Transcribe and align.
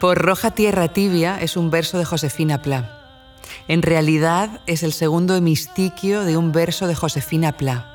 Por 0.00 0.18
roja 0.18 0.52
tierra 0.52 0.88
tibia 0.88 1.40
es 1.40 1.56
un 1.56 1.70
verso 1.70 1.98
de 1.98 2.04
Josefina 2.04 2.62
Pla. 2.62 2.96
En 3.66 3.82
realidad 3.82 4.60
es 4.66 4.84
el 4.84 4.92
segundo 4.92 5.34
hemistiquio 5.34 6.24
de 6.24 6.36
un 6.36 6.52
verso 6.52 6.86
de 6.86 6.94
Josefina 6.94 7.56
Pla. 7.56 7.86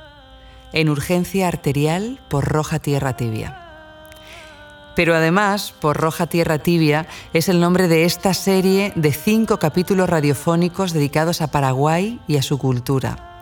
En 0.73 0.89
urgencia 0.89 1.47
arterial 1.47 2.19
por 2.29 2.45
roja 2.45 2.79
tierra 2.79 3.15
tibia. 3.15 3.61
Pero 4.97 5.15
además, 5.15 5.73
por 5.79 5.97
Roja 5.97 6.27
Tierra 6.27 6.59
Tibia 6.59 7.05
es 7.33 7.49
el 7.49 7.59
nombre 7.59 7.89
de 7.89 8.05
esta 8.05 8.33
serie 8.33 8.93
de 8.95 9.11
cinco 9.11 9.59
capítulos 9.59 10.09
radiofónicos 10.09 10.93
dedicados 10.93 11.41
a 11.41 11.47
Paraguay 11.47 12.21
y 12.27 12.37
a 12.37 12.41
su 12.41 12.57
cultura. 12.57 13.34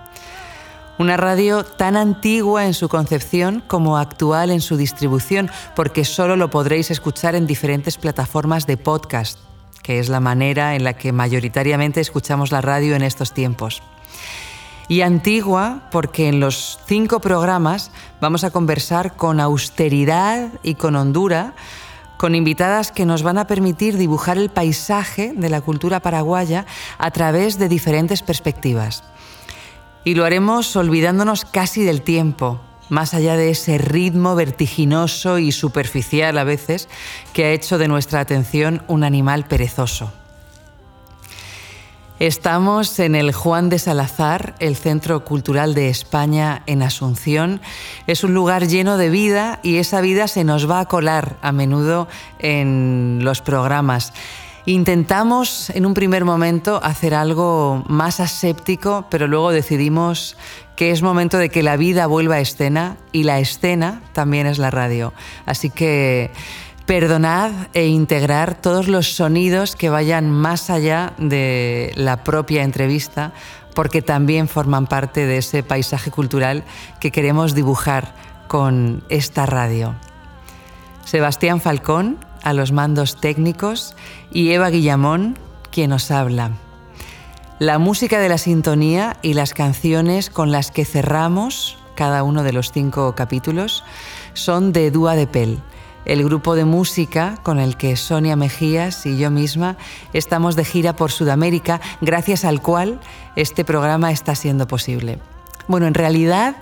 Una 0.99 1.17
radio 1.17 1.63
tan 1.63 1.97
antigua 1.97 2.67
en 2.67 2.75
su 2.75 2.87
concepción 2.87 3.63
como 3.65 3.97
actual 3.97 4.51
en 4.51 4.61
su 4.61 4.77
distribución, 4.77 5.49
porque 5.75 6.05
solo 6.05 6.35
lo 6.35 6.51
podréis 6.51 6.91
escuchar 6.91 7.33
en 7.33 7.47
diferentes 7.47 7.97
plataformas 7.97 8.67
de 8.67 8.77
podcast, 8.77 9.39
que 9.81 9.97
es 9.97 10.07
la 10.07 10.19
manera 10.19 10.75
en 10.75 10.83
la 10.83 10.93
que 10.93 11.11
mayoritariamente 11.11 11.99
escuchamos 11.99 12.51
la 12.51 12.61
radio 12.61 12.95
en 12.95 13.01
estos 13.01 13.33
tiempos. 13.33 13.81
Y 14.87 15.01
antigua 15.01 15.89
porque 15.89 16.27
en 16.27 16.39
los 16.39 16.77
cinco 16.85 17.19
programas 17.21 17.89
vamos 18.21 18.43
a 18.43 18.51
conversar 18.51 19.15
con 19.15 19.39
austeridad 19.39 20.49
y 20.61 20.75
con 20.75 20.95
hondura, 20.95 21.55
con 22.17 22.35
invitadas 22.35 22.91
que 22.91 23.07
nos 23.07 23.23
van 23.23 23.39
a 23.39 23.47
permitir 23.47 23.97
dibujar 23.97 24.37
el 24.37 24.51
paisaje 24.51 25.33
de 25.35 25.49
la 25.49 25.61
cultura 25.61 26.01
paraguaya 26.01 26.67
a 26.99 27.09
través 27.09 27.57
de 27.57 27.67
diferentes 27.67 28.21
perspectivas. 28.21 29.03
Y 30.05 30.15
lo 30.15 30.25
haremos 30.25 30.75
olvidándonos 30.75 31.45
casi 31.45 31.83
del 31.83 32.01
tiempo, 32.01 32.59
más 32.89 33.13
allá 33.13 33.37
de 33.37 33.49
ese 33.49 33.77
ritmo 33.77 34.35
vertiginoso 34.35 35.39
y 35.39 35.51
superficial 35.51 36.37
a 36.37 36.43
veces 36.43 36.89
que 37.31 37.45
ha 37.45 37.51
hecho 37.51 37.77
de 37.77 37.87
nuestra 37.87 38.19
atención 38.19 38.83
un 38.87 39.03
animal 39.03 39.45
perezoso. 39.45 40.11
Estamos 42.19 42.99
en 42.99 43.15
el 43.15 43.33
Juan 43.33 43.69
de 43.69 43.79
Salazar, 43.79 44.55
el 44.59 44.75
Centro 44.75 45.25
Cultural 45.25 45.73
de 45.73 45.89
España 45.89 46.61
en 46.67 46.83
Asunción. 46.83 47.59
Es 48.05 48.23
un 48.23 48.33
lugar 48.33 48.67
lleno 48.67 48.97
de 48.97 49.09
vida 49.09 49.59
y 49.63 49.77
esa 49.77 49.99
vida 49.99 50.27
se 50.27 50.43
nos 50.43 50.69
va 50.69 50.79
a 50.79 50.85
colar 50.85 51.37
a 51.41 51.51
menudo 51.51 52.07
en 52.39 53.19
los 53.23 53.41
programas. 53.41 54.13
Intentamos 54.65 55.69
en 55.71 55.85
un 55.85 55.93
primer 55.93 56.23
momento 56.23 56.79
hacer 56.81 57.15
algo 57.15 57.83
más 57.87 58.21
aséptico, 58.21 59.05
pero 59.09 59.27
luego 59.27 59.51
decidimos 59.51 60.37
que 60.77 60.91
es 60.91 61.01
momento 61.01 61.37
de 61.37 61.49
que 61.49 61.63
la 61.63 61.75
vida 61.75 62.07
vuelva 62.07 62.35
a 62.35 62.39
escena 62.39 62.95
y 63.11 63.23
la 63.23 63.39
escena 63.39 64.01
también 64.13 64.47
es 64.47 64.59
la 64.59 64.71
radio. 64.71 65.13
Así 65.45 65.69
que 65.69 66.31
perdonad 66.85 67.51
e 67.73 67.87
integrar 67.87 68.55
todos 68.55 68.87
los 68.87 69.13
sonidos 69.13 69.75
que 69.75 69.89
vayan 69.89 70.31
más 70.31 70.69
allá 70.69 71.13
de 71.17 71.91
la 71.95 72.23
propia 72.23 72.63
entrevista, 72.63 73.33
porque 73.75 74.01
también 74.01 74.47
forman 74.47 74.87
parte 74.87 75.25
de 75.25 75.39
ese 75.39 75.63
paisaje 75.63 76.09
cultural 76.09 76.63
que 77.01 77.11
queremos 77.11 77.53
dibujar 77.53 78.15
con 78.47 79.03
esta 79.09 79.45
radio. 79.45 79.93
Sebastián 81.03 81.59
Falcón, 81.59 82.17
a 82.43 82.53
los 82.53 82.71
mandos 82.71 83.19
técnicos, 83.19 83.95
y 84.31 84.51
Eva 84.51 84.69
Guillamón, 84.69 85.37
quien 85.71 85.89
nos 85.89 86.11
habla. 86.11 86.51
La 87.59 87.79
música 87.79 88.19
de 88.19 88.29
la 88.29 88.37
sintonía 88.37 89.17
y 89.21 89.33
las 89.33 89.53
canciones 89.53 90.29
con 90.29 90.51
las 90.51 90.71
que 90.71 90.85
cerramos 90.85 91.77
cada 91.95 92.23
uno 92.23 92.43
de 92.43 92.53
los 92.53 92.71
cinco 92.71 93.13
capítulos 93.15 93.83
son 94.33 94.73
de 94.73 94.91
Dúa 94.91 95.15
de 95.15 95.27
Pel, 95.27 95.59
el 96.05 96.23
grupo 96.23 96.55
de 96.55 96.65
música 96.65 97.37
con 97.43 97.59
el 97.59 97.77
que 97.77 97.95
Sonia 97.95 98.35
Mejías 98.35 99.05
y 99.05 99.17
yo 99.17 99.31
misma 99.31 99.77
estamos 100.11 100.55
de 100.55 100.65
gira 100.65 100.95
por 100.95 101.11
Sudamérica, 101.11 101.79
gracias 102.01 102.43
al 102.45 102.61
cual 102.61 102.99
este 103.35 103.63
programa 103.63 104.11
está 104.11 104.35
siendo 104.35 104.67
posible. 104.67 105.19
Bueno, 105.67 105.87
en 105.87 105.93
realidad 105.93 106.57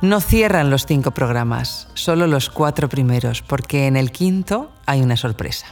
no 0.00 0.20
cierran 0.20 0.70
los 0.70 0.86
cinco 0.86 1.10
programas, 1.10 1.88
solo 1.94 2.26
los 2.26 2.50
cuatro 2.50 2.88
primeros, 2.88 3.42
porque 3.42 3.86
en 3.86 3.96
el 3.96 4.12
quinto 4.12 4.70
hay 4.86 5.02
una 5.02 5.16
sorpresa. 5.16 5.66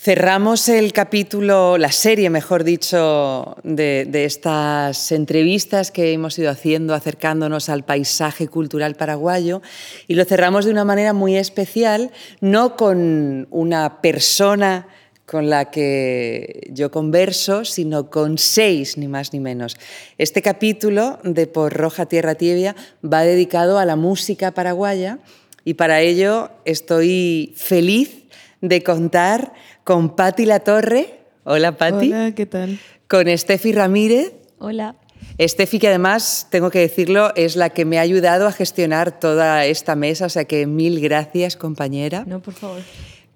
Cerramos 0.00 0.68
el 0.68 0.92
capítulo, 0.92 1.76
la 1.76 1.90
serie, 1.90 2.30
mejor 2.30 2.62
dicho, 2.62 3.56
de, 3.64 4.08
estas 4.24 5.10
entrevistas 5.10 5.90
que 5.90 6.12
hemos 6.12 6.38
ido 6.38 6.50
haciendo 6.50 6.94
acercándonos 6.94 7.68
al 7.68 7.84
paisaje 7.84 8.46
cultural 8.46 8.94
paraguayo 8.94 9.60
y 10.06 10.14
lo 10.14 10.24
cerramos 10.24 10.64
de 10.64 10.70
una 10.70 10.84
manera 10.84 11.12
muy 11.12 11.36
especial, 11.36 12.12
no 12.40 12.76
con 12.76 13.48
una 13.50 14.00
persona 14.00 14.86
con 15.28 15.50
la 15.50 15.70
que 15.70 16.70
yo 16.72 16.90
converso, 16.90 17.66
sino 17.66 18.08
con 18.08 18.38
seis, 18.38 18.96
ni 18.96 19.08
más 19.08 19.34
ni 19.34 19.40
menos. 19.40 19.76
Este 20.16 20.40
capítulo 20.40 21.18
de 21.22 21.46
Por 21.46 21.74
Roja 21.74 22.06
Tierra 22.06 22.34
Tibia 22.34 22.74
va 23.04 23.24
dedicado 23.24 23.78
a 23.78 23.84
la 23.84 23.94
música 23.94 24.52
paraguaya 24.52 25.18
y 25.64 25.74
para 25.74 26.00
ello 26.00 26.50
estoy 26.64 27.52
feliz 27.56 28.24
de 28.62 28.82
contar 28.82 29.52
con 29.84 30.16
Patti 30.16 30.46
La 30.46 30.60
Torre. 30.60 31.20
Hola, 31.44 31.76
Patti. 31.76 32.10
Hola, 32.10 32.32
¿qué 32.34 32.46
tal? 32.46 32.78
Con 33.06 33.26
Steffi 33.36 33.72
Ramírez. 33.72 34.32
Hola. 34.58 34.96
Steffi, 35.38 35.78
que 35.78 35.88
además, 35.88 36.46
tengo 36.50 36.70
que 36.70 36.78
decirlo, 36.78 37.34
es 37.36 37.54
la 37.54 37.68
que 37.68 37.84
me 37.84 37.98
ha 37.98 38.00
ayudado 38.00 38.46
a 38.46 38.52
gestionar 38.52 39.20
toda 39.20 39.66
esta 39.66 39.94
mesa, 39.94 40.24
o 40.24 40.30
sea 40.30 40.46
que 40.46 40.66
mil 40.66 41.00
gracias, 41.00 41.56
compañera. 41.56 42.24
No, 42.26 42.40
por 42.40 42.54
favor. 42.54 42.80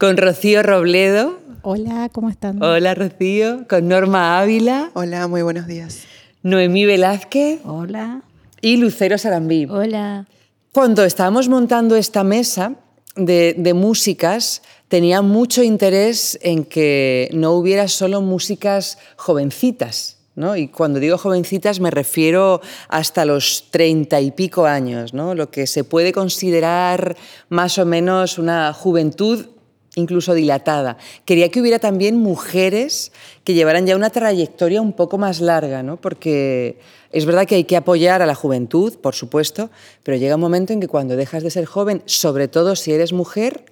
Con 0.03 0.17
Rocío 0.17 0.65
Robledo. 0.65 1.39
Hola, 1.63 2.09
¿cómo 2.13 2.29
están? 2.29 2.61
Hola, 2.61 2.93
Rocío. 2.93 3.69
Con 3.69 3.87
Norma 3.87 4.41
Ávila. 4.41 4.91
Hola, 4.95 5.29
muy 5.29 5.43
buenos 5.43 5.69
días. 5.69 6.01
Noemí 6.43 6.87
Velázquez. 6.87 7.61
Hola. 7.65 8.23
Y 8.61 8.79
Lucero 8.79 9.17
Sarambí. 9.17 9.67
Hola. 9.71 10.27
Cuando 10.73 11.05
estábamos 11.05 11.49
montando 11.49 11.95
esta 11.95 12.25
mesa 12.25 12.75
de, 13.15 13.55
de 13.57 13.75
músicas, 13.75 14.63
tenía 14.89 15.23
mucho 15.23 15.63
interés 15.63 16.37
en 16.43 16.65
que 16.65 17.31
no 17.33 17.53
hubiera 17.53 17.87
solo 17.87 18.21
músicas 18.23 18.99
jovencitas, 19.15 20.19
¿no? 20.35 20.57
Y 20.57 20.67
cuando 20.67 20.99
digo 20.99 21.17
jovencitas 21.17 21.79
me 21.79 21.93
refiero 21.93 22.61
hasta 22.89 23.25
los 23.25 23.69
treinta 23.71 24.21
y 24.21 24.33
pico 24.33 24.67
años, 24.67 25.15
¿no? 25.15 25.37
lo 25.37 25.53
que 25.53 25.69
se 25.69 25.85
puede 25.85 26.13
considerar 26.13 27.17
más 27.51 27.79
o 27.79 27.87
menos 27.87 28.39
una 28.39 28.73
juventud 28.73 29.47
incluso 29.95 30.35
dilatada. 30.35 30.97
Quería 31.25 31.51
que 31.51 31.61
hubiera 31.61 31.79
también 31.79 32.17
mujeres 32.17 33.13
que 33.45 33.55
llevaran 33.55 33.87
ya 33.87 33.97
una 33.97 34.11
trayectoria 34.11 34.81
un 34.81 34.93
poco 34.93 35.19
más 35.19 35.41
larga, 35.41 35.83
¿no? 35.83 36.01
porque 36.01 36.79
es 37.11 37.27
verdad 37.27 37.47
que 37.47 37.57
hay 37.57 37.65
que 37.65 37.77
apoyar 37.77 38.23
a 38.23 38.27
la 38.27 38.35
juventud, 38.35 38.95
por 38.99 39.15
supuesto, 39.15 39.71
pero 40.03 40.17
llega 40.17 40.37
un 40.37 40.41
momento 40.41 40.73
en 40.73 40.81
que 40.81 40.89
cuando 40.89 41.17
dejas 41.17 41.43
de 41.43 41.51
ser 41.51 41.67
joven, 41.67 42.03
sobre 42.07 42.49
todo 42.49 42.75
si 42.75 42.93
eres 42.93 43.13
mujer, 43.13 43.65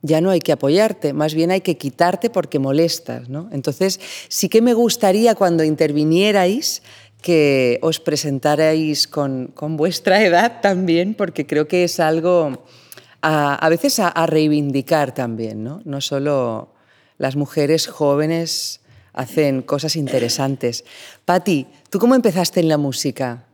ya 0.00 0.20
no 0.20 0.30
hay 0.30 0.40
que 0.40 0.52
apoyarte, 0.52 1.12
más 1.12 1.34
bien 1.34 1.50
hay 1.50 1.60
que 1.60 1.76
quitarte 1.76 2.30
porque 2.30 2.58
molestas. 2.58 3.28
¿no? 3.28 3.48
Entonces, 3.52 4.00
sí 4.28 4.48
que 4.48 4.62
me 4.62 4.72
gustaría 4.72 5.34
cuando 5.34 5.64
intervinierais 5.64 6.82
que 7.20 7.80
os 7.82 7.98
presentarais 7.98 9.08
con, 9.08 9.48
con 9.48 9.76
vuestra 9.76 10.22
edad 10.22 10.60
también, 10.62 11.14
porque 11.14 11.46
creo 11.46 11.66
que 11.66 11.84
es 11.84 11.98
algo 11.98 12.64
a, 13.22 13.68
veces 13.68 13.98
a, 14.00 14.26
reivindicar 14.26 15.14
también, 15.14 15.64
¿no? 15.64 15.80
No 15.84 16.00
solo 16.00 16.74
las 17.18 17.36
mujeres 17.36 17.86
jóvenes 17.86 18.80
hacen 19.12 19.62
cosas 19.62 19.96
interesantes. 19.96 20.84
Patti, 21.24 21.66
¿tú 21.90 21.98
cómo 21.98 22.14
empezaste 22.14 22.60
en 22.60 22.68
la 22.68 22.78
música? 22.78 23.46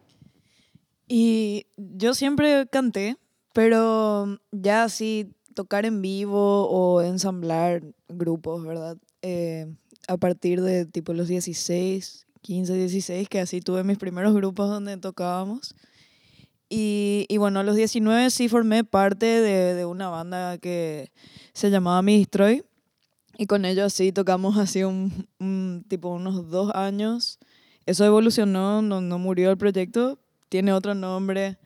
Y 1.09 1.67
yo 1.77 2.15
siempre 2.15 2.67
canté, 2.71 3.17
pero 3.53 4.39
ya 4.53 4.85
así 4.85 5.33
tocar 5.55 5.87
en 5.87 6.03
vivo 6.03 6.69
o 6.69 7.03
ensamblar 7.03 7.83
grupos, 8.09 8.65
¿verdad? 8.65 8.99
Eh, 9.23 9.67
a 10.09 10.17
partir 10.17 10.61
de 10.61 10.85
tipo 10.85 11.15
los 11.15 11.29
16, 11.29 12.27
15, 12.43 12.75
16, 12.75 13.29
que 13.29 13.41
así 13.41 13.61
tuve 13.61 13.85
mis 13.85 13.99
primeros 13.99 14.35
grupos 14.35 14.69
donde 14.69 14.97
tocábamos. 14.99 15.75
Y, 16.69 17.27
bueno, 17.39 17.61
a 17.61 17.63
los 17.63 17.77
19 17.77 18.31
sí 18.31 18.49
formé 18.49 18.85
parte 18.85 19.27
de, 19.27 19.85
una 19.85 20.09
banda 20.09 20.59
que 20.59 21.11
se 21.53 21.71
llamaba 21.71 22.03
Mistroy. 22.03 22.65
Y 23.37 23.47
con 23.47 23.65
ellos 23.65 23.93
sí 23.93 24.13
tocamos 24.13 24.57
así 24.59 24.85
un, 24.85 25.85
tipo 25.89 26.09
unos 26.09 26.51
dos 26.51 26.73
años. 26.75 27.39
Eso 27.87 28.05
evolucionó, 28.05 28.83
no, 28.83 29.01
no 29.01 29.19
murió 29.19 29.51
el 29.51 29.59
proyecto, 29.59 30.19
tiene 30.49 30.73
otro 30.73 30.95
nombre, 30.95 31.59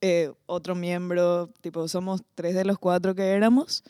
eh, 0.00 0.32
otro 0.46 0.74
miembro, 0.74 1.48
tipo 1.60 1.88
somos 1.88 2.22
tres 2.34 2.54
de 2.54 2.64
los 2.64 2.78
cuatro 2.78 3.14
que 3.14 3.30
éramos. 3.30 3.82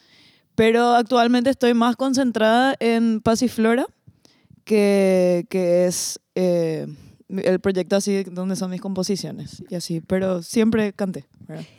Pero 0.54 0.94
actualmente 0.94 1.50
estoy 1.50 1.75
más 1.75 1.96
concentrada 1.96 2.76
en 2.81 3.20
Pasiflora, 3.20 3.87
que, 4.64 5.46
que 5.50 5.87
es 5.87 6.20
eh, 6.34 6.87
el 7.28 7.61
proyecto 7.61 7.96
así 7.96 8.25
donde 8.25 8.56
son 8.56 8.70
mis 8.70 8.81
composiciones 8.81 9.62
y 9.69 9.75
así, 9.75 10.00
pero 10.00 10.43
siempre 10.43 10.93
canté. 10.93 11.25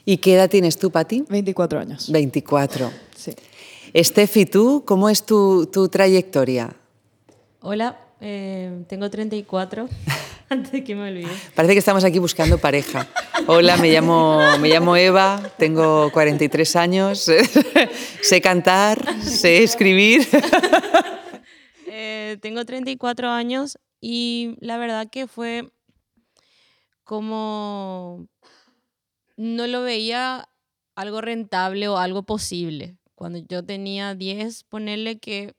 ¿Y 0.05 0.17
qué 0.17 0.35
edad 0.35 0.49
tienes 0.49 0.77
tú, 0.77 0.91
Pati? 0.91 1.25
24 1.29 1.79
años. 1.79 2.11
24. 2.11 2.91
Sí. 3.15 3.33
Estefi, 3.93 4.45
¿tú 4.45 4.83
cómo 4.85 5.09
es 5.09 5.25
tu, 5.25 5.67
tu 5.67 5.87
trayectoria? 5.89 6.75
Hola, 7.61 7.97
eh, 8.21 8.83
tengo 8.87 9.09
34. 9.09 9.87
Antes 10.49 10.71
de 10.71 10.83
que 10.83 10.95
me 10.95 11.09
olvide. 11.09 11.27
Parece 11.55 11.73
que 11.73 11.79
estamos 11.79 12.05
aquí 12.05 12.19
buscando 12.19 12.57
pareja. 12.57 13.07
Hola, 13.47 13.75
me 13.77 13.91
llamo, 13.91 14.39
me 14.59 14.69
llamo 14.69 14.95
Eva, 14.95 15.41
tengo 15.57 16.09
43 16.11 16.75
años, 16.77 17.19
sé 18.21 18.41
cantar, 18.41 19.21
sé 19.21 19.63
escribir. 19.63 20.27
Eh, 21.99 22.37
tengo 22.41 22.63
34 22.63 23.29
años 23.29 23.79
y 23.99 24.55
la 24.59 24.77
verdad 24.77 25.09
que 25.09 25.27
fue 25.27 25.71
como 27.03 28.27
no 29.37 29.67
lo 29.67 29.83
veía 29.83 30.49
algo 30.95 31.21
rentable 31.21 31.87
o 31.87 31.97
algo 31.97 32.23
posible. 32.23 32.97
Cuando 33.15 33.39
yo 33.39 33.63
tenía 33.63 34.15
10, 34.15 34.63
ponerle 34.63 35.19
que 35.19 35.55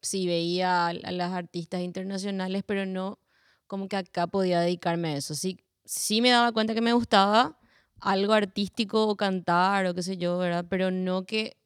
sí 0.00 0.26
veía 0.26 0.86
a, 0.88 0.92
las 0.92 1.32
artistas 1.32 1.80
internacionales, 1.82 2.62
pero 2.64 2.86
no 2.86 3.18
como 3.66 3.88
que 3.88 3.96
acá 3.96 4.26
podía 4.26 4.60
dedicarme 4.60 5.08
a 5.08 5.16
eso. 5.16 5.34
Sí, 5.34 5.58
sí 5.84 6.22
me 6.22 6.30
daba 6.30 6.52
cuenta 6.52 6.74
que 6.74 6.80
me 6.80 6.92
gustaba 6.92 7.58
algo 8.00 8.32
artístico 8.32 9.08
o 9.08 9.16
cantar 9.16 9.86
o 9.86 9.94
qué 9.94 10.02
sé 10.02 10.16
yo, 10.16 10.38
¿verdad? 10.38 10.66
Pero 10.68 10.90
no 10.90 11.24
que 11.24 11.56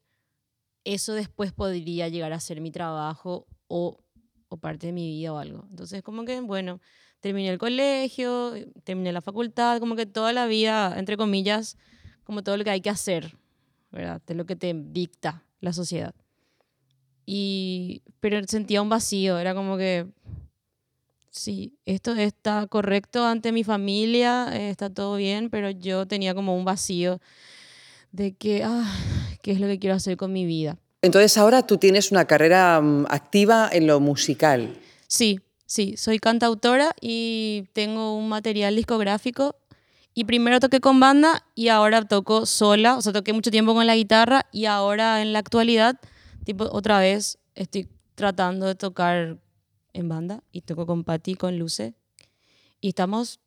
eso 0.84 1.12
después 1.12 1.52
podría 1.52 2.08
llegar 2.08 2.32
a 2.32 2.40
ser 2.40 2.60
mi 2.60 2.70
trabajo 2.70 3.46
o, 3.68 3.98
o 4.50 4.58
parte 4.58 4.88
de 4.88 4.92
mi 4.92 5.08
vida 5.08 5.32
o 5.32 5.38
algo. 5.38 5.64
Entonces, 5.70 6.02
como 6.02 6.24
que, 6.24 6.40
bueno, 6.40 6.80
terminé 7.20 7.48
el 7.48 7.58
colegio, 7.58 8.52
terminé 8.84 9.12
la 9.12 9.22
facultad, 9.22 9.78
como 9.80 9.96
que 9.96 10.06
toda 10.06 10.32
la 10.32 10.46
vida, 10.46 10.98
entre 10.98 11.16
comillas, 11.16 11.78
como 12.24 12.42
todo 12.42 12.56
lo 12.56 12.64
que 12.64 12.70
hay 12.70 12.80
que 12.80 12.90
hacer, 12.90 13.36
¿verdad? 13.90 14.20
Es 14.26 14.36
lo 14.36 14.44
que 14.44 14.56
te 14.56 14.74
dicta 14.74 15.44
la 15.60 15.72
sociedad. 15.72 16.14
Y, 17.24 18.02
pero 18.18 18.40
sentía 18.46 18.82
un 18.82 18.88
vacío, 18.88 19.38
era 19.38 19.54
como 19.54 19.76
que, 19.76 20.06
sí, 21.30 21.78
esto 21.84 22.14
está 22.14 22.66
correcto 22.66 23.24
ante 23.24 23.52
mi 23.52 23.62
familia, 23.62 24.48
eh, 24.52 24.70
está 24.70 24.90
todo 24.90 25.16
bien, 25.16 25.48
pero 25.48 25.70
yo 25.70 26.06
tenía 26.06 26.34
como 26.34 26.56
un 26.56 26.64
vacío 26.64 27.20
de 28.10 28.34
que, 28.34 28.64
ah, 28.64 28.92
¿qué 29.42 29.52
es 29.52 29.60
lo 29.60 29.68
que 29.68 29.78
quiero 29.78 29.94
hacer 29.94 30.16
con 30.16 30.32
mi 30.32 30.44
vida? 30.44 30.76
Entonces 31.02 31.36
ahora 31.38 31.66
tú 31.66 31.78
tienes 31.78 32.10
una 32.10 32.26
carrera 32.26 32.80
mm, 32.80 33.06
activa 33.08 33.68
en 33.72 33.86
lo 33.86 34.00
musical. 34.00 34.76
Sí, 35.06 35.40
sí, 35.66 35.96
soy 35.96 36.18
cantautora 36.18 36.94
y 37.00 37.64
tengo 37.72 38.16
un 38.16 38.28
material 38.28 38.76
discográfico. 38.76 39.56
Y 40.12 40.24
primero 40.24 40.60
toqué 40.60 40.80
con 40.80 41.00
banda 41.00 41.46
y 41.54 41.68
ahora 41.68 42.02
toco 42.02 42.44
sola, 42.44 42.96
o 42.96 43.02
sea, 43.02 43.12
toqué 43.12 43.32
mucho 43.32 43.50
tiempo 43.50 43.74
con 43.74 43.86
la 43.86 43.94
guitarra 43.94 44.46
y 44.52 44.66
ahora 44.66 45.22
en 45.22 45.32
la 45.32 45.38
actualidad, 45.38 45.98
tipo, 46.44 46.64
otra 46.64 46.98
vez 46.98 47.38
estoy 47.54 47.88
tratando 48.16 48.66
de 48.66 48.74
tocar 48.74 49.38
en 49.92 50.08
banda 50.08 50.42
y 50.52 50.62
toco 50.62 50.84
con 50.84 51.04
Patti, 51.04 51.36
con 51.36 51.58
Luce. 51.58 51.94
Y 52.80 52.88
estamos, 52.88 53.40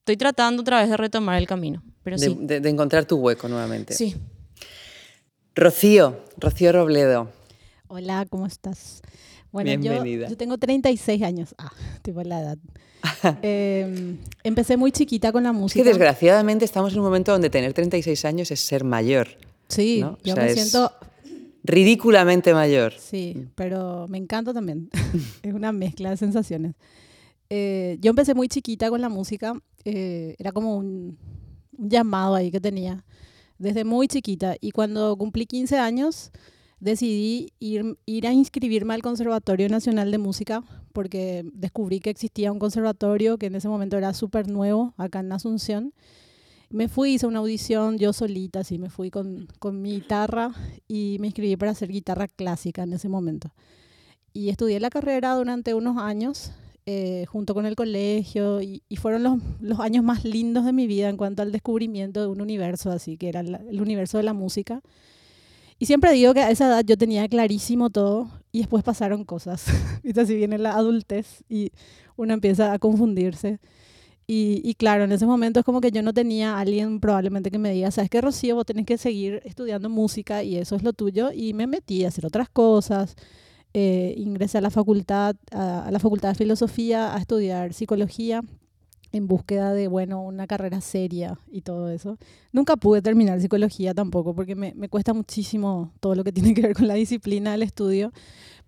estoy 0.00 0.16
tratando 0.16 0.62
otra 0.62 0.80
vez 0.80 0.90
de 0.90 0.96
retomar 0.96 1.38
el 1.38 1.46
camino. 1.46 1.82
Pero 2.02 2.16
de, 2.16 2.26
sí. 2.26 2.36
de, 2.40 2.60
de 2.60 2.68
encontrar 2.68 3.04
tu 3.04 3.16
hueco 3.16 3.48
nuevamente. 3.48 3.94
Sí. 3.94 4.16
Rocío, 5.54 6.20
Rocío 6.38 6.72
Robledo. 6.72 7.28
Hola, 7.88 8.26
¿cómo 8.30 8.46
estás? 8.46 9.02
Bueno, 9.52 9.70
Bienvenida. 9.80 10.26
Yo, 10.26 10.30
yo 10.30 10.36
tengo 10.36 10.58
36 10.58 11.22
años. 11.22 11.54
Ah, 11.58 11.72
tipo 12.02 12.22
la 12.22 12.40
edad. 12.40 12.58
eh, 13.42 14.16
empecé 14.44 14.76
muy 14.76 14.92
chiquita 14.92 15.32
con 15.32 15.42
la 15.42 15.50
Es 15.50 15.56
música. 15.56 15.82
que 15.82 15.88
desgraciadamente 15.88 16.64
estamos 16.64 16.92
en 16.92 17.00
un 17.00 17.04
momento 17.06 17.32
donde 17.32 17.50
tener 17.50 17.72
36 17.72 18.24
años 18.24 18.50
es 18.50 18.60
ser 18.60 18.84
mayor. 18.84 19.28
Sí, 19.68 20.00
¿no? 20.00 20.10
O 20.12 20.18
yo 20.22 20.34
sea, 20.34 20.44
me 20.44 20.50
es 20.50 20.54
siento. 20.60 20.92
Ridículamente 21.62 22.54
mayor. 22.54 22.94
Sí, 22.98 23.48
pero 23.54 24.06
me 24.08 24.18
encanta 24.18 24.54
también. 24.54 24.88
es 25.42 25.52
una 25.52 25.72
mezcla 25.72 26.10
de 26.10 26.16
sensaciones. 26.16 26.74
Eh, 27.50 27.98
yo 28.00 28.10
empecé 28.10 28.34
muy 28.34 28.48
chiquita 28.48 28.88
con 28.88 29.00
la 29.00 29.08
música. 29.08 29.52
eh, 29.84 30.36
era 30.38 30.52
como 30.52 30.76
un, 30.76 31.18
un 31.76 31.90
llamado 31.90 32.36
ahí 32.36 32.50
que 32.50 32.60
tenía 32.60 33.04
desde 33.60 33.84
muy 33.84 34.08
chiquita. 34.08 34.56
Y 34.60 34.72
cuando 34.72 35.16
cumplí 35.16 35.46
15 35.46 35.78
años, 35.78 36.32
decidí 36.80 37.52
ir, 37.60 37.98
ir 38.06 38.26
a 38.26 38.32
inscribirme 38.32 38.94
al 38.94 39.02
Conservatorio 39.02 39.68
Nacional 39.68 40.10
de 40.10 40.18
Música 40.18 40.64
porque 40.92 41.44
descubrí 41.52 42.00
que 42.00 42.10
existía 42.10 42.50
un 42.50 42.58
conservatorio 42.58 43.38
que 43.38 43.46
en 43.46 43.54
ese 43.54 43.68
momento 43.68 43.96
era 43.96 44.12
súper 44.14 44.48
nuevo 44.48 44.94
acá 44.96 45.20
en 45.20 45.30
Asunción. 45.30 45.92
Me 46.70 46.88
fui, 46.88 47.14
hice 47.14 47.26
una 47.26 47.40
audición 47.40 47.98
yo 47.98 48.12
solita, 48.12 48.60
así 48.60 48.78
me 48.78 48.90
fui 48.90 49.10
con, 49.10 49.46
con 49.58 49.82
mi 49.82 49.92
guitarra 49.92 50.52
y 50.88 51.18
me 51.20 51.26
inscribí 51.26 51.56
para 51.56 51.72
hacer 51.72 51.90
guitarra 51.90 52.28
clásica 52.28 52.82
en 52.82 52.94
ese 52.94 53.08
momento. 53.08 53.52
Y 54.32 54.48
estudié 54.48 54.80
la 54.80 54.90
carrera 54.90 55.34
durante 55.34 55.74
unos 55.74 55.98
años 55.98 56.52
eh, 56.86 57.26
junto 57.28 57.54
con 57.54 57.66
el 57.66 57.76
colegio 57.76 58.60
y, 58.62 58.82
fueron 58.96 59.22
los, 59.60 59.80
años 59.80 60.04
más 60.04 60.24
lindos 60.24 60.64
de 60.64 60.72
mi 60.72 60.86
vida 60.86 61.08
en 61.08 61.16
cuanto 61.16 61.42
al 61.42 61.52
descubrimiento 61.52 62.20
de 62.20 62.26
un 62.26 62.40
universo 62.40 62.90
así, 62.90 63.16
que 63.16 63.28
era 63.28 63.40
el 63.40 63.80
universo 63.80 64.18
de 64.18 64.24
la 64.24 64.32
música. 64.32 64.82
Y 65.78 65.86
siempre 65.86 66.12
digo 66.12 66.34
que 66.34 66.40
a 66.40 66.50
esa 66.50 66.66
edad 66.66 66.84
yo 66.84 66.98
tenía 66.98 67.26
clarísimo 67.28 67.88
todo 67.88 68.30
y 68.52 68.58
después 68.58 68.84
pasaron 68.84 69.24
cosas. 69.24 69.64
¿Viste? 70.02 70.20
Así 70.20 70.36
viene 70.36 70.58
la 70.58 70.74
adultez 70.74 71.42
y 71.48 71.72
uno 72.16 72.34
empieza 72.34 72.72
a 72.72 72.78
confundirse. 72.78 73.60
Y, 74.26 74.60
y, 74.62 74.74
claro, 74.74 75.04
en 75.04 75.12
ese 75.12 75.26
momento 75.26 75.58
es 75.60 75.66
como 75.66 75.80
que 75.80 75.90
yo 75.90 76.02
no 76.02 76.12
tenía 76.12 76.54
a 76.54 76.60
alguien 76.60 77.00
probablemente 77.00 77.50
que 77.50 77.58
me 77.58 77.72
diga, 77.72 77.90
sabes 77.90 78.10
que 78.10 78.20
Rocío, 78.20 78.54
vos 78.54 78.66
tenés 78.66 78.86
que 78.86 78.96
seguir 78.96 79.40
estudiando 79.44 79.88
música 79.88 80.44
y 80.44 80.56
eso 80.56 80.76
es 80.76 80.82
lo 80.82 80.92
tuyo. 80.92 81.32
Y 81.32 81.54
me 81.54 81.66
metí 81.66 82.04
a 82.04 82.08
hacer 82.08 82.26
otras 82.26 82.48
cosas. 82.50 83.16
Eh, 83.72 84.14
ingresé 84.16 84.58
a 84.58 84.60
la 84.60 84.70
facultad, 84.70 85.36
a, 85.52 85.86
a, 85.86 85.90
la 85.90 85.98
facultad 85.98 86.30
de 86.30 86.34
filosofía, 86.34 87.14
a 87.14 87.18
estudiar 87.18 87.72
psicología 87.72 88.42
en 89.12 89.26
búsqueda 89.26 89.72
de, 89.74 89.88
bueno, 89.88 90.22
una 90.22 90.46
carrera 90.46 90.80
seria 90.80 91.38
y 91.50 91.62
todo 91.62 91.90
eso. 91.90 92.18
Nunca 92.52 92.76
pude 92.76 93.02
terminar 93.02 93.40
psicología 93.40 93.94
tampoco 93.94 94.34
porque 94.34 94.54
me, 94.54 94.72
me 94.74 94.88
cuesta 94.88 95.12
muchísimo 95.12 95.92
todo 96.00 96.14
lo 96.14 96.24
que 96.24 96.32
tiene 96.32 96.54
que 96.54 96.62
ver 96.62 96.74
con 96.74 96.88
la 96.88 96.94
disciplina 96.94 97.52
del 97.52 97.62
estudio. 97.62 98.12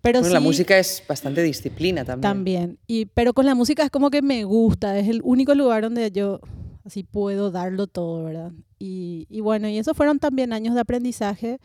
Pero 0.01 0.19
bueno, 0.19 0.27
sí, 0.27 0.33
la 0.33 0.39
música 0.41 0.77
es 0.77 1.01
bastante 1.07 1.41
disciplina 1.41 2.03
también. 2.03 2.21
También. 2.21 2.79
Y, 2.87 3.05
pero 3.05 3.33
con 3.33 3.45
la 3.45 3.55
música 3.55 3.83
es 3.83 3.89
como 3.89 4.09
que 4.09 4.21
me 4.21 4.43
gusta, 4.43 4.99
es 4.99 5.07
el 5.07 5.21
único 5.23 5.55
lugar 5.55 5.83
donde 5.83 6.11
yo 6.11 6.41
así 6.83 7.03
puedo 7.03 7.51
darlo 7.51 7.87
todo, 7.87 8.25
¿verdad? 8.25 8.51
Y, 8.79 9.27
y 9.29 9.39
bueno, 9.39 9.69
y 9.69 9.77
esos 9.77 9.95
fueron 9.95 10.19
también 10.19 10.51
años 10.51 10.75
de 10.75 10.81
aprendizaje. 10.81 11.59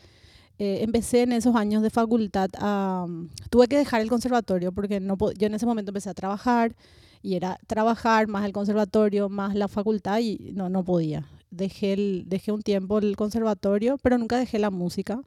Eh, 0.58 0.82
empecé 0.82 1.22
en 1.22 1.32
esos 1.32 1.54
años 1.54 1.82
de 1.82 1.90
facultad 1.90 2.50
a... 2.58 3.04
Um, 3.06 3.28
tuve 3.48 3.68
que 3.68 3.78
dejar 3.78 4.00
el 4.00 4.08
conservatorio 4.08 4.72
porque 4.72 4.98
no 4.98 5.16
yo 5.38 5.46
en 5.46 5.54
ese 5.54 5.66
momento 5.66 5.90
empecé 5.90 6.10
a 6.10 6.14
trabajar 6.14 6.74
y 7.22 7.34
era 7.34 7.58
trabajar 7.66 8.26
más 8.26 8.44
el 8.44 8.52
conservatorio, 8.52 9.28
más 9.28 9.54
la 9.54 9.68
facultad 9.68 10.18
y 10.18 10.52
no, 10.54 10.68
no 10.68 10.84
podía. 10.84 11.26
Dejé, 11.50 11.92
el, 11.92 12.24
dejé 12.26 12.52
un 12.52 12.62
tiempo 12.62 12.98
el 12.98 13.16
conservatorio, 13.16 13.98
pero 14.02 14.18
nunca 14.18 14.38
dejé 14.38 14.58
la 14.58 14.70
música. 14.70 15.22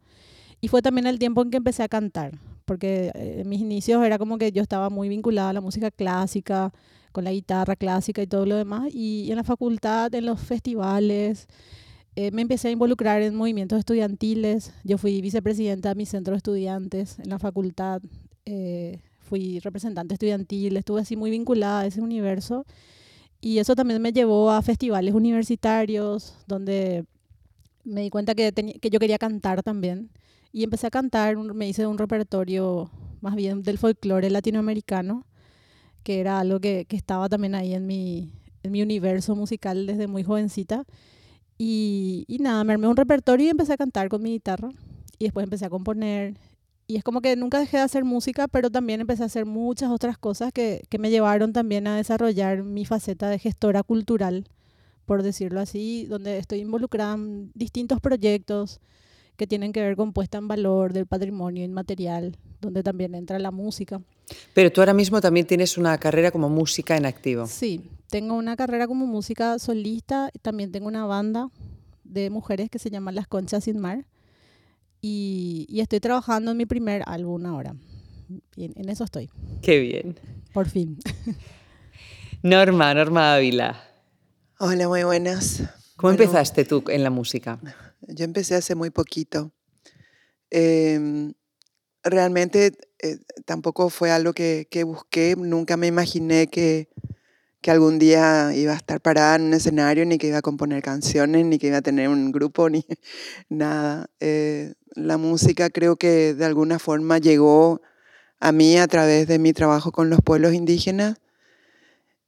Y 0.59 0.67
fue 0.67 0.81
también 0.81 1.07
el 1.07 1.17
tiempo 1.17 1.41
en 1.41 1.50
que 1.50 1.57
empecé 1.57 1.81
a 1.83 1.88
cantar, 1.88 2.38
porque 2.65 3.11
en 3.15 3.50
mis 3.50 3.61
inicios 3.61 4.03
era 4.05 4.19
como 4.19 4.38
que 4.38 4.51
yo 4.51 4.61
estaba 4.61 4.89
muy 4.89 5.09
vinculada 5.09 5.50
a 5.50 5.53
la 5.53 5.61
música 5.61 5.89
clásica, 5.89 6.71
con 7.11 7.23
la 7.23 7.31
guitarra 7.31 7.75
clásica 7.75 8.21
y 8.21 8.27
todo 8.27 8.45
lo 8.45 8.55
demás. 8.55 8.93
Y 8.93 9.31
en 9.31 9.38
la 9.38 9.43
facultad, 9.43 10.13
en 10.13 10.25
los 10.25 10.39
festivales, 10.39 11.47
eh, 12.15 12.32
me 12.32 12.41
empecé 12.41 12.68
a 12.68 12.72
involucrar 12.72 13.22
en 13.22 13.36
movimientos 13.36 13.80
estudiantiles. 13.80 14.74
Yo 14.84 14.98
fui 14.98 15.22
vicepresidenta 15.22 15.89
de 15.89 15.96
mi 15.96 16.06
centro 16.06 16.34
de 16.34 16.38
estudiantes 16.38 17.20
en 17.20 17.30
la 17.30 17.39
facultad. 17.39 18.01
Eh, 18.46 19.00
fui 19.20 19.60
representante 19.60 20.13
estudiantil, 20.15 20.75
estuve 20.75 21.01
así 21.01 21.15
muy 21.15 21.32
vinculada 21.32 21.82
a 21.82 21.86
ese 21.86 22.01
universo. 22.01 22.65
Y 23.39 23.60
eso 23.60 23.75
también 23.75 24.01
me 24.01 24.12
llevó 24.12 24.51
a 24.51 24.62
festivales 24.62 25.13
universitarios, 25.13 26.36
donde 26.48 27.06
me 27.84 28.01
di 28.01 28.10
cuenta 28.10 28.36
que, 28.36 28.51
que 28.51 28.89
yo 28.89 29.00
quería 29.00 29.18
cantar 29.18 29.63
también. 29.63 30.12
Y 30.51 30.63
empecé 30.63 30.88
a 30.88 30.91
cantar, 30.91 31.38
me 31.38 31.68
hice 31.68 31.88
un 31.88 31.98
repertorio 31.98 32.91
más 33.22 33.36
bien 33.36 33.63
del 33.63 33.77
folclore 33.77 34.30
latinoamericano, 34.30 35.25
que 36.03 36.20
era 36.20 36.39
algo 36.39 36.60
que, 36.60 36.86
que 36.86 36.98
estaba 36.98 37.30
también 37.30 37.56
ahí 37.56 37.74
en 37.74 37.88
mi, 37.88 38.34
en 38.63 38.72
mi 38.72 38.82
universo 38.82 39.36
musical 39.36 39.86
desde 39.86 40.08
muy 40.08 40.24
jovencita. 40.24 40.86
Y, 41.63 42.25
y 42.27 42.39
nada, 42.39 42.63
me 42.63 42.74
armé 42.74 42.88
un 42.88 42.98
repertorio 42.98 43.46
y 43.46 43.50
empecé 43.50 43.74
a 43.74 43.77
cantar 43.77 44.10
con 44.10 44.24
mi 44.24 44.32
guitarra. 44.32 44.70
Y 45.20 45.25
después 45.25 45.44
empecé 45.44 45.65
a 45.65 45.70
componer 45.70 46.34
y 46.88 46.96
es 46.98 47.03
como 47.03 47.22
que 47.22 47.36
nunca 47.36 47.60
dejé 47.60 47.77
de 47.77 47.84
hacer 47.84 48.03
música, 48.03 48.48
pero 48.48 48.72
también 48.72 49.00
empecé 49.00 49.22
a 49.22 49.27
hacer 49.27 49.46
muchas 49.46 49.91
otras 49.91 50.18
cosas 50.18 50.51
que, 50.51 50.82
que, 50.89 50.98
me 50.98 51.12
llevaron 51.12 51.53
también 51.53 51.86
a 51.86 51.96
desarrollar 51.96 52.63
mi 52.63 52.84
faceta 52.84 53.30
de 53.30 53.38
gestora 53.38 53.84
cultural, 53.84 54.46
por 55.06 55.22
decirlo 55.22 55.60
así, 55.60 56.08
donde 56.08 56.39
estoy 56.39 56.62
involucrada 56.62 57.13
en 57.13 57.51
distintos 57.53 58.01
proyectos 58.01 58.82
que 59.38 59.46
tienen 59.46 59.72
que 59.72 59.82
ver 59.82 59.96
con 59.96 60.13
puesta 60.13 60.39
en 60.39 60.48
valor 60.48 60.94
del 60.94 61.06
patrimonio 61.06 61.63
inmaterial, 61.63 62.36
donde 62.60 62.82
también 62.82 63.13
entra 63.13 63.38
la 63.38 63.51
música. 63.51 64.01
Pero 64.56 64.72
tú 64.72 64.82
ahora 64.82 64.96
mismo 64.96 65.22
también 65.22 65.46
tienes 65.46 65.77
una 65.77 65.98
carrera 66.00 66.32
como 66.32 66.50
música 66.50 66.98
en 66.98 67.06
activo. 67.06 67.46
Sí, 67.46 67.89
tengo 68.12 68.36
una 68.36 68.58
carrera 68.58 68.88
como 68.88 69.08
música 69.08 69.58
solista, 69.58 70.32
también 70.41 70.72
tengo 70.72 70.88
una 70.88 71.06
banda 71.06 71.50
de 72.03 72.30
mujeres 72.30 72.70
que 72.70 72.77
se 72.77 72.89
llama 72.89 73.13
Las 73.13 73.25
Conchas 73.25 73.63
Sin 73.63 73.80
Mar 73.80 74.06
y, 75.00 75.65
y 75.70 75.80
estoy 75.80 76.01
trabajando 76.01 76.51
en 76.51 76.58
mi 76.58 76.65
primer 76.65 77.03
álbum 77.06 77.46
ahora. 77.46 77.74
En, 78.58 78.74
en 78.75 78.89
eso 78.89 79.06
estoy. 79.06 79.30
Qué 79.62 79.80
bien. 79.80 80.20
Por 80.53 80.68
fin. 80.68 81.00
Norma, 82.44 82.94
Norma 82.94 83.34
Ávila. 83.36 83.82
Hola, 84.60 84.89
muy 84.89 85.03
buenas. 85.03 85.60
¿Cómo 85.96 86.12
Bueno, 86.12 86.24
empezaste 86.24 86.65
tú 86.65 86.84
en 86.89 87.03
la 87.03 87.10
música? 87.10 87.62
Yo 88.01 88.25
empecé 88.25 88.56
hace 88.56 88.75
muy 88.75 88.89
poquito. 88.89 89.53
Em, 90.50 91.34
realmente 92.03 92.74
eh, 93.01 93.20
tampoco 93.46 93.89
fue 93.89 94.12
algo 94.12 94.34
que, 94.34 94.68
que 94.70 94.84
busqué, 94.84 95.36
nunca 95.38 95.77
me 95.77 95.88
imaginé 95.88 96.48
que, 96.48 96.89
que 97.62 97.72
algún 97.72 98.00
día 98.00 98.53
iba 98.56 98.74
a 98.74 98.75
estar 98.75 99.00
parada 99.01 99.36
en 99.36 99.44
un 99.44 99.53
escenario, 99.53 100.06
ni 100.06 100.18
que 100.18 100.27
iba 100.27 100.39
a 100.39 100.41
componer 100.41 100.82
canciones, 100.82 101.46
ni 101.46 101.60
que 101.60 101.68
iba 101.68 101.77
a 101.77 101.82
tener 101.82 102.10
un 102.10 102.32
grupo, 102.32 102.70
ni 102.70 102.86
nada. 103.50 104.10
Eh, 104.20 104.74
la 104.96 105.18
música 105.18 105.70
creo 105.70 105.96
que 105.96 106.34
de 106.34 106.46
alguna 106.46 106.80
forma 106.80 107.18
llegó 107.20 107.82
a 108.39 108.51
mí 108.51 108.77
a 108.77 108.88
través 108.88 109.27
de 109.27 109.39
mi 109.39 109.53
trabajo 109.53 109.91
con 109.91 110.10
los 110.10 110.22
pueblos 110.22 110.53
indígenas 110.53 111.18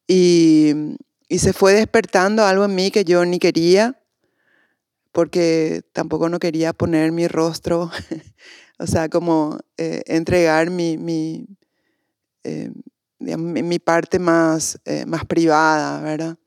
y, 0.07 0.73
y 1.27 1.39
se 1.39 1.53
fue 1.53 1.73
despertando 1.73 2.45
algo 2.45 2.65
en 2.65 2.75
mí 2.75 2.91
que 2.91 3.03
yo 3.03 3.25
ni 3.25 3.39
quería, 3.39 3.99
porque 5.11 5.81
tampoco 5.93 6.29
no 6.29 6.39
quería 6.39 6.73
poner 6.73 7.11
mi 7.11 7.27
rostro, 7.27 7.89
o 8.79 8.87
sea, 8.87 9.09
como 9.09 9.59
eh, 9.77 10.03
entregar 10.05 10.69
mi, 10.69 10.97
mi, 10.97 11.47
eh, 12.43 12.71
digamos, 13.23 13.51
mi- 13.63 13.79
parte 13.79 14.19
más, 14.19 14.79
eh, 14.85 15.05
más 15.05 15.25
privada, 15.25 16.01
¿verdad? 16.01 16.37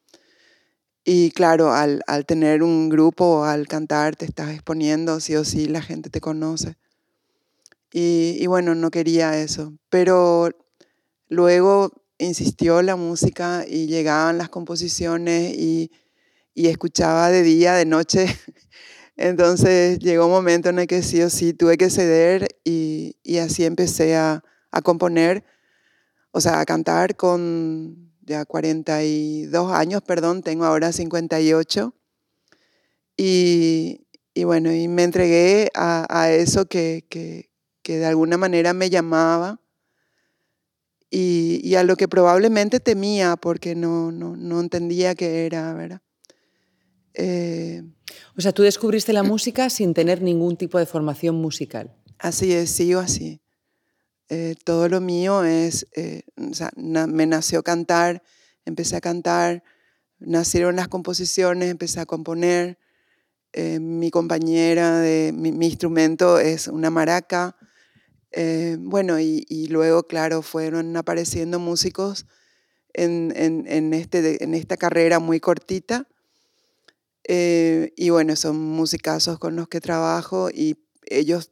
Y 1.07 1.31
claro, 1.31 1.73
al, 1.73 2.03
al 2.07 2.27
tener 2.27 2.63
un 2.63 2.91
grupo, 2.91 3.45
al 3.47 3.67
cantar, 3.67 4.15
te 4.15 4.27
estás 4.27 4.51
exponiendo, 4.53 5.21
sí 5.21 5.35
o 5.35 5.43
sí, 5.43 5.69
la 5.69 5.81
gente 5.81 6.11
te 6.11 6.21
conoce. 6.21 6.77
Y, 7.93 8.37
y 8.41 8.47
bueno, 8.47 8.75
no 8.75 8.91
quería 8.91 9.39
eso. 9.41 9.75
Pero 9.89 10.51
luego 11.29 11.93
insistió 12.19 12.83
la 12.83 12.97
música 12.97 13.65
y 13.69 13.87
llegaban 13.87 14.39
las 14.39 14.49
composiciones 14.49 15.55
y, 15.57 15.91
y 16.55 16.69
escuchaba 16.69 17.31
de 17.31 17.43
día, 17.43 17.75
de 17.75 17.87
noche. 17.87 18.27
Entonces 19.17 19.99
llegó 20.01 20.27
un 20.27 20.33
momento 20.33 20.71
en 20.71 20.81
el 20.81 20.87
que 20.87 21.03
sí 21.03 21.23
o 21.23 21.31
sí 21.31 21.55
tuve 21.55 21.79
que 21.79 21.91
ceder 21.91 22.49
y, 22.65 23.17
y 23.25 23.39
así 23.39 23.65
empecé 23.65 24.17
a, 24.17 24.45
a 24.73 24.83
componer, 24.83 25.45
o 26.37 26.41
sea, 26.43 26.61
a 26.61 26.67
cantar 26.67 27.17
con 27.17 28.13
ya 28.21 28.45
42 28.45 29.73
años, 29.73 30.03
perdón, 30.03 30.43
tengo 30.43 30.67
ahora 30.67 30.93
58. 30.93 31.95
Y, 33.17 34.07
y 34.35 34.45
bueno, 34.45 34.71
y 34.71 34.87
me 34.87 35.05
entregué 35.05 35.71
a, 35.75 36.05
a 36.11 36.31
eso 36.31 36.67
que, 36.67 37.07
que, 37.09 37.49
que 37.81 37.97
de 37.97 38.05
alguna 38.05 38.37
manera 38.37 38.75
me 38.75 38.91
llamaba 38.91 39.63
y, 41.11 41.63
y 41.65 41.77
a 41.77 41.85
lo 41.85 41.97
que 41.97 42.07
probablemente 42.07 42.81
temía 42.81 43.37
porque 43.37 43.75
no, 43.75 44.13
no, 44.13 44.37
no 44.37 44.61
entendía 44.61 45.15
qué 45.15 45.47
era, 45.47 45.73
¿verdad? 45.73 46.03
Eh, 47.15 47.83
O 48.37 48.43
sea, 48.43 48.53
tú 48.53 48.63
descubriste 48.63 49.15
la 49.15 49.23
música 49.23 49.71
sin 49.71 49.95
tener 49.95 50.21
ningún 50.21 50.59
tipo 50.59 50.79
de 50.79 50.85
formación 50.85 51.37
musical. 51.37 51.97
así 52.19 52.53
es, 52.53 52.69
sigo 52.69 53.01
así. 53.01 53.41
Eh, 54.29 54.57
todo 54.65 54.89
lo 54.89 55.01
mío 55.01 55.45
es, 55.45 55.87
eh, 55.95 56.23
o 56.51 56.55
sea, 56.55 56.71
na- 56.77 57.07
me 57.07 57.27
nació 57.27 57.63
cantar, 57.63 58.23
empecé 58.65 58.97
a 58.97 59.01
cantar, 59.01 59.63
nacieron 60.19 60.77
las 60.77 60.89
composiciones, 60.89 61.71
empecé 61.71 62.01
a 62.01 62.07
componer. 62.07 62.79
Eh, 63.53 63.81
mi 63.81 64.11
compañera, 64.11 65.01
de, 65.01 65.33
mi, 65.35 65.53
mi 65.53 65.67
instrumento 65.69 66.39
es 66.41 66.69
una 66.69 66.91
maraca. 66.91 67.57
Eh, 68.33 68.77
bueno, 68.81 69.21
y, 69.21 69.47
y 69.49 69.69
luego, 69.69 70.07
claro, 70.07 70.43
fueron 70.43 70.97
apareciendo 70.97 71.59
músicos 71.61 72.27
en, 72.95 73.33
en, 73.37 73.67
en 73.69 73.95
este, 73.95 74.43
en 74.45 74.55
esta 74.55 74.77
carrera 74.77 75.21
muy 75.21 75.41
cortita. 75.41 76.09
Eh, 77.29 77.93
y 77.97 78.11
bueno, 78.11 78.37
son 78.37 78.57
musicazos 78.59 79.39
con 79.39 79.57
los 79.57 79.69
que 79.69 79.81
trabajo 79.81 80.49
y 80.51 80.79
ellos 81.07 81.51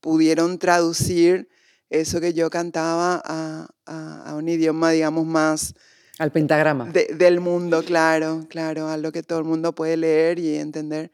pudieron 0.00 0.58
traducir 0.58 1.48
eso 1.90 2.20
que 2.20 2.32
yo 2.32 2.48
cantaba 2.50 3.20
a, 3.24 3.68
a- 3.86 4.22
a 4.30 4.34
un 4.36 4.48
idioma, 4.48 4.90
digamos, 4.92 5.26
más 5.26 5.74
Al 6.18 6.32
pentagrama. 6.32 6.86
de- 6.92 7.14
del 7.16 7.40
mundo, 7.40 7.82
claro, 7.84 8.46
claro, 8.48 8.88
a 8.88 8.96
lo 8.96 9.10
que 9.12 9.22
todo 9.22 9.38
el 9.40 9.44
mundo 9.44 9.74
puede 9.74 9.96
leer 9.96 10.38
y 10.38 10.56
entender. 10.56 11.10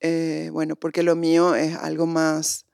Eh, 0.00 0.48
bueno, 0.52 0.76
porque 0.76 1.02
lo 1.02 1.14
mío 1.16 1.54
es 1.54 1.74
algo 1.76 2.06
más, 2.06 2.64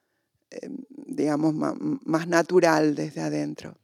eh, 0.50 0.68
digamos, 1.06 1.54
ma- 1.54 1.74
más, 2.04 2.28
natural 2.28 2.94
desde 2.94 3.20
adentro. 3.20 3.76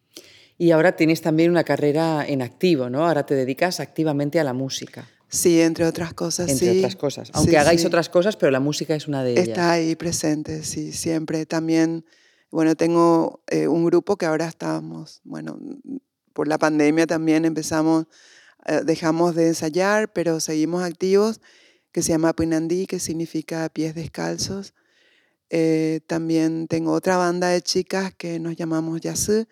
Y 0.58 0.70
ahora 0.70 0.94
tienes 0.94 1.22
también 1.22 1.50
una 1.50 1.64
carrera 1.64 2.24
en 2.26 2.42
activo, 2.42 2.88
¿no? 2.88 3.06
Ahora 3.06 3.26
te 3.26 3.34
dedicas 3.34 3.80
activamente 3.80 4.38
a 4.38 4.44
la 4.44 4.52
música, 4.52 5.08
Sí, 5.28 5.60
entre 5.60 5.86
otras 5.86 6.12
cosas, 6.14 6.50
entre 6.50 6.72
sí. 6.72 6.78
otras 6.78 6.94
cosas. 6.94 7.30
Aunque 7.32 7.52
Sí, 7.52 7.56
hagáis 7.56 7.80
sí. 7.80 7.86
otras 7.86 8.08
cosas, 8.10 8.36
pero 8.36 8.52
la 8.52 8.60
música 8.60 8.94
es 8.94 9.08
una 9.08 9.24
de 9.24 9.32
ellas. 9.32 9.48
Está 9.48 9.72
ahí 9.72 9.96
presente, 9.96 10.62
sí, 10.62 10.92
siempre. 10.92 11.46
También, 11.46 12.04
bueno, 12.52 12.76
tengo 12.76 13.42
eh, 13.48 13.66
un 13.66 13.86
grupo 13.86 14.16
que 14.16 14.26
ahora 14.26 14.46
estamos, 14.46 15.22
bueno, 15.24 15.58
mm, 15.58 15.96
por 16.34 16.48
la 16.48 16.58
pandemia 16.58 17.06
también 17.06 17.46
empezamos, 17.46 18.06
eh, 18.66 18.82
dejamos 18.84 19.34
de 19.34 19.48
ensayar, 19.48 20.12
pero 20.12 20.38
seguimos 20.38 20.82
activos, 20.82 21.40
que 21.92 22.02
se 22.02 22.10
llama 22.10 22.34
Pinandí, 22.34 22.86
que 22.86 23.00
significa 23.00 23.68
pies 23.70 23.94
descalzos. 23.94 24.74
Eh, 25.48 26.00
también 26.06 26.68
tengo 26.68 26.92
otra 26.92 27.16
banda 27.16 27.48
de 27.48 27.62
chicas 27.62 28.14
que 28.14 28.38
nos 28.38 28.54
llamamos 28.56 29.00
Yasú, 29.00 29.46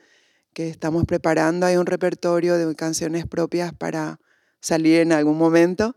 que 0.53 0.69
estamos 0.69 1.05
preparando, 1.07 1.67
hay 1.67 1.77
un 1.77 1.87
repertorio 1.87 2.59
de 2.59 2.75
canciones 2.77 3.27
propias 3.27 3.73
para 3.73 4.21
salir 4.61 5.01
en 5.01 5.13
algún 5.13 5.39
momento. 5.39 5.97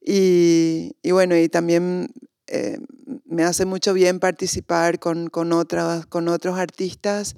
Y, 0.00 0.96
y 1.02 1.10
bueno, 1.12 1.36
y 1.36 1.48
también 1.48 2.12
eh, 2.48 2.78
me 3.26 3.44
hace 3.44 3.66
mucho 3.66 3.92
bien 3.92 4.20
participar 4.20 4.98
con, 4.98 5.28
con, 5.28 5.52
otras, 5.52 6.06
con 6.06 6.28
otros 6.28 6.58
artistas 6.58 7.36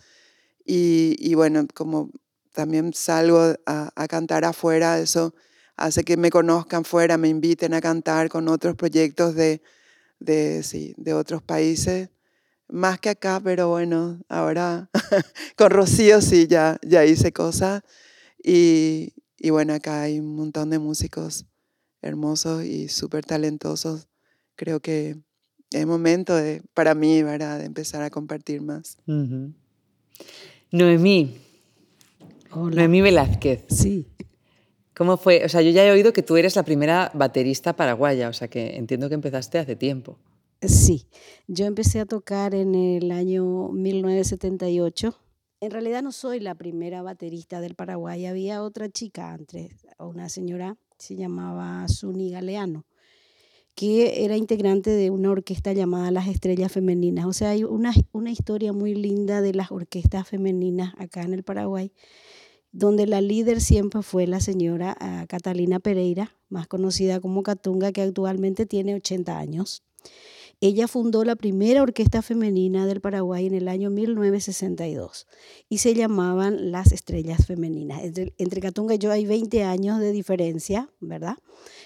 y, 0.64 1.34
bueno, 1.34 1.66
como 1.74 2.10
también 2.52 2.92
salgo 2.94 3.54
a, 3.66 3.90
a, 3.94 4.08
cantar 4.08 4.44
afuera, 4.44 5.00
eso 5.00 5.34
hace 5.76 6.04
que 6.04 6.16
me 6.16 6.30
conozcan 6.30 6.84
fuera, 6.84 7.16
me 7.16 7.28
inviten 7.28 7.74
a 7.74 7.80
cantar 7.80 8.28
con 8.28 8.46
otros 8.48 8.76
proyectos 8.76 9.34
de, 9.34 9.62
de, 10.20 10.62
sí, 10.62 10.94
de 10.96 11.14
otros 11.14 11.42
países, 11.42 12.10
más 12.68 13.00
que 13.00 13.08
acá, 13.08 13.40
pero 13.42 13.68
bueno, 13.68 14.20
ahora 14.28 14.90
con 15.56 15.70
Rocío 15.70 16.20
sí, 16.20 16.46
ya, 16.46 16.78
ya 16.82 17.04
hice 17.04 17.32
cosas 17.32 17.82
y, 18.42 19.14
y 19.38 19.50
bueno, 19.50 19.74
acá 19.74 20.02
hay 20.02 20.20
un 20.20 20.36
montón 20.36 20.70
de 20.70 20.78
músicos 20.78 21.46
hermosos 22.02 22.64
y 22.64 22.88
súper 22.88 23.24
talentosos. 23.24 24.09
Creo 24.56 24.80
que 24.80 25.16
es 25.70 25.86
momento 25.86 26.34
de, 26.34 26.62
para 26.74 26.94
mí, 26.94 27.22
¿verdad?, 27.22 27.58
de 27.58 27.64
empezar 27.64 28.02
a 28.02 28.10
compartir 28.10 28.60
más. 28.60 28.98
Uh 29.06 29.12
-huh. 29.12 29.54
Noemí. 30.72 31.36
Hola. 32.52 32.76
Noemí 32.76 33.00
Velázquez. 33.00 33.64
Sí. 33.68 34.06
¿Cómo 34.94 35.16
fue? 35.16 35.44
O 35.44 35.48
sea, 35.48 35.62
yo 35.62 35.70
ya 35.70 35.86
he 35.86 35.90
oído 35.90 36.12
que 36.12 36.22
tú 36.22 36.36
eres 36.36 36.56
la 36.56 36.62
primera 36.62 37.10
baterista 37.14 37.74
paraguaya, 37.74 38.28
o 38.28 38.32
sea 38.32 38.48
que 38.48 38.76
entiendo 38.76 39.08
que 39.08 39.14
empezaste 39.14 39.58
hace 39.58 39.74
tiempo. 39.76 40.18
Sí, 40.60 41.06
yo 41.48 41.64
empecé 41.64 42.00
a 42.00 42.06
tocar 42.06 42.54
en 42.54 42.74
el 42.74 43.10
año 43.12 43.68
1978. 43.68 45.16
En 45.62 45.70
realidad 45.70 46.02
no 46.02 46.12
soy 46.12 46.40
la 46.40 46.54
primera 46.54 47.00
baterista 47.02 47.62
del 47.62 47.74
Paraguay, 47.74 48.26
había 48.26 48.62
otra 48.62 48.90
chica 48.90 49.32
antes, 49.32 49.86
una 49.98 50.28
señora, 50.28 50.76
se 50.98 51.16
llamaba 51.16 51.88
Suni 51.88 52.30
Galeano, 52.30 52.84
que 53.80 54.26
era 54.26 54.36
integrante 54.36 54.90
de 54.90 55.08
una 55.08 55.30
orquesta 55.30 55.72
llamada 55.72 56.10
Las 56.10 56.28
Estrellas 56.28 56.70
Femeninas. 56.70 57.24
O 57.24 57.32
sea, 57.32 57.48
hay 57.48 57.64
una, 57.64 57.94
una 58.12 58.30
historia 58.30 58.74
muy 58.74 58.94
linda 58.94 59.40
de 59.40 59.54
las 59.54 59.72
orquestas 59.72 60.28
femeninas 60.28 60.92
acá 60.98 61.22
en 61.22 61.32
el 61.32 61.44
Paraguay, 61.44 61.90
donde 62.72 63.06
la 63.06 63.22
líder 63.22 63.62
siempre 63.62 64.02
fue 64.02 64.26
la 64.26 64.40
señora 64.40 64.98
uh, 65.00 65.26
Catalina 65.28 65.80
Pereira, 65.80 66.36
más 66.50 66.66
conocida 66.66 67.20
como 67.20 67.42
Catunga, 67.42 67.90
que 67.90 68.02
actualmente 68.02 68.66
tiene 68.66 68.94
80 68.96 69.38
años. 69.38 69.82
Ella 70.60 70.88
fundó 70.88 71.24
la 71.24 71.36
primera 71.36 71.82
orquesta 71.82 72.20
femenina 72.22 72.86
del 72.86 73.00
Paraguay 73.00 73.46
en 73.46 73.54
el 73.54 73.68
año 73.68 73.90
1962 73.90 75.26
y 75.68 75.78
se 75.78 75.94
llamaban 75.94 76.70
Las 76.70 76.92
Estrellas 76.92 77.46
Femeninas. 77.46 78.02
Entre, 78.04 78.34
entre 78.38 78.60
Catunga 78.60 78.94
y 78.94 78.98
yo 78.98 79.10
hay 79.10 79.24
20 79.24 79.64
años 79.64 80.00
de 80.00 80.12
diferencia, 80.12 80.90
¿verdad? 81.00 81.38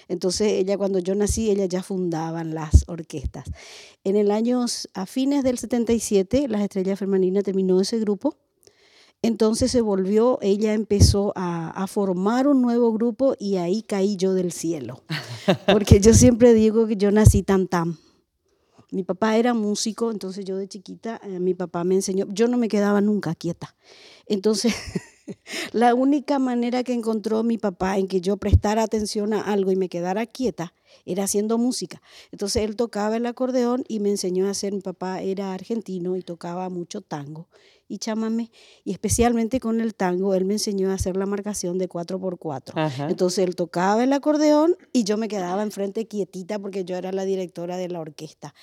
Entonces 0.07 0.51
ella 0.51 0.77
cuando 0.77 0.99
yo 0.99 1.15
nací, 1.15 1.49
ella 1.49 1.65
ya 1.65 1.83
fundaban 1.83 2.53
las 2.53 2.83
orquestas. 2.87 3.45
En 4.03 4.15
el 4.17 4.29
año, 4.29 4.65
a 4.93 5.05
fines 5.05 5.43
del 5.43 5.57
77, 5.57 6.47
Las 6.47 6.61
Estrellas 6.61 6.99
Femeninas 6.99 7.43
terminó 7.43 7.79
ese 7.79 7.99
grupo 7.99 8.35
entonces 9.25 9.71
se 9.71 9.81
volvió, 9.81 10.37
ella 10.43 10.73
empezó 10.73 11.33
a, 11.35 11.87
formar 11.87 12.47
un 12.47 12.61
nuevo 12.61 12.93
grupo 12.93 13.35
y 13.39 13.55
ahí 13.55 13.81
caí 13.81 14.17
yo 14.17 14.35
del 14.35 14.51
cielo. 14.51 15.01
Porque 15.65 15.99
yo 15.99 16.13
siempre 16.13 16.53
digo 16.53 16.85
que 16.85 16.95
yo 16.95 17.09
nací 17.09 17.41
tan 17.41 17.67
tan. 17.67 17.97
Mi 18.91 19.03
papá 19.03 19.37
era 19.37 19.53
músico, 19.53 20.11
entonces 20.11 20.45
yo 20.45 20.57
de 20.57 20.67
chiquita, 20.67 21.19
eh, 21.23 21.39
mi 21.39 21.53
papá 21.53 21.83
me 21.83 21.95
enseñó, 21.95 22.25
yo 22.29 22.47
no 22.47 22.57
me 22.57 22.67
quedaba 22.67 23.01
nunca 23.01 23.35
quieta. 23.35 23.75
Entonces, 24.27 24.73
la 25.71 25.93
única 25.93 26.39
manera 26.39 26.83
que 26.83 26.93
encontró 26.93 27.43
mi 27.43 27.57
papá 27.57 27.97
en 27.97 28.07
que 28.07 28.21
yo 28.21 28.37
prestara 28.37 28.83
atención 28.83 29.33
a 29.33 29.41
algo 29.41 29.71
y 29.71 29.75
me 29.75 29.89
quedara 29.89 30.25
quieta 30.25 30.73
era 31.05 31.23
haciendo 31.25 31.57
música. 31.57 32.01
Entonces 32.31 32.63
él 32.63 32.75
tocaba 32.75 33.17
el 33.17 33.25
acordeón 33.25 33.83
y 33.87 33.99
me 33.99 34.09
enseñó 34.09 34.47
a 34.47 34.51
hacer, 34.51 34.73
mi 34.73 34.81
papá 34.81 35.21
era 35.21 35.53
argentino 35.53 36.15
y 36.15 36.21
tocaba 36.21 36.69
mucho 36.69 37.01
tango 37.01 37.47
y 37.87 37.99
chamamé. 37.99 38.51
Y 38.83 38.91
especialmente 38.91 39.59
con 39.59 39.81
el 39.81 39.93
tango, 39.93 40.33
él 40.33 40.45
me 40.45 40.53
enseñó 40.53 40.91
a 40.91 40.93
hacer 40.93 41.17
la 41.17 41.25
marcación 41.25 41.77
de 41.77 41.87
4x4. 41.87 43.09
Entonces 43.09 43.45
él 43.45 43.55
tocaba 43.55 44.03
el 44.03 44.13
acordeón 44.13 44.75
y 44.91 45.03
yo 45.03 45.17
me 45.17 45.27
quedaba 45.27 45.63
enfrente 45.63 46.07
quietita 46.07 46.59
porque 46.59 46.85
yo 46.85 46.95
era 46.95 47.11
la 47.11 47.25
directora 47.25 47.77
de 47.77 47.89
la 47.89 47.99
orquesta. 47.99 48.53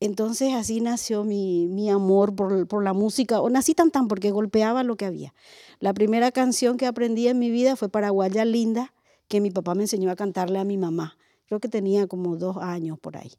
Entonces 0.00 0.54
así 0.54 0.80
nació 0.80 1.24
mi, 1.24 1.66
mi 1.66 1.90
amor 1.90 2.34
por, 2.34 2.66
por, 2.66 2.82
la 2.82 2.94
música, 2.94 3.40
o 3.40 3.50
nací 3.50 3.74
tan 3.74 3.90
tan 3.90 4.08
porque 4.08 4.30
golpeaba 4.30 4.82
lo 4.82 4.96
que 4.96 5.04
había. 5.04 5.34
La 5.78 5.92
primera 5.92 6.32
canción 6.32 6.78
que 6.78 6.86
aprendí 6.86 7.28
en 7.28 7.38
mi 7.38 7.50
vida 7.50 7.76
fue 7.76 7.90
Paraguaya 7.90 8.46
Linda, 8.46 8.94
que 9.28 9.42
mi 9.42 9.50
papá 9.50 9.74
me 9.74 9.82
enseñó 9.82 10.10
a 10.10 10.16
cantarle 10.16 10.58
a 10.58 10.64
mi 10.64 10.78
mamá. 10.78 11.18
Creo 11.46 11.60
que 11.60 11.68
tenía 11.68 12.06
como 12.06 12.36
dos 12.36 12.56
años 12.56 12.98
por 12.98 13.18
ahí. 13.18 13.32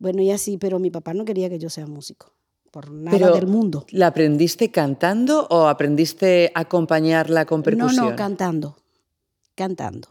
Bueno, 0.00 0.20
y 0.20 0.32
así, 0.32 0.58
pero 0.58 0.80
mi 0.80 0.90
papá 0.90 1.14
no 1.14 1.24
quería 1.24 1.48
que 1.48 1.58
yo 1.60 1.70
sea 1.70 1.86
músico 1.86 2.32
por 2.74 2.90
nada 2.90 3.30
del 3.30 3.46
mundo. 3.46 3.86
¿La 3.90 4.08
aprendiste 4.08 4.72
cantando 4.72 5.46
o 5.48 5.68
aprendiste 5.68 6.50
a 6.56 6.62
acompañarla 6.62 7.46
con 7.46 7.62
percusión? 7.62 8.04
No, 8.04 8.10
no, 8.10 8.16
cantando, 8.16 8.76
cantando. 9.54 10.08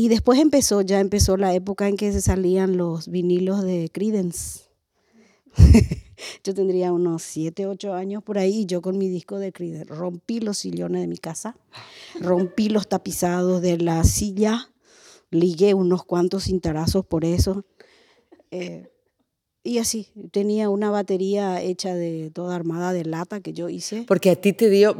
Y 0.00 0.08
después 0.08 0.38
empezó, 0.38 0.80
ya 0.80 0.98
empezó 0.98 1.36
la 1.36 1.52
época 1.52 1.86
en 1.86 1.98
que 1.98 2.10
se 2.10 2.22
salían 2.22 2.78
los 2.78 3.08
vinilos 3.08 3.62
de 3.62 3.90
Creedence. 3.92 4.62
yo 6.42 6.54
tendría 6.54 6.90
unos 6.90 7.22
7, 7.22 7.66
8 7.66 7.92
años 7.92 8.22
por 8.22 8.38
ahí 8.38 8.60
y 8.60 8.64
yo 8.64 8.80
con 8.80 8.96
mi 8.96 9.10
disco 9.10 9.38
de 9.38 9.52
Creedence 9.52 9.92
rompí 9.92 10.40
los 10.40 10.56
sillones 10.56 11.02
de 11.02 11.06
mi 11.06 11.18
casa, 11.18 11.58
rompí 12.18 12.70
los 12.70 12.88
tapizados 12.88 13.60
de 13.60 13.76
la 13.76 14.02
silla, 14.04 14.70
ligué 15.30 15.74
unos 15.74 16.02
cuantos 16.02 16.44
cintarazos 16.44 17.04
por 17.04 17.26
eso. 17.26 17.66
Eh, 18.50 18.88
y 19.62 19.78
así, 19.78 20.08
tenía 20.30 20.70
una 20.70 20.90
batería 20.90 21.60
hecha 21.60 21.94
de 21.94 22.30
toda 22.32 22.56
armada 22.56 22.94
de 22.94 23.04
lata 23.04 23.40
que 23.40 23.52
yo 23.52 23.68
hice. 23.68 24.04
Porque 24.08 24.30
a 24.30 24.36
ti 24.36 24.54
te 24.54 24.70
dio, 24.70 24.96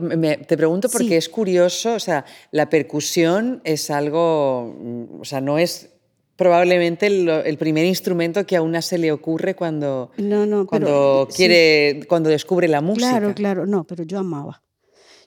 te 0.46 0.56
pregunto 0.56 0.90
porque 0.90 1.16
es 1.16 1.30
curioso, 1.30 1.94
o 1.94 2.00
sea, 2.00 2.26
la 2.50 2.68
percusión 2.68 3.62
es 3.64 3.90
algo, 3.90 4.76
o 5.18 5.24
sea, 5.24 5.40
no 5.40 5.58
es 5.58 5.90
probablemente 6.36 7.06
el, 7.06 7.56
primer 7.58 7.86
instrumento 7.86 8.44
que 8.46 8.56
a 8.56 8.62
una 8.62 8.82
se 8.82 8.98
le 8.98 9.12
ocurre 9.12 9.54
cuando, 9.54 10.10
no, 10.18 10.44
no, 10.44 10.66
cuando 10.66 11.26
quiere, 11.34 12.00
cuando 12.06 12.28
descubre 12.28 12.68
la 12.68 12.82
música. 12.82 13.10
Claro, 13.10 13.34
claro, 13.34 13.66
no, 13.66 13.84
pero 13.84 14.04
yo 14.04 14.18
amaba. 14.18 14.62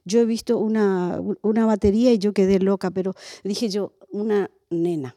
Yo 0.06 0.20
he 0.20 0.26
visto 0.26 0.60
una, 0.60 1.20
una 1.42 1.66
batería 1.66 2.12
y 2.12 2.20
yo 2.20 2.34
quedé 2.34 2.60
loca, 2.60 2.92
pero 2.92 3.14
dije 3.44 3.70
yo, 3.70 3.94
una 4.12 4.52
nena 4.70 5.16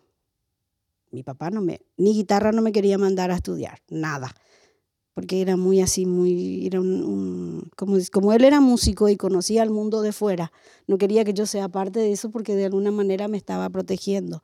mi 1.16 1.23
papá 1.23 1.49
no 1.49 1.62
me, 1.62 1.80
ni 1.96 2.12
guitarra 2.12 2.52
no 2.52 2.61
me 2.61 2.73
quería 2.73 2.99
mandar 2.99 3.30
a 3.30 3.37
estudiar, 3.37 3.78
nada. 3.88 4.35
Porque 5.14 5.40
era 5.40 5.56
muy 5.56 5.80
así, 5.80 6.04
muy, 6.04 6.66
era 6.66 6.78
un, 6.78 7.70
como, 7.75 7.96
como 8.12 8.35
él 8.35 8.44
era 8.44 8.61
músico 8.61 9.08
y 9.08 9.16
conocía 9.16 9.62
el 9.62 9.70
mundo 9.70 10.02
de 10.02 10.12
fuera, 10.12 10.52
no 10.87 10.99
quería 10.99 11.25
que 11.25 11.32
yo 11.32 11.46
sea 11.46 11.70
parte 11.70 12.00
de 12.00 12.12
eso 12.12 12.30
porque 12.30 12.54
de 12.54 12.66
alguna 12.66 12.90
manera 12.90 13.28
me 13.28 13.38
estaba 13.38 13.70
protegiendo, 13.70 14.42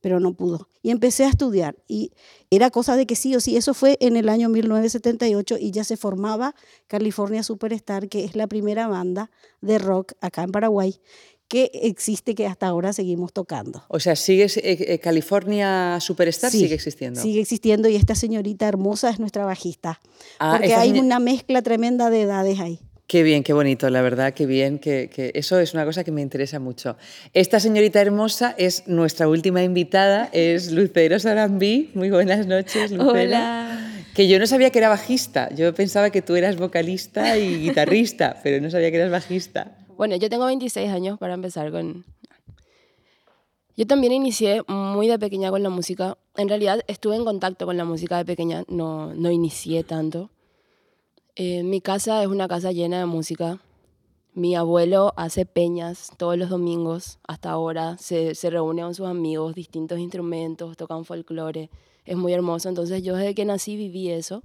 pero 0.00 0.18
no 0.18 0.32
pudo. 0.32 0.70
Y 0.80 0.92
empecé 0.92 1.26
a 1.26 1.28
estudiar 1.28 1.76
y 1.86 2.12
era 2.48 2.70
cosa 2.70 2.96
de 2.96 3.04
que 3.04 3.16
sí 3.16 3.36
o 3.36 3.40
sí, 3.40 3.58
eso 3.58 3.74
fue 3.74 3.98
en 4.00 4.16
el 4.16 4.30
año 4.30 4.48
1978 4.48 5.58
y 5.60 5.72
ya 5.72 5.84
se 5.84 5.98
formaba 5.98 6.54
California 6.86 7.42
Superstar, 7.42 8.08
que 8.08 8.24
es 8.24 8.34
la 8.34 8.46
primera 8.46 8.88
banda 8.88 9.30
de 9.60 9.76
rock 9.76 10.12
acá 10.22 10.42
en 10.42 10.52
Paraguay 10.52 10.98
que 11.48 11.70
existe 11.74 12.34
que 12.34 12.46
hasta 12.46 12.66
ahora 12.66 12.92
seguimos 12.92 13.32
tocando. 13.32 13.84
O 13.88 14.00
sea, 14.00 14.16
sigue 14.16 14.44
eh, 14.44 14.50
eh, 14.62 14.98
California 14.98 15.98
Superstar 16.00 16.50
sigue 16.50 16.74
existiendo. 16.74 17.20
Sigue 17.20 17.40
existiendo 17.40 17.88
y 17.88 17.96
esta 17.96 18.14
señorita 18.14 18.66
hermosa 18.66 19.10
es 19.10 19.20
nuestra 19.20 19.44
bajista. 19.44 20.00
Ah, 20.38 20.56
porque 20.56 20.74
hay 20.74 20.98
una 20.98 21.18
mezcla 21.18 21.62
tremenda 21.62 22.10
de 22.10 22.22
edades 22.22 22.60
ahí. 22.60 22.80
Qué 23.06 23.22
bien, 23.22 23.42
qué 23.42 23.52
bonito, 23.52 23.90
la 23.90 24.00
verdad, 24.00 24.32
qué 24.32 24.46
bien, 24.46 24.78
que, 24.78 25.10
que, 25.14 25.30
eso 25.34 25.60
es 25.60 25.74
una 25.74 25.84
cosa 25.84 26.04
que 26.04 26.10
me 26.10 26.22
interesa 26.22 26.58
mucho. 26.58 26.96
Esta 27.34 27.60
señorita 27.60 28.00
hermosa 28.00 28.54
es 28.56 28.88
nuestra 28.88 29.28
última 29.28 29.62
invitada, 29.62 30.30
es 30.32 30.72
Lucero 30.72 31.18
Sarambí. 31.18 31.90
Muy 31.94 32.10
buenas 32.10 32.46
noches, 32.46 32.90
Lucero. 32.92 33.10
Hola. 33.10 34.04
Que 34.14 34.26
yo 34.26 34.38
no 34.38 34.46
sabía 34.46 34.70
que 34.70 34.78
era 34.78 34.88
bajista, 34.88 35.52
yo 35.54 35.74
pensaba 35.74 36.10
que 36.10 36.22
tú 36.22 36.34
eras 36.36 36.56
vocalista 36.56 37.36
y 37.36 37.56
guitarrista, 37.58 38.40
pero 38.42 38.62
no 38.62 38.70
sabía 38.70 38.90
que 38.90 38.96
eras 38.96 39.10
bajista. 39.10 39.76
Bueno, 39.96 40.16
yo 40.16 40.28
tengo 40.28 40.46
26 40.46 40.90
años 40.90 41.18
para 41.18 41.34
empezar 41.34 41.70
con... 41.70 42.04
Yo 43.76 43.86
también 43.86 44.12
inicié 44.12 44.62
muy 44.68 45.08
de 45.08 45.18
pequeña 45.18 45.50
con 45.50 45.62
la 45.62 45.70
música. 45.70 46.16
En 46.36 46.48
realidad 46.48 46.80
estuve 46.86 47.16
en 47.16 47.24
contacto 47.24 47.66
con 47.66 47.76
la 47.76 47.84
música 47.84 48.16
de 48.16 48.24
pequeña, 48.24 48.64
no, 48.68 49.14
no 49.14 49.30
inicié 49.30 49.82
tanto. 49.84 50.30
Eh, 51.36 51.64
mi 51.64 51.80
casa 51.80 52.22
es 52.22 52.28
una 52.28 52.46
casa 52.46 52.72
llena 52.72 52.98
de 52.98 53.06
música. 53.06 53.60
Mi 54.32 54.54
abuelo 54.54 55.12
hace 55.16 55.46
peñas 55.46 56.10
todos 56.16 56.36
los 56.36 56.50
domingos 56.50 57.18
hasta 57.26 57.50
ahora. 57.50 57.96
Se, 57.98 58.34
se 58.34 58.50
reúne 58.50 58.82
con 58.82 58.94
sus 58.94 59.06
amigos, 59.06 59.54
distintos 59.54 59.98
instrumentos, 59.98 60.76
tocan 60.76 61.04
folclore. 61.04 61.70
Es 62.04 62.16
muy 62.16 62.32
hermoso. 62.32 62.68
Entonces 62.68 63.02
yo 63.02 63.16
desde 63.16 63.34
que 63.34 63.44
nací 63.44 63.76
viví 63.76 64.10
eso. 64.10 64.42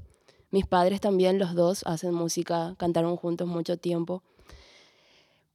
Mis 0.52 0.66
padres 0.66 1.02
también, 1.02 1.38
los 1.38 1.54
dos, 1.54 1.84
hacen 1.86 2.14
música, 2.14 2.74
cantaron 2.78 3.16
juntos 3.16 3.48
mucho 3.48 3.78
tiempo. 3.78 4.24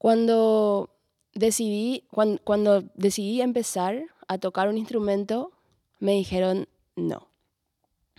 Cuando 0.04 0.90
decidí, 1.32 2.04
cuando, 2.10 2.84
decidí 2.94 3.40
empezar 3.40 4.04
a 4.28 4.36
tocar 4.36 4.68
un 4.68 4.76
instrumento, 4.76 5.50
me 5.98 6.12
dijeron 6.12 6.68
no. 6.94 7.28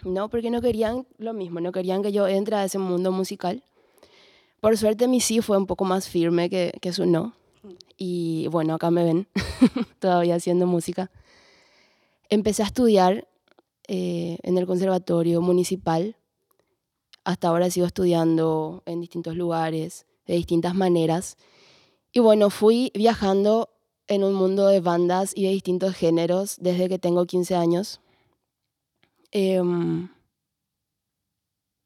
No, 0.03 0.27
porque 0.27 0.49
no 0.49 0.61
querían 0.61 1.05
lo 1.19 1.33
mismo, 1.35 1.59
no 1.59 1.71
querían 1.71 2.01
que 2.01 2.11
yo 2.11 2.27
entre 2.27 2.55
a 2.55 2.63
ese 2.63 2.79
mundo 2.79 3.11
musical. 3.11 3.61
Por 4.61 4.75
suerte 4.79 5.07
mi 5.07 5.21
sí 5.21 5.41
fue 5.41 5.59
un 5.59 5.67
poco 5.67 5.85
más 5.85 6.09
firme 6.09 6.49
que, 6.49 6.73
que 6.81 6.91
su 6.91 7.05
no. 7.05 7.35
Y 7.97 8.47
bueno, 8.47 8.73
acá 8.73 8.89
me 8.89 9.03
ven 9.03 9.27
todavía 9.99 10.33
haciendo 10.33 10.65
música. 10.65 11.11
Empecé 12.29 12.63
a 12.63 12.65
estudiar 12.65 13.27
eh, 13.87 14.39
en 14.41 14.57
el 14.57 14.65
Conservatorio 14.65 15.39
Municipal. 15.39 16.15
Hasta 17.23 17.49
ahora 17.49 17.69
sigo 17.69 17.85
estudiando 17.85 18.81
en 18.87 19.01
distintos 19.01 19.35
lugares, 19.35 20.07
de 20.25 20.33
distintas 20.33 20.73
maneras. 20.73 21.37
Y 22.17 22.21
bueno, 22.21 22.49
fui 22.49 22.93
viajando 22.93 23.69
en 24.07 24.23
un 24.23 24.33
mundo 24.33 24.67
de 24.67 24.79
bandas 24.79 25.33
y 25.35 25.43
de 25.43 25.49
distintos 25.49 25.95
géneros 25.95 26.55
desde 26.61 26.87
que 26.87 26.97
tengo 26.97 27.25
15 27.25 27.55
años. 27.55 27.99
Em, 29.31 30.07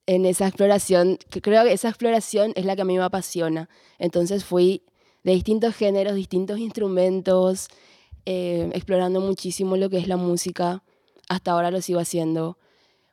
en 0.05 0.25
esa 0.27 0.47
exploración, 0.47 1.17
creo 1.41 1.63
que 1.63 1.73
esa 1.73 1.89
exploración 1.89 2.53
es 2.55 2.65
la 2.65 2.75
que 2.75 2.83
a 2.83 2.85
mí 2.85 2.95
me 2.95 3.03
apasiona. 3.03 3.69
Entonces 3.97 4.45
fui 4.45 4.83
de 5.23 5.31
distintos 5.31 5.75
géneros, 5.75 6.13
distintos 6.13 6.59
instrumentos, 6.59 7.67
em, 8.25 8.71
explorando 8.73 9.21
muchísimo 9.21 9.77
lo 9.77 9.89
que 9.89 9.97
es 9.97 10.07
la 10.07 10.17
música. 10.17 10.83
Hasta 11.27 11.53
ahora 11.53 11.71
lo 11.71 11.81
sigo 11.81 11.99
haciendo, 11.99 12.59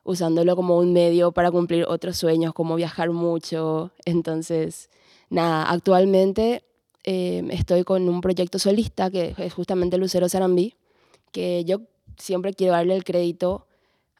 usándolo 0.03 0.55
como 0.55 0.77
un 0.77 0.93
medio 0.93 1.31
para 1.31 1.49
cumplir 1.49 1.85
otros 1.87 2.15
sueños, 2.17 2.53
como 2.53 2.75
viajar 2.75 3.09
mucho. 3.09 3.91
Entonces, 4.05 4.91
nada, 5.31 5.63
actualmente 5.71 6.63
Em, 7.09 7.49
estoy 7.51 7.85
con 7.85 8.09
un 8.09 8.19
proyecto 8.19 8.59
solista 8.59 9.09
que 9.09 9.33
es 9.37 9.53
justamente 9.53 9.97
Lucero 9.97 10.27
Sarambí, 10.27 10.73
que 11.31 11.63
yo 11.63 11.79
siempre 12.17 12.53
quiero 12.53 12.73
darle 12.73 12.97
el 12.97 13.05
crédito 13.05 13.65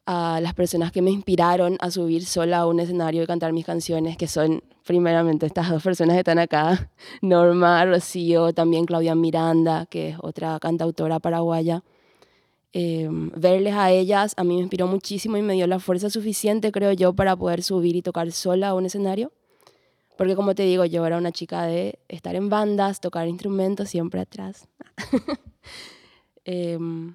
a 0.06 0.40
las 0.40 0.54
personas 0.54 0.90
que 0.90 1.02
me 1.02 1.10
inspiraron 1.10 1.76
a 1.80 1.90
subir 1.90 2.24
sola 2.24 2.60
a 2.60 2.66
un 2.66 2.80
escenario 2.80 3.22
y 3.22 3.26
cantar 3.26 3.52
mis 3.52 3.66
canciones, 3.66 4.16
que 4.16 4.26
son 4.26 4.62
primeramente 4.86 5.44
estas 5.44 5.68
dos 5.68 5.82
personas 5.82 6.14
que 6.14 6.20
están 6.20 6.38
acá, 6.38 6.90
Norma 7.20 7.84
Rocío, 7.84 8.54
también 8.54 8.86
Claudia 8.86 9.14
Miranda, 9.14 9.84
que 9.84 10.08
es 10.08 10.16
otra 10.22 10.58
cantautora 10.58 11.18
paraguaya. 11.18 11.84
Em, 12.72 13.30
verles 13.36 13.74
a 13.74 13.90
ellas 13.90 14.32
a 14.38 14.44
mí 14.44 14.54
me 14.54 14.60
inspiró 14.62 14.86
muchísimo 14.86 15.36
y 15.36 15.42
me 15.42 15.52
dio 15.52 15.66
la 15.66 15.78
fuerza 15.78 16.08
suficiente, 16.08 16.72
creo 16.72 16.92
yo, 16.92 17.12
para 17.12 17.36
poder 17.36 17.62
subir 17.62 17.96
y 17.96 18.00
tocar 18.02 18.32
sola 18.32 18.68
a 18.70 18.74
un 18.74 18.86
escenario. 18.86 19.30
Porque 20.18 20.34
como 20.34 20.56
te 20.56 20.64
digo, 20.64 20.84
yo 20.84 21.06
era 21.06 21.16
una 21.16 21.30
chica 21.30 21.62
de 21.62 22.00
estar 22.08 22.34
en 22.34 22.48
bandas, 22.48 23.00
tocar 23.00 23.28
instrumentos 23.28 23.88
siempre 23.88 24.20
atrás. 24.20 24.68
Em, 26.50 27.14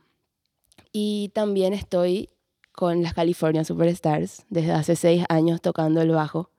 y 0.92 1.30
también 1.30 1.74
estoy 1.74 2.30
con 2.72 3.02
las 3.02 3.16
California 3.16 3.64
Superstars 3.64 4.46
desde 4.50 4.74
hace 4.74 4.96
seis 4.96 5.26
años 5.28 5.60
tocando 5.60 6.02
el 6.02 6.12
bajo. 6.12 6.52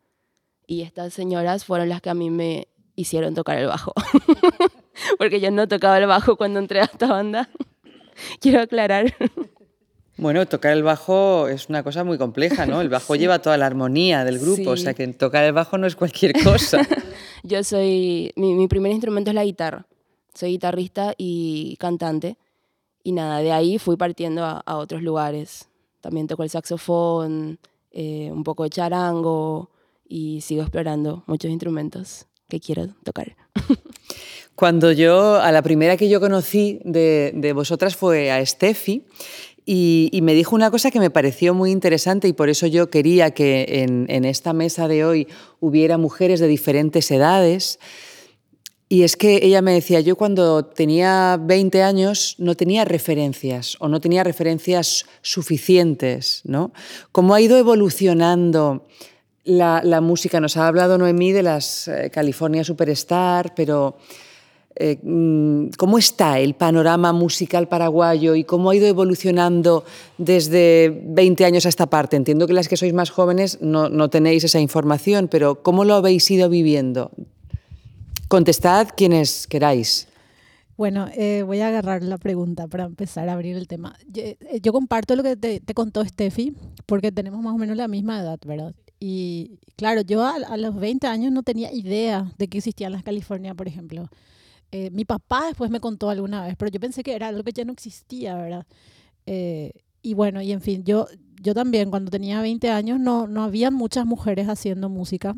Y 0.66 0.82
estas 0.82 1.14
señoras 1.14 1.64
fueron 1.64 1.88
las 1.88 2.00
que 2.00 2.10
a 2.10 2.14
mí 2.14 2.30
me 2.30 2.66
hicieron 2.96 3.34
tocar 3.34 3.58
el 3.58 3.68
bajo. 3.68 3.92
Porque 5.18 5.40
yo 5.40 5.52
no 5.52 5.68
tocaba 5.68 5.98
el 5.98 6.06
bajo 6.06 6.36
cuando 6.36 6.58
entré 6.58 6.80
a 6.80 6.84
esta 6.84 7.06
banda. 7.06 7.48
Quiero 8.40 8.60
aclarar. 8.60 9.14
Bueno, 10.16 10.46
tocar 10.46 10.72
el 10.72 10.82
bajo 10.82 11.48
es 11.48 11.68
una 11.68 11.82
cosa 11.82 12.04
muy 12.04 12.18
compleja, 12.18 12.66
¿no? 12.66 12.80
El 12.80 12.88
bajo 12.88 13.16
lleva 13.16 13.40
toda 13.40 13.56
la 13.56 13.66
armonía 13.66 14.24
del 14.24 14.38
grupo, 14.38 14.70
o 14.70 14.76
sea 14.76 14.94
que 14.94 15.06
tocar 15.08 15.44
el 15.44 15.52
bajo 15.52 15.76
no 15.78 15.86
es 15.86 15.96
cualquier 15.96 16.32
cosa. 16.42 16.86
Yo 17.42 17.62
soy, 17.64 18.32
mi, 18.36 18.54
mi, 18.54 18.68
primer 18.68 18.92
instrumento 18.92 19.30
es 19.30 19.34
la 19.34 19.44
guitarra. 19.44 19.86
Soy 20.34 20.50
guitarrista 20.50 21.14
y 21.18 21.76
cantante. 21.78 22.36
Y 23.02 23.12
nada, 23.12 23.40
de 23.40 23.52
ahí 23.52 23.78
fui 23.78 23.96
partiendo 23.96 24.44
a, 24.44 24.62
a 24.64 24.76
otros 24.76 25.02
lugares. 25.02 25.68
También 26.00 26.26
toco 26.26 26.42
el 26.42 26.50
saxofón, 26.50 27.58
eh, 27.96 28.30
un 28.32 28.42
poco 28.42 28.64
de 28.64 28.70
charango 28.70 29.70
y 30.08 30.40
sigo 30.40 30.62
explorando 30.62 31.22
muchos 31.26 31.48
instrumentos 31.50 32.26
que 32.48 32.58
quiero 32.58 32.88
tocar. 33.04 33.36
Cuando 34.56 34.90
yo, 34.90 35.36
a 35.36 35.52
la 35.52 35.62
primera 35.62 35.96
que 35.96 36.08
yo 36.08 36.18
conocí 36.20 36.80
de, 36.84 37.32
de 37.34 37.52
vosotras 37.52 37.94
fue 37.96 38.32
a 38.32 38.44
Steffi 38.44 39.04
y, 39.66 40.20
me 40.22 40.34
dijo 40.34 40.54
una 40.54 40.70
cosa 40.70 40.90
que 40.90 41.00
me 41.00 41.08
pareció 41.08 41.54
muy 41.54 41.70
interesante 41.70 42.28
y 42.28 42.34
por 42.34 42.50
eso 42.50 42.66
yo 42.66 42.90
quería 42.90 43.30
que 43.30 43.84
en, 43.84 44.24
esta 44.26 44.52
mesa 44.52 44.88
de 44.88 45.06
hoy 45.06 45.26
hubiera 45.58 45.96
mujeres 45.96 46.40
de 46.40 46.48
diferentes 46.48 47.10
edades. 47.10 47.78
Y 48.90 49.04
es 49.04 49.16
que 49.16 49.40
ella 49.42 49.62
me 49.62 49.72
decía, 49.72 50.00
yo 50.00 50.16
cuando 50.16 50.66
tenía 50.66 51.38
20 51.40 51.82
años 51.82 52.36
no 52.38 52.54
tenía 52.54 52.84
referencias 52.84 53.76
o 53.80 53.88
no 53.88 54.00
tenía 54.00 54.22
referencias 54.22 55.06
suficientes, 55.22 56.42
¿no? 56.44 56.72
¿Cómo 57.10 57.34
ha 57.34 57.40
ido 57.40 57.56
evolucionando 57.56 58.86
la, 59.44 59.80
la 59.82 60.02
música? 60.02 60.40
Nos 60.40 60.58
ha 60.58 60.68
hablado 60.68 60.98
Noemí 60.98 61.32
de 61.32 61.42
las 61.42 61.88
eh, 61.88 62.10
California 62.12 62.62
Superstar, 62.64 63.54
pero 63.54 63.96
eh, 64.76 64.98
¿cómo 65.78 65.98
está 65.98 66.40
el 66.40 66.54
panorama 66.54 67.12
musical 67.12 67.68
paraguayo 67.68 68.34
y 68.34 68.44
cómo 68.44 68.70
ha 68.70 68.76
ido 68.76 68.88
evolucionando 68.88 69.84
desde 70.18 71.02
20 71.06 71.44
años 71.44 71.66
a 71.66 71.68
esta 71.68 71.86
parte? 71.86 72.16
Entiendo 72.16 72.46
que 72.46 72.54
las 72.54 72.68
que 72.68 72.76
sois 72.76 72.92
más 72.92 73.10
jóvenes 73.10 73.58
no, 73.60 73.88
no 73.88 74.10
tenéis 74.10 74.42
esa 74.42 74.58
información, 74.58 75.28
pero 75.28 75.62
¿cómo 75.62 75.84
lo 75.84 75.94
habéis 75.94 76.28
ido 76.30 76.48
viviendo? 76.48 77.12
Contestad 78.28 78.88
quienes 78.96 79.46
queráis. 79.46 80.08
Bueno, 80.76 81.06
eh, 81.14 81.44
voy 81.46 81.60
a 81.60 81.68
agarrar 81.68 82.02
la 82.02 82.18
pregunta 82.18 82.66
para 82.66 82.84
empezar 82.84 83.28
a 83.28 83.34
abrir 83.34 83.56
el 83.56 83.68
tema. 83.68 83.96
Yo, 84.08 84.22
eh, 84.22 84.38
yo 84.60 84.72
comparto 84.72 85.14
lo 85.14 85.22
que 85.22 85.36
te, 85.36 85.60
te, 85.60 85.72
contó 85.74 86.04
Steffi, 86.04 86.52
porque 86.86 87.12
tenemos 87.12 87.40
más 87.40 87.54
o 87.54 87.58
menos 87.58 87.76
la 87.76 87.86
misma 87.86 88.20
edad, 88.20 88.40
¿verdad? 88.44 88.74
Y 88.98 89.60
claro, 89.76 90.00
yo 90.00 90.24
a, 90.24 90.34
a 90.34 90.56
los 90.56 90.74
20 90.74 91.06
años 91.06 91.30
no 91.30 91.44
tenía 91.44 91.72
idea 91.72 92.32
de 92.38 92.48
que 92.48 92.58
existían 92.58 92.90
las 92.90 93.04
California, 93.04 93.54
por 93.54 93.68
ejemplo. 93.68 94.08
Eh, 94.76 94.90
mi 94.90 95.04
papá 95.04 95.46
después 95.46 95.70
me 95.70 95.78
contó 95.78 96.10
alguna 96.10 96.44
vez, 96.44 96.56
pero 96.58 96.68
yo 96.68 96.80
pensé 96.80 97.04
que 97.04 97.14
era 97.14 97.28
algo 97.28 97.44
que 97.44 97.52
ya 97.52 97.64
no 97.64 97.72
existía, 97.72 98.34
¿verdad? 98.34 98.66
Eh, 99.24 99.70
y 100.02 100.14
bueno, 100.14 100.42
y 100.42 100.50
en 100.50 100.60
fin, 100.60 100.82
yo, 100.82 101.06
yo 101.40 101.54
también 101.54 101.90
cuando 101.90 102.10
tenía 102.10 102.40
20 102.40 102.70
años 102.70 102.98
no, 102.98 103.28
no 103.28 103.44
había 103.44 103.70
muchas 103.70 104.04
mujeres 104.04 104.48
haciendo 104.48 104.88
música. 104.88 105.36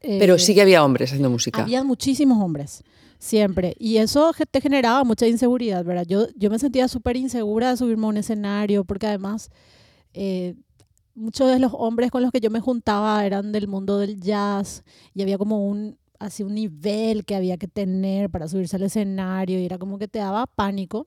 Eh, 0.00 0.16
pero 0.18 0.38
sí 0.38 0.54
que 0.54 0.62
había 0.62 0.82
hombres 0.82 1.10
haciendo 1.10 1.28
música. 1.28 1.60
Había 1.60 1.84
muchísimos 1.84 2.42
hombres, 2.42 2.82
siempre. 3.18 3.74
Y 3.78 3.98
eso 3.98 4.32
te 4.50 4.62
generaba 4.62 5.04
mucha 5.04 5.26
inseguridad, 5.26 5.84
¿verdad? 5.84 6.06
Yo, 6.08 6.28
yo 6.34 6.48
me 6.48 6.58
sentía 6.58 6.88
súper 6.88 7.18
insegura 7.18 7.72
de 7.72 7.76
subirme 7.76 8.06
a 8.06 8.08
un 8.08 8.16
escenario, 8.16 8.84
porque 8.84 9.06
además 9.06 9.50
muchos 11.14 11.50
de 11.50 11.58
los 11.58 11.72
hombres 11.74 12.10
con 12.10 12.22
los 12.22 12.32
que 12.32 12.40
yo 12.40 12.50
me 12.50 12.60
juntaba 12.60 13.26
eran 13.26 13.52
del 13.52 13.68
mundo 13.68 13.98
del 13.98 14.18
jazz 14.18 14.82
y 15.12 15.20
había 15.20 15.36
como 15.36 15.68
un, 15.68 15.98
así 16.20 16.42
un 16.42 16.54
nivel 16.54 17.24
que 17.24 17.34
había 17.34 17.56
que 17.56 17.68
tener 17.68 18.30
para 18.30 18.48
subirse 18.48 18.76
al 18.76 18.82
escenario 18.82 19.60
y 19.60 19.64
era 19.64 19.78
como 19.78 19.98
que 19.98 20.08
te 20.08 20.18
daba 20.18 20.46
pánico. 20.46 21.06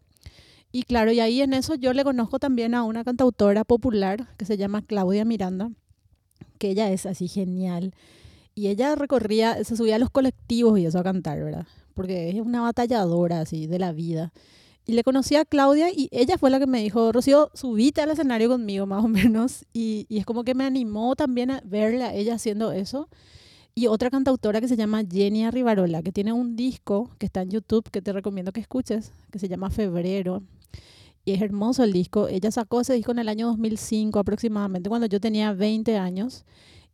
Y 0.71 0.83
claro, 0.83 1.11
y 1.11 1.19
ahí 1.19 1.41
en 1.41 1.53
eso 1.53 1.75
yo 1.75 1.93
le 1.93 2.03
conozco 2.03 2.37
también 2.37 2.75
a 2.75 2.83
una 2.83 3.03
cantautora 3.03 3.63
popular 3.63 4.27
que 4.37 4.45
se 4.45 4.57
llama 4.57 4.83
Claudia 4.83 5.25
Miranda, 5.25 5.71
que 6.59 6.69
ella 6.69 6.91
es 6.91 7.05
así 7.05 7.27
genial. 7.27 7.93
Y 8.53 8.67
ella 8.67 8.95
recorría, 8.95 9.63
se 9.63 9.75
subía 9.75 9.95
a 9.95 9.99
los 9.99 10.09
colectivos 10.11 10.77
y 10.77 10.85
eso 10.85 10.99
a 10.99 11.03
cantar, 11.03 11.43
¿verdad? 11.43 11.65
Porque 11.95 12.29
es 12.29 12.41
una 12.41 12.61
batalladora 12.61 13.41
así 13.41 13.67
de 13.67 13.79
la 13.79 13.93
vida. 13.93 14.31
Y 14.85 14.93
le 14.93 15.03
conocí 15.03 15.35
a 15.35 15.45
Claudia 15.45 15.89
y 15.91 16.09
ella 16.11 16.37
fue 16.37 16.49
la 16.49 16.59
que 16.59 16.67
me 16.67 16.81
dijo, 16.81 17.11
Rocío, 17.11 17.51
subite 17.53 18.01
al 18.01 18.11
escenario 18.11 18.49
conmigo 18.49 18.85
más 18.85 19.03
o 19.03 19.07
menos. 19.07 19.65
Y, 19.73 20.05
y 20.09 20.17
es 20.17 20.25
como 20.25 20.43
que 20.43 20.55
me 20.55 20.65
animó 20.65 21.15
también 21.15 21.51
a 21.51 21.61
verla 21.63 22.13
ella 22.13 22.35
haciendo 22.35 22.71
eso. 22.71 23.07
Y 23.79 23.87
otra 23.87 24.09
cantautora 24.09 24.59
que 24.59 24.67
se 24.67 24.75
llama 24.75 25.03
Jenny 25.09 25.45
Arribarola, 25.45 26.03
que 26.03 26.11
tiene 26.11 26.33
un 26.33 26.57
disco 26.57 27.11
que 27.17 27.27
está 27.27 27.43
en 27.43 27.51
YouTube 27.51 27.89
que 27.89 28.01
te 28.01 28.11
recomiendo 28.11 28.51
que 28.51 28.59
escuches, 28.59 29.13
que 29.31 29.39
se 29.39 29.47
llama 29.47 29.69
Febrero. 29.69 30.43
Y 31.23 31.31
es 31.31 31.41
hermoso 31.41 31.85
el 31.85 31.93
disco. 31.93 32.27
Ella 32.27 32.51
sacó 32.51 32.81
ese 32.81 32.93
disco 32.95 33.13
en 33.13 33.19
el 33.19 33.29
año 33.29 33.47
2005 33.47 34.19
aproximadamente, 34.19 34.89
cuando 34.89 35.07
yo 35.07 35.21
tenía 35.21 35.53
20 35.53 35.95
años. 35.97 36.43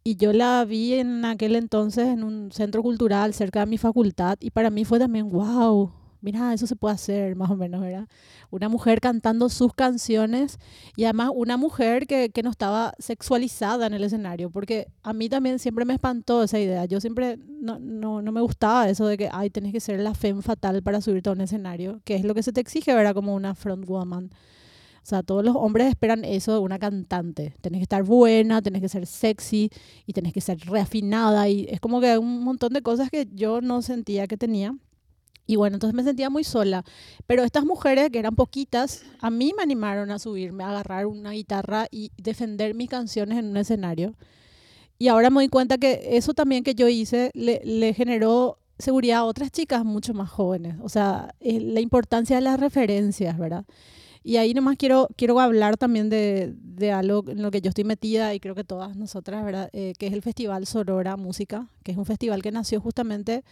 Y 0.03 0.17
yo 0.17 0.31
la 0.31 0.63
vi 0.63 0.93
en 0.93 1.25
aquel 1.25 1.55
entonces 1.55 2.07
en 2.07 2.23
un 2.23 2.51
centro 2.51 2.83
cultural 2.83 3.33
cerca 3.33 3.61
de 3.61 3.65
mi 3.65 3.79
facultad. 3.79 4.37
Y 4.39 4.51
para 4.51 4.69
mí 4.69 4.85
fue 4.85 4.99
también, 4.99 5.31
wow, 5.31 5.91
mira, 6.25 6.53
eso 6.53 6.67
se 6.67 6.75
puede 6.75 6.95
hacer 6.95 7.35
más 7.35 7.51
o 7.51 7.55
menos, 7.55 7.81
¿verdad? 7.81 8.07
Una 8.49 8.67
mujer 8.67 8.99
cantando 8.99 9.47
sus 9.47 9.73
canciones 9.73 10.59
y 10.95 11.03
además 11.03 11.29
una 11.33 11.55
mujer 11.55 12.07
que, 12.07 12.29
que 12.29 12.43
no 12.43 12.49
estaba 12.49 12.95
sexualizada 12.99 13.85
en 13.85 13.93
el 13.93 14.03
escenario, 14.03 14.49
porque 14.49 14.87
a 15.03 15.13
mí 15.13 15.29
también 15.29 15.59
siempre 15.59 15.85
me 15.85 15.93
espantó 15.93 16.43
esa 16.43 16.59
idea. 16.59 16.85
Yo 16.85 16.99
siempre 16.99 17.37
no, 17.37 17.79
no, 17.79 18.23
no 18.23 18.31
me 18.31 18.41
gustaba 18.41 18.89
eso 18.89 19.05
de 19.05 19.17
que, 19.17 19.29
ay, 19.31 19.51
tenés 19.51 19.71
que 19.71 19.79
ser 19.79 19.99
la 19.99 20.15
femme 20.15 20.41
fatal 20.41 20.81
para 20.81 20.99
subirte 20.99 21.29
a 21.29 21.33
un 21.33 21.41
escenario, 21.41 22.01
que 22.03 22.15
es 22.15 22.25
lo 22.25 22.33
que 22.33 22.43
se 22.43 22.51
te 22.51 22.59
exige, 22.59 22.93
¿verdad? 22.93 23.13
Como 23.13 23.35
una 23.35 23.53
frontwoman. 23.53 24.31
O 25.05 25.07
sea, 25.07 25.21
todos 25.21 25.45
los 25.45 25.55
hombres 25.55 25.87
esperan 25.87 26.25
eso 26.25 26.53
de 26.53 26.57
una 26.57 26.79
cantante. 26.79 27.53
Tenés 27.61 27.77
que 27.77 27.83
estar 27.83 28.01
buena, 28.01 28.63
tenés 28.63 28.81
que 28.81 28.89
ser 28.89 29.05
sexy 29.05 29.69
y 30.07 30.13
tenés 30.13 30.33
que 30.33 30.41
ser 30.41 30.57
reafinada. 30.61 31.47
Y 31.47 31.67
es 31.69 31.79
como 31.79 32.01
que 32.01 32.17
un 32.17 32.43
montón 32.43 32.73
de 32.73 32.81
cosas 32.81 33.11
que 33.11 33.27
yo 33.31 33.61
no 33.61 33.83
sentía 33.83 34.25
que 34.25 34.35
tenía. 34.35 34.75
Y 35.47 35.57
bueno, 35.57 35.75
entonces 35.75 35.95
me 35.95 36.03
sentía 36.03 36.29
muy 36.29 36.43
sola. 36.43 36.83
Pero 37.27 37.43
estas 37.43 37.65
mujeres, 37.65 38.09
que 38.09 38.19
eran 38.19 38.35
poquitas, 38.35 39.03
a 39.19 39.29
mí 39.29 39.53
me 39.55 39.63
animaron 39.63 40.11
a 40.11 40.19
subirme, 40.19 40.63
a 40.63 40.69
agarrar 40.69 41.05
una 41.05 41.31
guitarra 41.31 41.87
y 41.91 42.11
defender 42.17 42.73
mis 42.73 42.89
canciones 42.89 43.37
en 43.37 43.47
un 43.49 43.57
escenario. 43.57 44.15
Y 44.97 45.09
ahora 45.09 45.29
me 45.29 45.35
doy 45.35 45.49
cuenta 45.49 45.77
que 45.77 46.01
eso 46.11 46.33
también 46.33 46.63
que 46.63 46.73
yo 46.73 46.87
hice 46.87 47.31
le, 47.33 47.61
le 47.63 47.93
generó 47.93 48.57
seguridad 48.79 49.19
a 49.19 49.25
otras 49.25 49.51
chicas 49.51 49.85
mucho 49.85 50.13
más 50.13 50.29
jóvenes. 50.29 50.75
O 50.81 50.89
sea, 50.89 51.35
la 51.41 51.79
importancia 51.79 52.37
de 52.37 52.41
las 52.41 52.59
referencias, 52.59 53.37
¿verdad? 53.37 53.65
Y 54.23 54.37
ahí 54.37 54.55
nomás 54.55 54.77
quiero, 54.77 55.07
quiero 55.15 55.39
hablar 55.39 55.77
también 55.77 56.09
de, 56.09 56.55
de 56.57 56.91
algo 56.91 57.23
en 57.27 57.43
lo 57.43 57.51
que 57.51 57.61
yo 57.61 57.69
estoy 57.69 57.83
metida 57.83 58.33
y 58.33 58.39
creo 58.39 58.55
que 58.55 58.63
todas 58.63 58.95
nosotras, 58.95 59.45
¿verdad? 59.45 59.69
Eh, 59.71 59.93
que 59.99 60.07
es 60.07 60.13
el 60.13 60.23
Festival 60.23 60.65
Sorora 60.65 61.15
Música, 61.15 61.69
que 61.83 61.91
es 61.91 61.97
un 61.97 62.05
festival 62.05 62.41
que 62.41 62.51
nació 62.51 62.81
justamente 62.81 63.43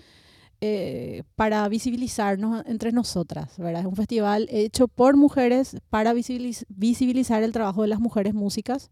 eh, 0.66 1.24
para 1.36 1.68
visibilizarnos 1.68 2.64
entre 2.66 2.94
nosotras, 2.94 3.58
¿verdad? 3.58 3.82
Es 3.82 3.86
un 3.86 3.98
festival 3.98 4.48
hecho 4.50 4.88
por 4.88 5.18
mujeres 5.18 5.76
para 5.90 6.14
visibiliz 6.14 6.66
visibilizar 6.70 7.44
el 7.44 7.52
trabajo 7.52 7.82
de 7.82 7.90
las 7.90 8.00
mujeres 8.00 8.34
músicas, 8.34 8.90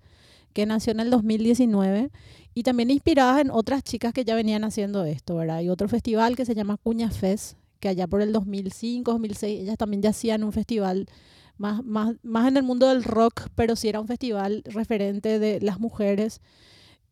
que 0.51 0.65
nació 0.65 0.91
en 0.91 0.99
el 0.99 1.09
2019 1.09 2.11
y 2.53 2.63
también 2.63 2.91
inspirada 2.91 3.39
en 3.39 3.51
otras 3.51 3.83
chicas 3.83 4.11
que 4.11 4.25
ya 4.25 4.35
venían 4.35 4.65
haciendo 4.65 5.05
esto, 5.05 5.37
¿verdad? 5.37 5.55
Hay 5.57 5.69
otro 5.69 5.87
festival 5.87 6.35
que 6.35 6.43
se 6.43 6.55
llama 6.55 6.75
Cuña 6.75 7.09
Fest, 7.09 7.55
que 7.79 7.87
allá 7.87 8.05
por 8.05 8.21
el 8.21 8.33
2005, 8.33 9.09
2006, 9.09 9.61
ellas 9.61 9.77
también 9.77 10.01
ya 10.01 10.09
hacían 10.09 10.43
un 10.43 10.51
festival 10.51 11.07
más, 11.55 11.85
más, 11.85 12.17
más 12.21 12.49
en 12.49 12.57
el 12.57 12.63
mundo 12.63 12.89
del 12.89 13.05
rock, 13.05 13.47
pero 13.55 13.77
sí 13.77 13.87
era 13.87 14.01
un 14.01 14.07
festival 14.07 14.61
referente 14.65 15.39
de 15.39 15.61
las 15.61 15.79
mujeres 15.79 16.41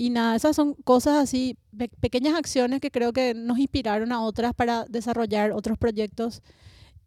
y 0.01 0.12
nada, 0.12 0.35
esas 0.38 0.55
son 0.55 0.75
cosas 0.85 1.17
así, 1.17 1.57
pe 1.77 1.89
pequeñas 1.89 2.35
acciones 2.35 2.79
que 2.79 2.89
creo 2.89 3.12
que 3.12 3.33
nos 3.33 3.59
inspiraron 3.59 4.13
a 4.13 4.21
otras 4.21 4.53
para 4.53 4.85
desarrollar 4.85 5.51
otros 5.51 5.77
proyectos 5.77 6.41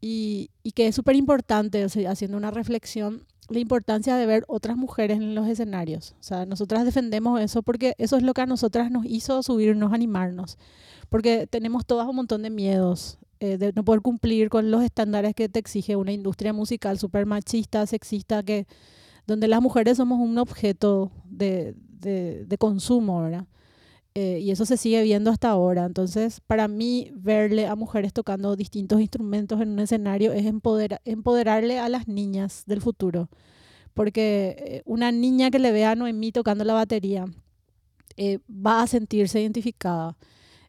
y, 0.01 0.51
y 0.63 0.73
que 0.73 0.89
es 0.89 0.95
súper 0.95 1.17
importante, 1.17 1.85
o 1.87 1.89
sea, 1.89 2.11
haciendo 2.11 2.37
una 2.37 2.51
reflexión, 2.51 3.25
la 3.49 3.61
importancia 3.61 4.15
de 4.17 4.27
ver 4.27 4.45
otras 4.47 4.77
mujeres 4.77 5.17
en 5.17 5.35
los 5.35 5.49
escenarios. 5.49 6.15
O 6.21 6.23
sea, 6.23 6.45
nosotras 6.45 6.85
defendemos 6.85 7.41
eso 7.41 7.63
porque 7.63 7.95
eso 7.97 8.19
es 8.19 8.23
lo 8.23 8.35
que 8.35 8.43
a 8.43 8.47
nosotras 8.47 8.91
nos 8.91 9.07
hizo 9.07 9.43
subirnos, 9.43 9.95
animarnos, 9.95 10.59
porque 11.09 11.47
tenemos 11.47 11.87
todas 11.87 12.07
un 12.07 12.17
montón 12.17 12.43
de 12.43 12.51
miedos. 12.51 13.19
eh, 13.41 13.57
de 13.59 13.73
no 13.75 13.85
poder 13.85 14.03
cumplir 14.03 14.51
con 14.51 14.71
los 14.71 14.83
estándares 14.85 15.35
que 15.35 15.49
te 15.49 15.59
exige 15.59 15.97
una 15.97 16.13
industria 16.13 16.53
musical 16.53 16.99
súper 16.99 17.27
machista, 17.27 17.87
sexista, 17.87 18.43
que, 18.43 18.67
donde 19.27 19.49
las 19.49 19.61
mujeres 19.63 19.97
somos 19.97 20.21
un 20.21 20.39
objeto 20.39 21.11
de, 21.25 21.75
de, 22.03 22.45
de 22.45 22.59
consumo, 22.59 23.23
¿verdad? 23.23 23.47
Eh, 24.15 24.41
y 24.41 24.51
eso 24.51 24.67
se 24.67 24.77
sigue 24.77 25.03
viendo 25.03 25.31
hasta 25.31 25.49
ahora. 25.49 25.87
Entonces, 25.87 26.41
para 26.47 26.69
mí, 26.69 27.11
verle 27.15 27.67
a 27.67 27.75
mujeres 27.77 28.13
tocando 28.13 28.57
distintos 28.57 29.01
instrumentos 29.01 29.61
en 29.61 29.71
un 29.71 29.79
escenario 29.79 30.33
es 30.33 30.45
empoderar, 30.45 31.01
empoderarle 31.05 31.79
a 31.79 31.89
las 31.89 32.09
niñas 32.09 32.65
del 32.67 32.83
futuro. 32.83 33.31
Porque 33.95 34.57
eh, 34.59 34.83
una 34.85 35.13
niña 35.13 35.51
que 35.51 35.59
le 35.59 35.73
vea 35.73 35.93
a 35.93 35.95
Noemí 35.95 36.33
tocando 36.33 36.65
la 36.65 36.75
batería 36.75 37.27
eh, 38.17 38.39
va 38.51 38.83
a 38.83 38.87
sentirse 38.87 39.41
identificada. 39.41 40.17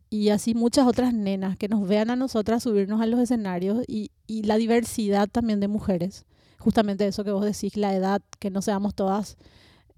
Y 0.10 0.30
así 0.30 0.54
muchas 0.54 0.88
otras 0.88 1.14
nenas 1.14 1.58
que 1.58 1.68
nos 1.68 1.88
vean 1.88 2.12
a 2.12 2.16
nosotras 2.16 2.64
subirnos 2.64 3.02
a 3.02 3.08
los 3.08 3.20
escenarios 3.20 3.84
y, 3.88 4.12
y 4.28 4.44
la 4.44 4.58
diversidad 4.58 5.28
también 5.28 5.60
de 5.60 5.68
mujeres. 5.68 6.26
Justamente 6.60 7.08
eso 7.08 7.24
que 7.26 7.32
vos 7.32 7.44
decís, 7.44 7.76
la 7.76 7.94
edad, 7.96 8.22
que 8.40 8.52
no 8.52 8.62
seamos 8.62 8.94
todas 8.96 9.38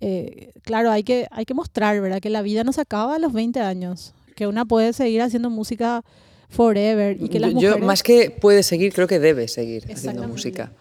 eh, 0.01 0.51
claro, 0.62 0.91
hay 0.91 1.03
que, 1.03 1.27
hay 1.31 1.45
que 1.45 1.53
mostrar, 1.53 1.99
¿verdad? 2.01 2.19
Que 2.19 2.29
la 2.29 2.41
vida 2.41 2.63
no 2.63 2.73
se 2.73 2.81
acaba 2.81 3.15
a 3.15 3.19
los 3.19 3.34
20 3.34 3.60
años, 3.62 4.13
que 4.36 4.47
una 4.47 4.65
puede 4.65 4.93
seguir 4.93 5.21
haciendo 5.21 5.49
música 5.49 6.03
forever 6.49 7.17
y 7.21 7.29
que 7.29 7.39
las 7.39 7.51
Yo, 7.51 7.69
mujeres... 7.69 7.84
más 7.84 8.03
que 8.03 8.29
puede 8.29 8.63
seguir, 8.63 8.93
creo 8.93 9.08
que 9.08 9.19
debe 9.19 9.47
seguir 9.47 9.86
haciendo 9.91 10.27
música. 10.27 10.71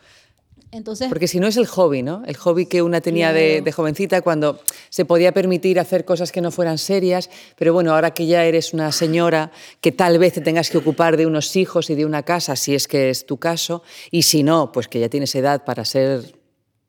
Entonces, 0.72 1.09
Porque 1.09 1.29
si 1.29 1.38
no 1.38 1.46
es 1.46 1.57
el 1.57 1.66
hobby, 1.66 2.03
¿no? 2.03 2.24
El 2.27 2.37
hobby 2.37 2.66
que 2.66 2.83
una 2.83 3.00
tenía 3.00 3.33
de, 3.33 3.62
de 3.62 3.70
jovencita 3.70 4.22
cuando 4.22 4.59
se 4.90 5.05
podía 5.05 5.31
permitir 5.31 5.79
hacer 5.79 6.05
cosas 6.05 6.33
que 6.33 6.40
no 6.40 6.50
fueran 6.50 6.79
serias, 6.79 7.31
pero 7.57 7.72
bueno, 7.72 7.94
ahora 7.94 8.12
que 8.12 8.27
ya 8.27 8.44
eres 8.44 8.74
una 8.74 8.90
señora, 8.90 9.53
que 9.81 9.92
tal 9.92 10.18
vez 10.18 10.33
te 10.33 10.40
tengas 10.40 10.70
que 10.70 10.79
ocupar 10.79 11.16
de 11.16 11.27
unos 11.27 11.55
hijos 11.55 11.90
y 11.90 11.94
de 11.94 12.05
una 12.05 12.24
casa, 12.24 12.57
si 12.57 12.74
es 12.74 12.88
que 12.88 13.09
es 13.09 13.24
tu 13.24 13.37
caso, 13.37 13.85
y 14.11 14.22
si 14.22 14.42
no, 14.42 14.72
pues 14.72 14.88
que 14.88 14.98
ya 14.98 15.09
tienes 15.09 15.33
edad 15.37 15.64
para 15.64 15.85
ser 15.85 16.35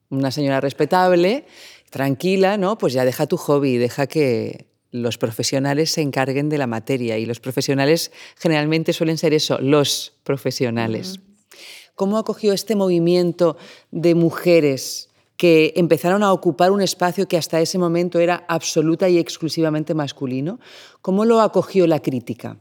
una 0.09 0.31
señora 0.31 0.61
respetable, 0.61 1.45
tranquila, 1.95 2.57
¿no? 2.57 2.77
Pues 2.77 2.91
ya 2.91 3.05
deja 3.05 3.25
tu 3.25 3.37
hobby, 3.37 3.77
deja 3.77 4.05
que 4.05 4.67
los 4.91 5.17
profesionales 5.17 5.91
se 5.91 6.01
encarguen 6.01 6.49
de 6.49 6.57
la 6.57 6.67
materia 6.67 7.17
y 7.17 7.25
los 7.25 7.39
profesionales 7.39 8.11
generalmente 8.35 8.91
suelen 8.91 9.17
ser 9.17 9.33
eso, 9.33 9.57
los 9.61 10.11
profesionales. 10.25 11.21
¿Cómo 11.95 12.17
acogió 12.17 12.51
este 12.51 12.75
movimiento 12.75 13.55
de 13.91 14.13
mujeres 14.13 15.07
que 15.37 15.71
empezaron 15.77 16.21
a 16.21 16.33
ocupar 16.33 16.71
un 16.71 16.81
espacio 16.81 17.29
que 17.29 17.37
hasta 17.37 17.61
ese 17.61 17.77
momento 17.77 18.19
era 18.19 18.43
absoluta 18.49 19.07
y 19.07 19.17
exclusivamente 19.17 19.93
masculino? 19.93 20.59
¿Cómo 21.01 21.23
lo 21.23 21.39
acogió 21.39 21.87
la 21.87 22.01
crítica? 22.01 22.57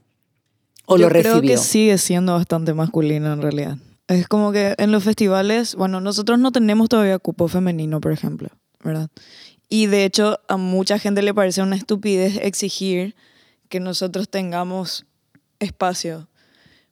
¿O 0.86 0.96
Yo 0.96 1.02
lo 1.02 1.08
recibió? 1.08 1.40
creo 1.40 1.50
que 1.50 1.56
sigue 1.56 1.98
siendo 1.98 2.34
bastante 2.34 2.72
masculino 2.72 3.32
en 3.32 3.42
realidad. 3.42 3.78
Es 4.06 4.28
como 4.28 4.52
que 4.52 4.76
en 4.78 4.92
los 4.92 5.02
festivales, 5.02 5.74
bueno, 5.74 6.00
nosotros 6.00 6.38
no 6.38 6.52
tenemos 6.52 6.88
todavía 6.88 7.18
cupo 7.18 7.48
femenino, 7.48 8.00
por 8.00 8.12
ejemplo, 8.12 8.50
¿verdad? 8.84 9.10
Y 9.68 9.86
de 9.86 10.04
hecho 10.04 10.38
a 10.46 10.56
mucha 10.56 10.98
gente 10.98 11.22
le 11.22 11.34
parece 11.34 11.62
una 11.62 11.76
estupidez 11.76 12.36
exigir 12.40 13.16
que 13.68 13.80
nosotros 13.80 14.28
tengamos 14.28 15.06
espacio. 15.58 16.28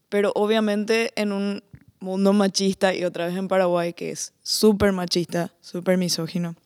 Pero 0.09 0.33
obviamente 0.35 1.13
en 1.15 1.33
un 1.33 1.63
mundo 2.01 2.33
machista 2.33 2.95
y 2.95 3.05
otra 3.05 3.27
vez 3.27 3.37
en 3.37 3.47
Paraguay 3.47 3.93
que 3.93 4.11
es 4.11 4.33
súper 4.43 4.93
machista, 4.93 5.53
súper 5.61 5.97
misógino, 5.97 6.57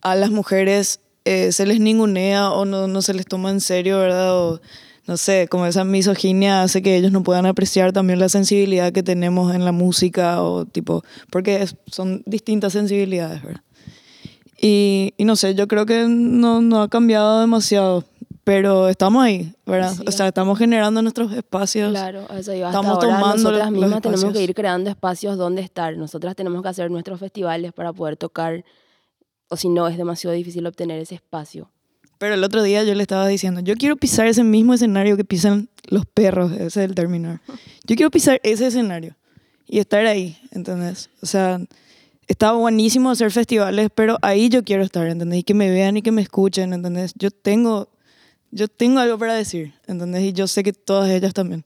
a 0.00 0.14
las 0.14 0.30
mujeres 0.30 1.00
eh, 1.24 1.52
se 1.52 1.66
les 1.66 1.78
ningunea 1.78 2.50
o 2.50 2.64
no, 2.64 2.88
no 2.88 3.02
se 3.02 3.14
les 3.14 3.26
toma 3.26 3.50
en 3.50 3.60
serio, 3.60 3.98
¿verdad? 3.98 4.36
O 4.36 4.60
no 5.06 5.16
sé, 5.16 5.48
como 5.48 5.66
esa 5.66 5.84
misoginia 5.84 6.62
hace 6.62 6.82
que 6.82 6.96
ellos 6.96 7.12
no 7.12 7.22
puedan 7.22 7.46
apreciar 7.46 7.92
también 7.92 8.18
la 8.18 8.28
sensibilidad 8.28 8.92
que 8.92 9.02
tenemos 9.02 9.54
en 9.54 9.64
la 9.64 9.72
música 9.72 10.42
o 10.42 10.66
tipo, 10.66 11.02
porque 11.30 11.66
son 11.86 12.22
distintas 12.26 12.74
sensibilidades, 12.74 13.42
¿verdad? 13.42 13.62
Y, 14.60 15.14
y 15.16 15.24
no 15.24 15.36
sé, 15.36 15.54
yo 15.54 15.68
creo 15.68 15.86
que 15.86 16.06
no, 16.08 16.60
no 16.60 16.82
ha 16.82 16.88
cambiado 16.88 17.40
demasiado, 17.40 18.04
pero 18.42 18.88
estamos 18.88 19.22
ahí, 19.22 19.54
¿verdad? 19.66 19.94
Sí. 19.94 20.02
O 20.06 20.10
sea, 20.10 20.26
estamos 20.28 20.58
generando 20.58 21.00
nuestros 21.00 21.32
espacios. 21.32 21.90
Claro, 21.90 22.26
eso 22.30 22.52
iba. 22.54 22.68
Hasta 22.68 22.80
Estamos 22.80 22.96
ahora 22.96 23.18
tomando 23.18 23.36
nosotras 23.36 23.70
los 23.70 23.80
mismas 23.80 24.02
tenemos 24.02 24.32
que 24.32 24.42
ir 24.42 24.54
creando 24.54 24.90
espacios 24.90 25.36
donde 25.36 25.62
estar. 25.62 25.96
Nosotras 25.96 26.34
tenemos 26.34 26.62
que 26.62 26.68
hacer 26.68 26.90
nuestros 26.90 27.20
festivales 27.20 27.72
para 27.72 27.92
poder 27.92 28.16
tocar, 28.16 28.64
o 29.48 29.56
si 29.56 29.68
no, 29.68 29.86
es 29.86 29.96
demasiado 29.96 30.34
difícil 30.34 30.66
obtener 30.66 30.98
ese 30.98 31.14
espacio. 31.14 31.70
Pero 32.18 32.34
el 32.34 32.42
otro 32.42 32.64
día 32.64 32.82
yo 32.82 32.94
le 32.94 33.02
estaba 33.02 33.28
diciendo, 33.28 33.60
yo 33.60 33.76
quiero 33.76 33.96
pisar 33.96 34.26
ese 34.26 34.42
mismo 34.42 34.74
escenario 34.74 35.16
que 35.16 35.24
pisan 35.24 35.68
los 35.84 36.04
perros, 36.04 36.50
ese 36.52 36.66
es 36.66 36.76
el 36.78 36.94
término. 36.94 37.40
Yo 37.86 37.96
quiero 37.96 38.10
pisar 38.10 38.38
ese 38.42 38.66
escenario 38.66 39.16
y 39.66 39.78
estar 39.78 40.04
ahí, 40.04 40.36
¿entendés? 40.50 41.08
O 41.22 41.26
sea, 41.26 41.58
está 42.28 42.52
buenísimo 42.52 43.10
hacer 43.10 43.30
festivales, 43.32 43.88
pero 43.94 44.18
ahí 44.22 44.48
yo 44.48 44.62
quiero 44.62 44.82
estar, 44.84 45.06
¿entendés? 45.06 45.40
Y 45.40 45.42
que 45.42 45.54
me 45.54 45.70
vean 45.70 45.96
y 45.96 46.02
que 46.02 46.12
me 46.12 46.22
escuchen, 46.22 46.72
¿entendés? 46.72 47.12
Yo 47.18 47.30
tengo, 47.30 47.88
yo 48.50 48.68
tengo 48.68 49.00
algo 49.00 49.18
para 49.18 49.34
decir, 49.34 49.74
¿entendés? 49.86 50.22
Y 50.24 50.32
yo 50.32 50.46
sé 50.46 50.62
que 50.62 50.72
todas 50.72 51.10
ellas 51.10 51.34
también. 51.34 51.64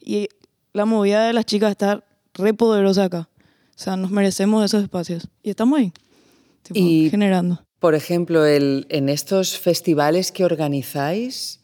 Y 0.00 0.28
la 0.72 0.84
movida 0.86 1.26
de 1.26 1.32
las 1.32 1.44
chicas 1.46 1.70
está 1.72 2.04
re 2.34 2.54
poderosa 2.54 3.04
acá. 3.04 3.28
O 3.76 3.78
sea, 3.78 3.96
nos 3.96 4.10
merecemos 4.10 4.64
esos 4.64 4.82
espacios. 4.82 5.28
Y 5.42 5.50
estamos 5.50 5.78
ahí, 5.78 5.92
tipo, 6.62 6.78
Y- 6.80 7.10
generando. 7.10 7.60
Por 7.80 7.94
ejemplo, 7.94 8.46
el- 8.46 8.86
en 8.88 9.08
estos 9.10 9.58
festivales 9.58 10.32
que 10.32 10.44
organizáis. 10.44 11.60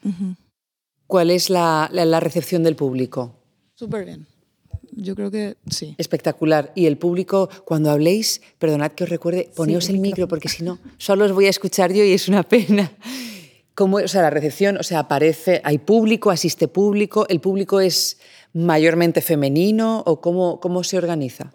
¿cuál 1.07 1.31
es 1.31 1.51
la, 1.51 1.89
la- 1.93 2.05
la 2.05 2.21
recepción 2.21 2.63
del 2.63 2.77
público? 2.77 3.35
Súper 3.75 4.05
bien. 4.05 4.27
Yo 4.93 5.15
creo 5.15 5.31
que 5.31 5.57
sí. 5.71 5.95
Espectacular. 5.99 6.73
Y 6.75 6.87
el 6.87 6.99
público, 6.99 7.49
cuando 7.65 7.91
habléis, 7.91 8.43
perdonad 8.59 8.93
que 8.93 9.05
os 9.05 9.11
recuerde, 9.11 9.51
poneos 9.55 9.89
el 9.89 9.97
el 9.97 10.01
micro, 10.01 10.29
porque 10.29 10.49
si 10.49 10.63
no, 10.65 10.79
solo 10.99 11.25
os 11.25 11.33
voy 11.33 11.47
a 11.47 11.51
escuchar 11.51 11.93
yo 11.93 12.03
y 12.05 12.13
es 12.13 12.29
una 12.29 12.43
pena. 12.43 12.93
¿Cómo, 13.75 13.97
o 13.99 14.09
sea, 14.09 14.23
la 14.23 14.31
recepción, 14.31 14.77
o 14.77 14.83
sea, 14.83 14.99
aparece, 15.01 15.61
hay 15.65 15.79
público, 15.79 16.31
asiste 16.31 16.69
público, 16.69 17.27
el 17.29 17.41
público 17.41 17.81
es 17.81 18.19
mayormente 18.53 19.21
femenino 19.23 20.03
o 20.07 20.21
cómo, 20.21 20.61
cómo 20.61 20.83
se 20.85 20.99
organiza? 20.99 21.53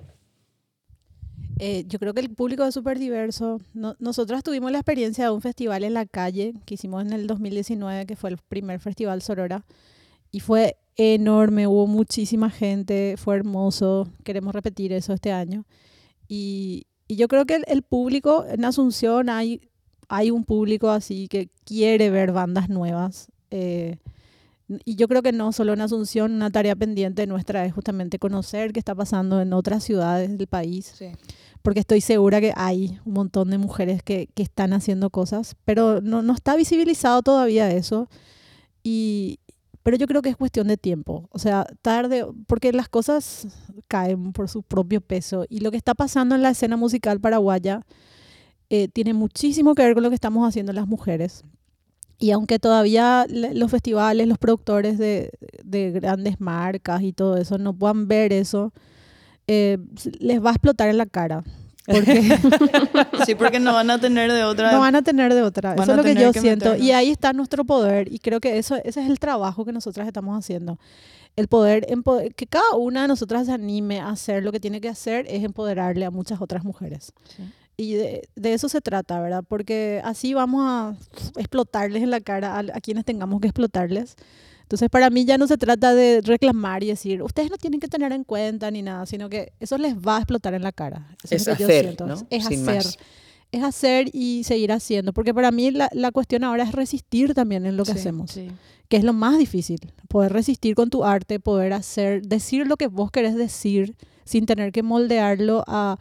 Eh, 1.59 1.85
yo 1.87 1.99
creo 1.99 2.13
que 2.13 2.19
el 2.21 2.29
público 2.29 2.65
es 2.65 2.73
súper 2.73 2.99
diverso. 2.99 3.61
No- 3.73 3.95
nosotras 3.99 4.43
tuvimos 4.43 4.71
la 4.71 4.79
experiencia 4.79 5.25
de 5.25 5.31
un 5.31 5.41
festival 5.41 5.83
en 5.83 5.93
la 5.93 6.05
calle 6.05 6.53
que 6.65 6.73
hicimos 6.73 7.05
en 7.05 7.13
el 7.13 7.27
2019, 7.27 8.05
que 8.05 8.15
fue 8.15 8.31
el 8.31 8.37
primer 8.37 8.79
festival 8.79 9.21
Sorora, 9.21 9.63
y 10.31 10.39
fue 10.41 10.77
enorme, 10.97 11.67
hubo 11.67 11.87
muchísima 11.87 12.49
gente, 12.49 13.15
fue 13.17 13.35
hermoso, 13.35 14.07
queremos 14.23 14.53
repetir 14.53 14.93
eso 14.93 15.13
este 15.13 15.31
año. 15.31 15.65
Y, 16.27 16.87
y 17.07 17.15
yo 17.17 17.27
creo 17.27 17.45
que 17.45 17.55
el, 17.55 17.63
el 17.67 17.81
público 17.83 18.45
en 18.47 18.65
Asunción 18.65 19.29
hay, 19.29 19.61
hay 20.07 20.31
un 20.31 20.43
público 20.43 20.89
así 20.89 21.27
que 21.27 21.49
quiere 21.65 22.09
ver 22.09 22.31
bandas 22.31 22.69
nuevas. 22.69 23.27
eh, 23.51 23.97
y 24.83 24.95
yo 24.95 25.07
creo 25.07 25.21
que 25.21 25.31
no 25.31 25.51
solo 25.51 25.73
en 25.73 25.81
Asunción, 25.81 26.31
una 26.33 26.49
tarea 26.49 26.75
pendiente 26.75 27.27
nuestra 27.27 27.63
es 27.67 27.73
justamente 27.73 28.17
conocer 28.17 28.73
qué 28.73 28.79
está 28.79 28.95
pasando 28.95 29.39
en 29.39 29.53
otras 29.53 29.83
ciudades 29.83 30.35
del 30.35 30.47
país 30.47 30.91
Sí. 30.97 31.09
porque 31.61 31.81
estoy 31.81 32.01
segura 32.01 32.41
que 32.41 32.51
hay 32.55 32.99
un 33.05 33.13
montón 33.13 33.51
de 33.51 33.59
mujeres 33.59 34.01
que, 34.01 34.27
que 34.33 34.41
están 34.41 34.73
haciendo 34.73 35.11
cosas, 35.11 35.55
pero 35.65 36.01
no, 36.01 36.23
no 36.23 36.33
está 36.33 36.55
visibilizado 36.55 37.21
todavía 37.21 37.69
eso. 37.69 38.09
Y, 38.83 39.37
pero 39.85 39.97
yo 39.97 40.07
creo 40.07 40.23
que 40.23 40.29
es 40.29 40.35
cuestión 40.35 40.67
de 40.67 40.77
tiempo, 40.77 41.29
o 41.29 41.37
sea, 41.37 41.67
tarde, 41.83 42.25
porque 42.47 42.73
las 42.73 42.89
cosas 42.89 43.47
caen 43.87 44.33
por 44.33 44.49
su 44.49 44.63
propio 44.63 44.99
peso. 44.99 45.45
Y 45.47 45.59
lo 45.59 45.69
que 45.69 45.77
está 45.77 45.93
pasando 45.93 46.33
en 46.33 46.41
la 46.41 46.49
escena 46.49 46.75
musical 46.75 47.19
paraguaya 47.19 47.85
eh, 48.71 48.87
tiene 48.87 49.13
muchísimo 49.13 49.75
que 49.75 49.83
ver 49.83 49.93
con 49.93 50.01
lo 50.01 50.09
que 50.09 50.15
estamos 50.15 50.47
haciendo 50.47 50.73
las 50.73 50.87
mujeres. 50.87 51.43
Y 52.17 52.31
aunque 52.31 52.57
todavía 52.57 53.27
los 53.29 53.69
festivales, 53.69 54.27
los 54.27 54.39
productores 54.39 54.97
de, 54.97 55.29
de 55.63 55.91
grandes 55.91 56.41
marcas 56.41 57.03
y 57.03 57.13
todo 57.13 57.37
eso 57.37 57.59
no 57.59 57.71
puedan 57.77 58.07
ver 58.07 58.33
eso, 58.33 58.73
eh, 59.45 59.77
les 60.17 60.43
va 60.43 60.49
a 60.49 60.53
explotar 60.53 60.89
en 60.89 60.97
la 60.97 61.05
cara. 61.05 61.43
Porque 61.87 62.21
Sí, 63.25 63.35
porque 63.35 63.59
no 63.59 63.73
van 63.73 63.89
a 63.89 63.99
tener 63.99 64.31
de 64.31 64.43
otra. 64.43 64.71
no 64.71 64.79
van 64.79 64.95
a 64.95 65.01
tener 65.01 65.33
de 65.33 65.41
otra. 65.43 65.73
Eso 65.75 65.83
es 65.91 65.97
lo 65.97 66.03
que 66.03 66.15
yo 66.15 66.31
que 66.31 66.41
siento. 66.41 66.69
Y 66.69 66.79
meternos. 66.79 66.95
ahí 66.97 67.09
está 67.11 67.33
nuestro 67.33 67.65
poder. 67.65 68.11
Y 68.11 68.19
creo 68.19 68.39
que 68.39 68.57
eso, 68.57 68.75
ese 68.83 69.01
es 69.01 69.09
el 69.09 69.19
trabajo 69.19 69.65
que 69.65 69.71
nosotras 69.71 70.07
estamos 70.07 70.37
haciendo. 70.37 70.79
El 71.35 71.47
poder, 71.47 71.85
empoder- 71.89 72.33
que 72.33 72.47
cada 72.47 72.75
una 72.77 73.03
de 73.03 73.07
nosotras 73.09 73.45
se 73.45 73.51
anime 73.51 73.99
a 73.99 74.09
hacer 74.09 74.43
lo 74.43 74.51
que 74.51 74.59
tiene 74.59 74.79
que 74.81 74.89
hacer 74.89 75.25
es 75.29 75.43
empoderarle 75.43 76.05
a 76.05 76.11
muchas 76.11 76.41
otras 76.41 76.63
mujeres. 76.63 77.11
Sí. 77.35 77.43
Y 77.77 77.93
de, 77.95 78.29
de 78.35 78.53
eso 78.53 78.69
se 78.69 78.79
trata, 78.79 79.19
¿verdad? 79.19 79.43
Porque 79.45 80.01
así 80.05 80.33
vamos 80.33 80.61
a 80.65 80.95
explotarles 81.37 82.03
en 82.03 82.09
la 82.09 82.21
cara 82.21 82.55
a, 82.55 82.59
a 82.59 82.79
quienes 82.81 83.03
tengamos 83.03 83.41
que 83.41 83.47
explotarles. 83.47 84.15
Entonces, 84.65 84.89
para 84.89 85.09
mí 85.11 85.25
ya 85.25 85.37
no 85.37 85.45
se 85.47 85.57
trata 85.57 85.93
de 85.93 86.21
reclamar 86.21 86.83
y 86.83 86.87
decir, 86.87 87.21
ustedes 87.21 87.51
no 87.51 87.57
tienen 87.57 87.79
que 87.79 87.87
tener 87.87 88.11
en 88.11 88.23
cuenta 88.23 88.71
ni 88.71 88.81
nada, 88.81 89.05
sino 89.05 89.29
que 89.29 89.53
eso 89.59 89.77
les 89.77 89.95
va 89.95 90.15
a 90.17 90.19
explotar 90.19 90.55
en 90.55 90.63
la 90.63 90.71
cara. 90.71 91.07
Eso 91.23 91.35
Es 91.35 91.47
lo 91.47 91.53
que 91.55 91.59
yo 91.61 91.67
hacer, 91.67 91.83
siento. 91.85 92.07
¿no? 92.07 92.15
Es 92.31 92.45
Sin 92.45 92.61
hacer 92.67 92.75
más. 92.83 92.97
es 93.51 93.63
hacer 93.63 94.09
y 94.11 94.43
seguir 94.43 94.71
haciendo, 94.71 95.13
porque 95.13 95.33
para 95.35 95.51
mí 95.51 95.69
la, 95.71 95.87
la 95.93 96.11
cuestión 96.11 96.43
ahora 96.43 96.63
es 96.63 96.71
resistir 96.71 97.33
también 97.35 97.65
en 97.67 97.77
lo 97.77 97.85
que 97.85 97.93
Sí, 97.93 97.99
hacemos, 97.99 98.31
Sí. 98.31 98.47
que 98.89 98.97
es 98.97 99.03
lo 99.03 99.13
más 99.13 99.37
difícil, 99.37 99.79
poder 100.07 100.33
resistir 100.33 100.73
con 100.75 100.89
tu 100.89 101.03
arte, 101.05 101.39
poder 101.39 101.71
hacer, 101.73 102.23
decir 102.23 102.65
lo 102.65 102.75
que 102.75 102.87
vos 102.87 103.11
querés 103.11 103.35
decir 103.35 103.95
sin 104.25 104.47
tener 104.47 104.71
que 104.71 104.81
moldearlo 104.81 105.63
a, 105.67 105.99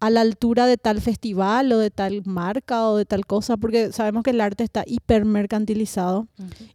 a 0.00 0.08
la 0.10 0.22
altura 0.22 0.66
de 0.66 0.76
tal 0.78 1.00
festival 1.00 1.70
o 1.72 1.78
de 1.78 1.90
tal 1.90 2.22
marca 2.24 2.88
o 2.88 2.96
de 2.96 3.04
tal 3.04 3.26
cosa, 3.26 3.56
porque 3.58 3.92
sabemos 3.92 4.22
que 4.22 4.30
el 4.30 4.40
arte 4.40 4.64
está 4.64 4.82
hipermercantilizado 4.86 6.26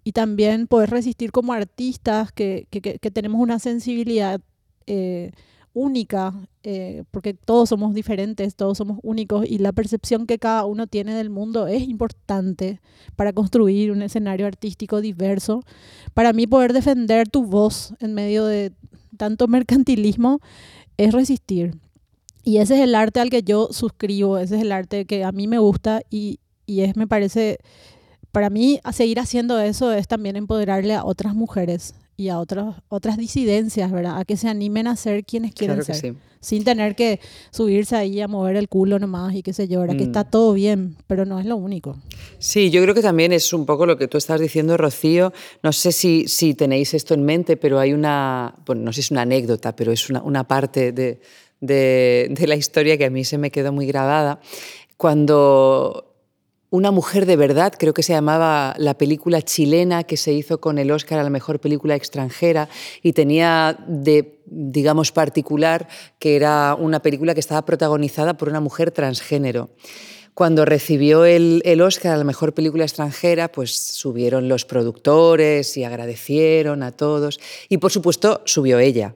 y 0.03 0.11
también 0.11 0.67
poder 0.67 0.89
resistir 0.91 1.31
como 1.31 1.53
artistas 1.53 2.31
que, 2.31 2.67
que- 2.69 2.81
que- 2.81 2.99
que 2.99 3.11
tenemos 3.11 3.41
una 3.41 3.59
sensibilidad 3.59 4.39
eh, 4.87 5.31
única, 5.73 6.33
eh, 6.63 7.03
porque 7.11 7.33
todos 7.33 7.67
somos 7.69 7.93
diferentes, 7.93 8.55
todos 8.55 8.77
somos 8.77 8.99
únicos 9.03 9.45
y 9.45 9.57
la 9.57 9.73
percepción 9.73 10.25
que 10.25 10.39
cada 10.39 10.63
uno 10.65 10.87
tiene 10.87 11.13
del 11.15 11.29
mundo 11.29 11.67
es 11.67 11.81
importante 11.83 12.79
para 13.17 13.33
construir 13.33 13.91
un 13.91 14.01
escenario 14.01 14.45
artístico 14.47 15.01
diverso. 15.01 15.63
Para 16.13 16.31
mí 16.31 16.47
poder 16.47 16.71
defender 16.71 17.27
tu 17.27 17.43
voz 17.45 17.93
en 17.99 18.13
medio 18.13 18.45
de 18.45 18.71
tanto 19.17 19.47
mercantilismo 19.47 20.39
es 20.97 21.11
resistir. 21.13 21.75
Y 22.45 22.57
ese 22.59 22.75
es 22.75 22.81
el 22.81 22.95
arte 22.95 23.19
al 23.19 23.29
que 23.29 23.43
yo 23.43 23.67
suscribo, 23.71 24.37
ese 24.37 24.55
es 24.55 24.61
el 24.61 24.71
arte 24.71 25.05
que 25.05 25.23
a 25.25 25.31
mí 25.33 25.47
me 25.47 25.57
gusta 25.57 26.01
y, 26.09 26.39
y 26.65 26.81
es, 26.81 26.95
me 26.95 27.07
parece, 27.07 27.57
para 28.31 28.49
mí, 28.49 28.79
seguir 28.93 29.19
haciendo 29.19 29.59
eso 29.59 29.91
es 29.91 30.07
también 30.07 30.35
empoderarle 30.37 30.93
a 30.93 31.03
otras 31.03 31.33
mujeres 31.35 31.95
y 32.17 32.29
a 32.29 32.39
otras 32.39 32.75
otras 32.87 33.17
disidencias, 33.17 33.91
¿verdad? 33.91 34.19
A 34.19 34.23
que 34.25 34.37
se 34.37 34.47
animen 34.47 34.87
a 34.87 34.95
ser 34.95 35.25
quienes 35.25 35.53
quieren 35.53 35.75
Claro 35.77 35.85
que 35.87 35.93
ser. 35.93 36.13
sí. 36.13 36.17
Sin 36.39 36.63
tener 36.63 36.95
que 36.95 37.19
subirse 37.49 37.95
ahí 37.95 38.21
a 38.21 38.27
mover 38.27 38.55
el 38.55 38.69
culo 38.69 38.99
nomás 38.99 39.33
y 39.33 39.41
qué 39.41 39.51
sé 39.51 39.67
yo, 39.67 39.79
¿verdad? 39.79 39.95
Que 39.97 40.03
Mm. 40.03 40.07
está 40.09 40.23
todo 40.25 40.53
bien, 40.53 40.95
pero 41.07 41.25
no 41.25 41.39
es 41.39 41.45
lo 41.47 41.55
único. 41.57 41.97
Sí, 42.37 42.69
yo 42.69 42.83
creo 42.83 42.93
que 42.93 43.01
también 43.01 43.31
es 43.33 43.51
un 43.51 43.65
poco 43.65 43.87
lo 43.87 43.97
que 43.97 44.07
tú 44.07 44.19
estás 44.19 44.39
diciendo, 44.39 44.77
Rocío. 44.77 45.33
No 45.63 45.73
sé 45.73 45.91
si, 45.91 46.27
si 46.27 46.53
tenéis 46.53 46.93
esto 46.93 47.15
en 47.15 47.23
mente, 47.25 47.57
pero 47.57 47.79
hay 47.79 47.93
una, 47.93 48.53
bueno, 48.67 48.83
no 48.83 48.93
sé 48.93 48.97
si 49.01 49.07
es 49.07 49.11
una 49.11 49.23
anécdota, 49.23 49.75
pero 49.75 49.91
es 49.91 50.07
una, 50.11 50.21
una 50.21 50.47
parte 50.47 50.91
de, 50.91 51.19
de- 51.61 52.33
la 52.47 52.55
historia 52.55 52.97
que 52.97 53.05
a 53.05 53.09
mí 53.09 53.23
se 53.23 53.37
me 53.37 53.51
quedó 53.51 53.71
muy 53.71 53.87
grabada. 53.87 54.39
Cuando 54.97 56.11
una 56.69 56.91
mujer 56.91 57.25
de 57.25 57.35
verdad, 57.37 57.73
creo 57.77 57.93
que 57.93 58.03
se 58.03 58.13
llamaba 58.13 58.73
la 58.77 58.97
película 58.97 59.41
chilena 59.41 60.03
que 60.03 60.17
se 60.17 60.33
hizo 60.33 60.59
con 60.59 60.77
el 60.77 60.91
Oscar 60.91 61.19
a 61.19 61.23
la 61.23 61.29
mejor 61.29 61.59
película 61.59 61.95
extranjera 61.95 62.67
y 63.01 63.13
tenía 63.13 63.77
de, 63.87 64.41
digamos, 64.45 65.11
particular 65.11 65.87
que 66.19 66.35
era 66.35 66.75
una 66.77 67.01
película 67.01 67.33
que 67.33 67.39
estaba 67.39 67.63
protagonizada 67.65 68.35
por 68.35 68.49
una 68.49 68.59
mujer 68.59 68.91
transgénero. 68.91 69.69
Cuando 70.33 70.65
recibió 70.65 71.23
el, 71.23 71.61
el 71.63 71.79
Oscar 71.81 72.11
a 72.11 72.17
la 72.17 72.25
mejor 72.25 72.53
película 72.53 72.83
extranjera, 72.83 73.49
pues 73.49 73.71
subieron 73.71 74.49
los 74.49 74.65
productores 74.65 75.77
y 75.77 75.85
agradecieron 75.85 76.83
a 76.83 76.91
todos. 76.91 77.39
Y 77.69 77.77
por 77.77 77.91
supuesto 77.93 78.41
subió 78.43 78.79
ella, 78.79 79.15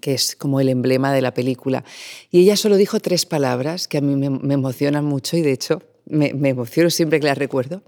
que 0.00 0.14
es 0.14 0.36
como 0.36 0.60
el 0.60 0.68
emblema 0.68 1.12
de 1.12 1.22
la 1.22 1.34
película. 1.34 1.84
Y 2.30 2.40
ella 2.40 2.56
solo 2.56 2.76
dijo 2.76 3.00
tres 3.00 3.26
palabras 3.26 3.88
que 3.88 3.98
a 3.98 4.00
mí 4.00 4.16
me, 4.16 4.54
emocionan 4.54 5.04
mucho 5.04 5.36
y 5.36 5.42
de 5.42 5.52
hecho 5.52 5.82
me, 6.06 6.32
me 6.34 6.50
emociono 6.50 6.90
siempre 6.90 7.20
que 7.20 7.26
las 7.26 7.38
recuerdo, 7.38 7.82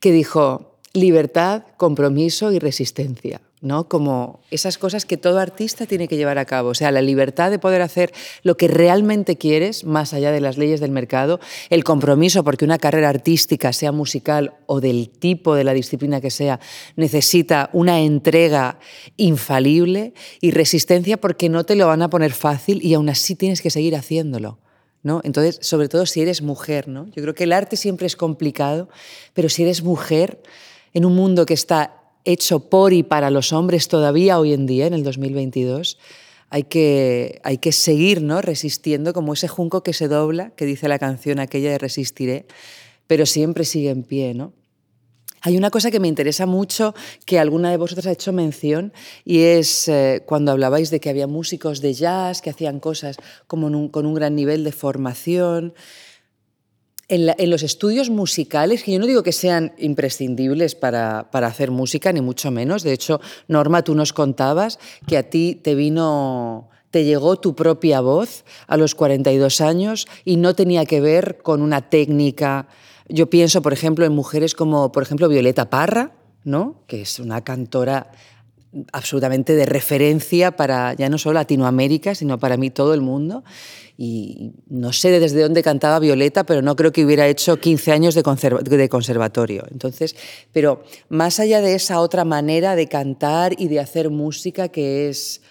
que 0.00 0.12
dijo 0.12 0.78
libertad, 0.92 1.64
compromiso 1.76 2.52
y 2.52 2.58
resistencia. 2.58 3.40
¿No? 3.64 3.88
Como 3.88 4.40
esas 4.50 4.78
cosas 4.78 5.06
que 5.06 5.16
todo 5.16 5.38
artista 5.38 5.86
tiene 5.86 6.06
que 6.06 6.16
llevar 6.16 6.38
a 6.38 6.44
cabo. 6.44 6.68
O 6.68 6.74
sea, 6.74 6.90
la 6.90 7.00
libertad 7.00 7.50
de 7.50 7.58
poder 7.58 7.80
hacer 7.80 8.12
lo 8.42 8.56
que 8.56 8.68
realmente 8.68 9.36
quieres, 9.36 9.84
más 9.84 10.12
allá 10.12 10.30
de 10.30 10.40
las 10.40 10.58
leyes 10.58 10.80
del 10.80 10.90
mercado, 10.90 11.40
el 11.70 11.82
compromiso, 11.82 12.44
porque 12.44 12.66
una 12.66 12.78
carrera 12.78 13.08
artística, 13.08 13.72
sea 13.72 13.90
musical 13.90 14.54
o 14.66 14.80
del 14.80 15.08
tipo 15.08 15.54
de 15.54 15.64
la 15.64 15.72
disciplina 15.72 16.20
que 16.20 16.30
sea, 16.30 16.60
necesita 16.96 17.70
una 17.72 18.00
entrega 18.00 18.78
infalible 19.16 20.12
y 20.40 20.50
resistencia 20.50 21.16
porque 21.16 21.48
no 21.48 21.64
te 21.64 21.74
lo 21.74 21.86
van 21.86 22.02
a 22.02 22.10
poner 22.10 22.32
fácil 22.32 22.84
y 22.84 22.92
aún 22.92 23.08
así 23.08 23.34
tienes 23.34 23.62
que 23.62 23.70
seguir 23.70 23.96
haciéndolo. 23.96 24.58
¿No? 25.02 25.20
Entonces, 25.22 25.58
sobre 25.60 25.90
todo 25.90 26.06
si 26.06 26.22
eres 26.22 26.40
mujer, 26.40 26.88
¿no? 26.88 27.06
Yo 27.08 27.22
creo 27.22 27.34
que 27.34 27.44
el 27.44 27.52
arte 27.52 27.76
siempre 27.76 28.06
es 28.06 28.16
complicado, 28.16 28.88
pero 29.34 29.50
si 29.50 29.62
eres 29.62 29.82
mujer 29.82 30.40
en 30.94 31.04
un 31.04 31.14
mundo 31.14 31.44
que 31.44 31.52
está 31.52 32.03
hecho 32.24 32.60
por 32.60 32.92
y 32.92 33.02
para 33.02 33.30
los 33.30 33.52
hombres 33.52 33.88
todavía 33.88 34.38
hoy 34.38 34.52
en 34.52 34.66
día, 34.66 34.86
en 34.86 34.94
el 34.94 35.04
2022, 35.04 35.98
hay 36.50 36.64
que, 36.64 37.40
hay 37.42 37.58
que 37.58 37.72
seguir 37.72 38.22
¿no? 38.22 38.40
resistiendo 38.40 39.12
como 39.12 39.32
ese 39.32 39.48
junco 39.48 39.82
que 39.82 39.92
se 39.92 40.08
dobla, 40.08 40.50
que 40.50 40.66
dice 40.66 40.88
la 40.88 40.98
canción 40.98 41.40
aquella 41.40 41.70
de 41.70 41.78
Resistiré, 41.78 42.46
pero 43.06 43.26
siempre 43.26 43.64
sigue 43.64 43.90
en 43.90 44.04
pie. 44.04 44.34
¿no? 44.34 44.52
Hay 45.40 45.58
una 45.58 45.70
cosa 45.70 45.90
que 45.90 46.00
me 46.00 46.08
interesa 46.08 46.46
mucho, 46.46 46.94
que 47.26 47.38
alguna 47.38 47.70
de 47.70 47.76
vosotras 47.76 48.06
ha 48.06 48.12
hecho 48.12 48.32
mención, 48.32 48.92
y 49.24 49.40
es 49.40 49.88
eh, 49.88 50.22
cuando 50.24 50.52
hablabais 50.52 50.90
de 50.90 51.00
que 51.00 51.10
había 51.10 51.26
músicos 51.26 51.82
de 51.82 51.92
jazz 51.92 52.40
que 52.40 52.50
hacían 52.50 52.80
cosas 52.80 53.16
como 53.46 53.90
con 53.90 54.06
un 54.06 54.14
gran 54.14 54.34
nivel 54.34 54.64
de 54.64 54.72
formación. 54.72 55.74
En, 57.08 57.50
los 57.50 57.62
estudios 57.62 58.08
musicales, 58.08 58.82
que 58.82 58.92
yo 58.92 58.98
no 58.98 59.06
digo 59.06 59.22
que 59.22 59.32
sean 59.32 59.74
imprescindibles 59.78 60.74
para, 60.74 61.30
para, 61.30 61.46
hacer 61.48 61.70
música, 61.70 62.12
ni 62.12 62.20
mucho 62.20 62.50
menos. 62.50 62.82
De 62.82 62.92
hecho, 62.92 63.20
Norma, 63.46 63.82
tú 63.82 63.94
nos 63.94 64.12
contabas 64.12 64.78
que 65.06 65.18
a 65.18 65.28
ti 65.28 65.60
te 65.62 65.74
vino, 65.74 66.70
te 66.90 67.04
llegó 67.04 67.36
tu 67.36 67.54
propia 67.54 68.00
voz 68.00 68.44
a 68.66 68.76
los 68.76 68.94
42 68.94 69.60
años 69.60 70.06
y 70.24 70.36
no 70.36 70.54
tenía 70.54 70.86
que 70.86 71.00
ver 71.00 71.38
con 71.42 71.60
una 71.60 71.90
técnica. 71.90 72.68
Yo 73.08 73.28
pienso, 73.28 73.60
por 73.60 73.72
ejemplo, 73.72 74.06
en 74.06 74.12
mujeres 74.12 74.54
como, 74.54 74.90
por 74.90 75.02
ejemplo, 75.02 75.28
Violeta 75.28 75.68
Parra, 75.68 76.12
¿no? 76.44 76.82
que 76.86 77.02
es 77.02 77.18
una 77.18 77.42
cantora 77.42 78.12
absolutamente 78.92 79.54
de 79.54 79.66
referencia 79.66 80.56
para 80.56 80.94
ya 80.94 81.08
no 81.08 81.18
solo 81.18 81.34
Latinoamérica, 81.34 82.14
sino 82.14 82.38
para 82.38 82.56
mí 82.56 82.70
todo 82.70 82.94
el 82.94 83.00
mundo. 83.00 83.44
Y 83.96 84.52
no 84.68 84.92
sé 84.92 85.20
desde 85.20 85.40
dónde 85.40 85.62
cantaba 85.62 86.00
Violeta, 86.00 86.44
pero 86.44 86.62
no 86.62 86.74
creo 86.74 86.90
que 86.90 87.04
hubiera 87.04 87.28
hecho 87.28 87.60
15 87.60 87.92
años 87.92 88.14
de, 88.14 88.24
conserva 88.24 88.60
de 88.60 88.88
conservatorio. 88.88 89.64
Entonces, 89.70 90.16
pero 90.52 90.82
más 91.08 91.38
allá 91.38 91.60
de 91.60 91.74
esa 91.74 92.00
otra 92.00 92.24
manera 92.24 92.74
de 92.74 92.88
cantar 92.88 93.54
y 93.56 93.68
de 93.68 93.78
hacer 93.78 94.10
música 94.10 94.68
que 94.68 95.08
es 95.08 95.42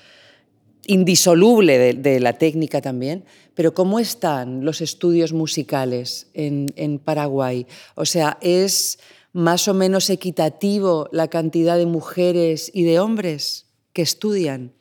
indisoluble 0.86 1.94
de, 1.94 2.20
la 2.20 2.34
técnica 2.34 2.82
también, 2.82 3.24
pero 3.56 3.74
¿cómo 3.74 4.00
están 4.00 4.66
los 4.66 4.82
estudios 4.82 5.32
musicales 5.32 6.28
en 6.34 7.00
Paraguay? 7.00 7.66
O 7.96 8.06
sea, 8.06 8.38
es 8.42 9.00
más 9.34 9.68
o 9.68 9.74
menos 9.74 10.10
equitativo 10.10 11.10
la 11.12 11.28
cantidad 11.28 11.78
de 11.78 11.88
mujeres 11.88 12.72
y 12.74 12.84
de 12.84 13.00
hombres 13.00 13.68
que 13.92 14.04
estudian 14.04 14.74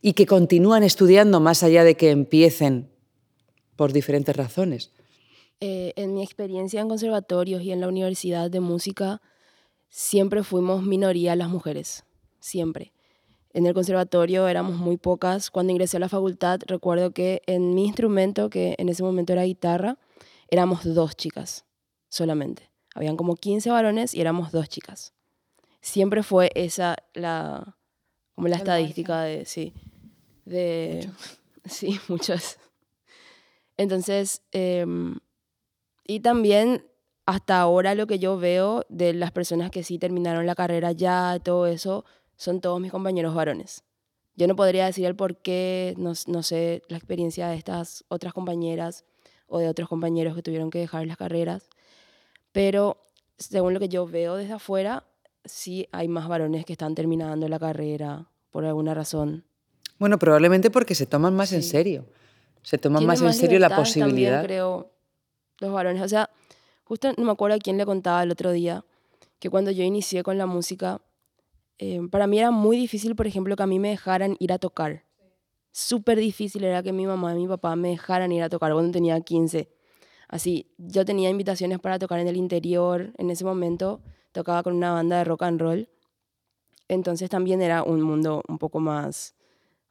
y 0.00 0.14
que 0.14 0.26
continúan 0.26 0.82
estudiando 0.82 1.40
más 1.40 1.62
allá 1.62 1.84
de 1.84 1.94
que 1.94 2.10
empiecen 2.10 2.90
por 3.76 3.92
diferentes 3.92 4.34
razones. 4.34 4.92
Eh, 5.60 5.92
en 5.96 6.14
mi 6.14 6.22
experiencia 6.22 6.80
en 6.80 6.88
conservatorios 6.88 7.62
y 7.62 7.72
en 7.72 7.80
la 7.80 7.88
universidad 7.88 8.50
de 8.50 8.60
música, 8.60 9.20
siempre 9.90 10.42
fuimos 10.42 10.82
minoría 10.82 11.36
las 11.36 11.48
mujeres, 11.48 12.04
siempre. 12.40 12.92
En 13.52 13.66
el 13.66 13.74
conservatorio 13.74 14.46
éramos 14.46 14.76
muy 14.76 14.96
pocas. 14.96 15.50
Cuando 15.50 15.72
ingresé 15.72 15.96
a 15.96 16.00
la 16.00 16.08
facultad, 16.08 16.60
recuerdo 16.66 17.10
que 17.10 17.42
en 17.46 17.74
mi 17.74 17.86
instrumento, 17.86 18.50
que 18.50 18.74
en 18.78 18.88
ese 18.88 19.02
momento 19.02 19.32
era 19.32 19.42
guitarra, 19.42 19.98
éramos 20.48 20.84
dos 20.84 21.16
chicas 21.16 21.64
solamente. 22.08 22.67
Habían 22.98 23.16
como 23.16 23.36
15 23.36 23.70
varones 23.70 24.12
y 24.12 24.20
éramos 24.20 24.50
dos 24.50 24.68
chicas. 24.68 25.12
Siempre 25.80 26.24
fue 26.24 26.50
esa 26.56 26.96
la 27.14 27.76
como 28.34 28.48
la 28.48 28.56
El 28.56 28.62
estadística 28.62 29.22
de 29.22 29.44
sí 29.44 29.72
de 30.44 31.06
Mucho. 31.06 31.18
sí 31.64 32.00
muchas. 32.08 32.58
Entonces 33.76 34.42
eh, 34.50 34.84
y 36.04 36.20
también 36.20 36.84
hasta 37.24 37.60
ahora 37.60 37.94
lo 37.94 38.08
que 38.08 38.18
yo 38.18 38.36
veo 38.36 38.84
de 38.88 39.12
las 39.14 39.30
personas 39.30 39.70
que 39.70 39.84
sí 39.84 40.00
terminaron 40.00 40.44
la 40.44 40.56
carrera 40.56 40.90
ya 40.90 41.38
todo 41.38 41.68
eso 41.68 42.04
son 42.36 42.60
todos 42.60 42.80
mis 42.80 42.90
compañeros 42.90 43.32
varones. 43.32 43.84
Yo 44.34 44.48
no 44.48 44.56
podría 44.56 44.86
decir 44.86 45.06
el 45.06 45.14
por 45.14 45.36
qué, 45.36 45.94
no, 45.98 46.14
no 46.26 46.42
sé 46.42 46.82
la 46.88 46.96
experiencia 46.96 47.46
de 47.46 47.54
estas 47.54 48.04
otras 48.08 48.32
compañeras 48.32 49.04
o 49.46 49.60
de 49.60 49.68
otros 49.68 49.88
compañeros 49.88 50.34
que 50.34 50.42
tuvieron 50.42 50.70
que 50.70 50.80
dejar 50.80 51.06
las 51.06 51.16
carreras, 51.16 51.68
pero 52.52 52.98
según 53.36 53.74
lo 53.74 53.80
que 53.80 53.88
yo 53.88 54.06
veo 54.06 54.36
desde 54.36 54.54
afuera, 54.54 55.04
sí 55.44 55.88
hay 55.92 56.08
más 56.08 56.28
varones 56.28 56.64
que 56.64 56.72
están 56.72 56.94
terminando 56.94 57.48
la 57.48 57.58
carrera 57.58 58.28
por 58.50 58.64
alguna 58.64 58.94
razón. 58.94 59.44
Bueno, 59.98 60.18
probablemente 60.18 60.70
porque 60.70 60.94
se 60.94 61.06
toman 61.06 61.34
más 61.34 61.50
Sí. 61.50 61.56
en 61.56 61.62
serio. 61.62 62.06
Se 62.62 62.78
toman 62.78 63.06
más 63.06 63.20
en 63.22 63.32
serio 63.32 63.58
la 63.58 63.68
libertades 63.68 63.92
también, 63.94 64.08
posibilidad. 64.10 64.42
creo, 64.44 64.90
los 65.60 65.72
varones. 65.72 66.02
O 66.02 66.08
sea, 66.08 66.28
justo 66.84 67.12
no 67.16 67.24
me 67.24 67.32
acuerdo 67.32 67.56
a 67.56 67.58
quién 67.58 67.78
le 67.78 67.86
contaba 67.86 68.22
el 68.22 68.30
otro 68.30 68.50
día 68.52 68.84
que 69.38 69.48
cuando 69.50 69.70
yo 69.70 69.84
inicié 69.84 70.22
con 70.22 70.36
la 70.38 70.46
música, 70.46 71.00
eh, 71.78 72.00
para 72.10 72.26
mí 72.26 72.38
era 72.38 72.50
muy 72.50 72.76
difícil, 72.76 73.14
por 73.14 73.26
ejemplo, 73.26 73.54
que 73.56 73.62
a 73.62 73.66
mí 73.66 73.78
me 73.78 73.90
dejaran 73.90 74.36
ir 74.40 74.52
a 74.52 74.58
tocar. 74.58 75.04
Súper 75.70 76.18
difícil 76.18 76.64
era 76.64 76.82
que 76.82 76.92
mi 76.92 77.06
mamá 77.06 77.32
y 77.34 77.36
mi 77.36 77.46
papá 77.46 77.76
me 77.76 77.90
dejaran 77.90 78.32
ir 78.32 78.42
a 78.42 78.48
tocar 78.48 78.72
cuando 78.72 78.90
tenía 78.92 79.20
15 79.20 79.68
Así, 80.28 80.70
yo 80.76 81.04
tenía 81.04 81.30
invitaciones 81.30 81.80
para 81.80 81.98
tocar 81.98 82.20
en 82.20 82.28
el 82.28 82.36
interior. 82.36 83.12
En 83.16 83.30
ese 83.30 83.44
momento 83.44 84.00
tocaba 84.32 84.62
con 84.62 84.74
una 84.74 84.92
banda 84.92 85.18
de 85.18 85.24
rock 85.24 85.42
and 85.42 85.60
roll. 85.60 85.88
Entonces 86.86 87.30
también 87.30 87.62
era 87.62 87.82
un 87.82 88.02
mundo 88.02 88.42
un 88.48 88.58
poco 88.58 88.78
más, 88.78 89.34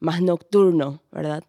más 0.00 0.22
nocturno, 0.22 1.02
¿verdad? 1.10 1.42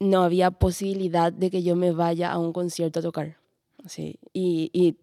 No 0.00 0.22
había 0.22 0.50
posibilidad 0.50 1.32
de 1.32 1.50
que 1.50 1.62
yo 1.62 1.74
me 1.76 1.92
vaya 1.92 2.30
a 2.30 2.38
un 2.38 2.52
concierto 2.52 3.00
a 3.00 3.02
tocar. 3.02 3.38
Así, 3.84 4.18
y, 4.32 4.70
y 4.72 4.98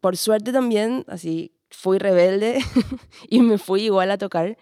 por 0.00 0.16
suerte 0.16 0.52
también, 0.52 1.04
así, 1.08 1.52
fui 1.70 1.98
rebelde 1.98 2.58
y 3.28 3.40
me 3.40 3.58
fui 3.58 3.82
igual 3.82 4.10
a 4.10 4.18
tocar, 4.18 4.56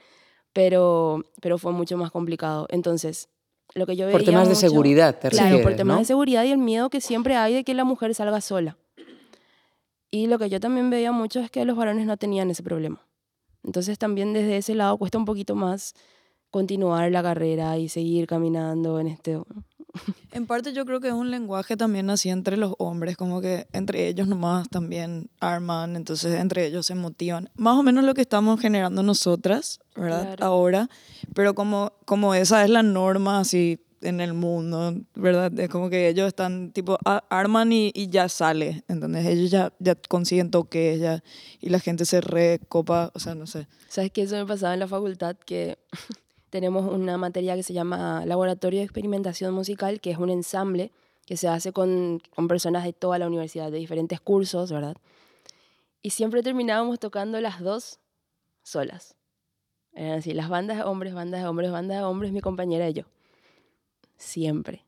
pero, 0.53 1.25
pero 1.41 1.59
fue 1.59 1.73
mucho 1.73 1.97
más 1.97 2.11
complicado. 2.11 2.67
Entonces, 2.71 3.29
lo 3.75 3.87
que 3.87 3.97
yo 3.97 4.07
veía 4.07 4.17
Por 4.17 4.25
temas 4.25 4.49
de 4.49 4.55
seguridad, 4.55 5.19
te 5.19 5.29
Claro, 5.29 5.63
por 5.63 5.75
temas 5.75 5.97
¿no? 5.97 6.01
de 6.01 6.07
seguridad 6.07 6.45
y 6.45 6.51
el 6.51 6.59
miedo 6.59 6.91
que 6.91 7.01
siempre 7.01 7.37
hay 7.37 7.55
de 7.55 7.65
que 7.65 7.75
la 7.75 7.85
mujer 7.85 8.15
salga 8.15 8.41
sola. 8.41 8.77
Y 10.11 10.29
lo 10.29 10.39
que 10.39 10.49
yo 10.49 10.61
también 10.61 10.89
veía 10.89 11.13
mucho 11.13 11.41
es 11.41 11.51
que 11.51 11.65
los 11.65 11.77
varones 11.77 12.07
no 12.07 12.17
tenían 12.17 12.51
ese 12.51 12.63
problema. 12.63 13.07
Entonces 13.65 13.99
también 13.99 14.33
desde 14.33 14.59
ese 14.59 14.75
lado 14.75 14.97
cuesta 14.97 15.19
un 15.19 15.25
poquito 15.25 15.55
más 15.55 15.95
continuar 16.51 17.11
la 17.11 17.23
carrera 17.23 17.77
y 17.77 17.89
seguir 17.89 18.27
caminando 18.27 19.01
en 19.01 19.09
este... 19.09 19.39
En 20.33 20.47
parte 20.47 20.73
yo 20.73 20.85
creo 20.85 21.01
que 21.01 21.09
es 21.09 21.15
un 21.15 21.31
lenguaje 21.31 21.77
también 21.77 22.11
así 22.11 22.29
entre 22.29 22.57
los 22.57 22.75
hombres, 22.79 23.17
como 23.17 23.41
que 23.41 23.67
entre 23.73 24.07
ellos 24.09 24.29
nomás 24.29 24.69
también 24.69 25.31
arman, 25.41 25.97
entonces 25.97 26.39
entre 26.39 26.67
ellos 26.67 26.87
se 26.87 26.95
motivan. 26.95 27.51
Más 27.57 27.77
o 27.79 27.83
menos 27.83 28.05
lo 28.05 28.15
que 28.15 28.21
estamos 28.23 28.61
generando 28.61 29.03
nosotras, 29.03 29.81
¿verdad? 29.95 30.23
Claro. 30.37 30.45
Ahora, 30.45 30.91
pero 31.35 31.55
como, 31.55 31.93
como 32.05 32.35
esa 32.35 32.63
es 32.65 32.71
la 32.71 32.83
norma 32.83 33.41
así 33.41 33.81
en 34.03 34.21
el 34.21 34.35
mundo, 34.35 34.95
¿verdad? 35.15 35.59
Es 35.59 35.69
como 35.71 35.89
que 35.89 36.09
ellos 36.09 36.29
están 36.29 36.71
tipo, 36.73 36.99
a- 37.05 37.25
arman 37.31 37.73
y, 37.73 37.91
y 37.95 38.09
ya 38.09 38.29
sale, 38.29 38.85
¿entendés? 38.89 39.25
Ellos 39.27 39.51
ya, 39.51 39.73
ya 39.79 39.95
consiguen 40.09 40.51
toques 40.51 41.01
ya, 41.01 41.25
y 41.61 41.71
la 41.71 41.81
gente 41.81 42.05
se 42.05 42.21
recopa, 42.21 43.11
o 43.15 43.19
sea, 43.19 43.35
no 43.35 43.47
sé. 43.47 43.67
¿Sabes 43.89 44.11
qué? 44.13 44.23
Eso 44.23 44.37
me 44.37 44.45
pasaba 44.47 44.75
en 44.75 44.81
la 44.81 44.87
facultad 44.87 45.37
que 45.37 45.79
tenemos 46.57 46.91
una 46.91 47.19
materia 47.19 47.55
que 47.55 47.63
se 47.63 47.75
llama 47.75 48.25
Laboratorio 48.25 48.79
de 48.79 48.85
Experimentación 48.85 49.53
Musical, 49.53 50.01
que 50.01 50.11
es 50.11 50.17
un 50.17 50.31
ensamble 50.31 50.91
que 51.27 51.37
se 51.37 51.49
hace 51.49 51.71
con, 51.71 52.23
con 52.35 52.49
personas 52.49 52.83
de 52.85 52.95
toda 52.95 53.19
la 53.19 53.27
universidad, 53.27 53.71
de 53.71 53.77
diferentes 53.77 54.21
cursos, 54.23 54.73
¿verdad? 54.73 54.97
Y 56.01 56.11
siempre 56.11 56.43
terminábamos 56.43 56.99
tocando 56.99 57.39
las 57.43 57.61
dos 57.61 57.99
solas. 58.63 59.17
Eran 59.93 60.21
así, 60.21 60.33
las 60.33 60.49
bandas 60.49 60.79
de 60.79 60.85
hombres, 60.85 61.13
bandas 61.13 61.43
de 61.43 61.47
hombres, 61.47 61.71
bandas 61.71 61.99
de 61.99 62.05
hombres, 62.05 62.33
mi 62.33 62.41
compañera 62.41 62.89
y 62.89 62.95
yo. 62.95 63.03
Siempre. 64.17 64.83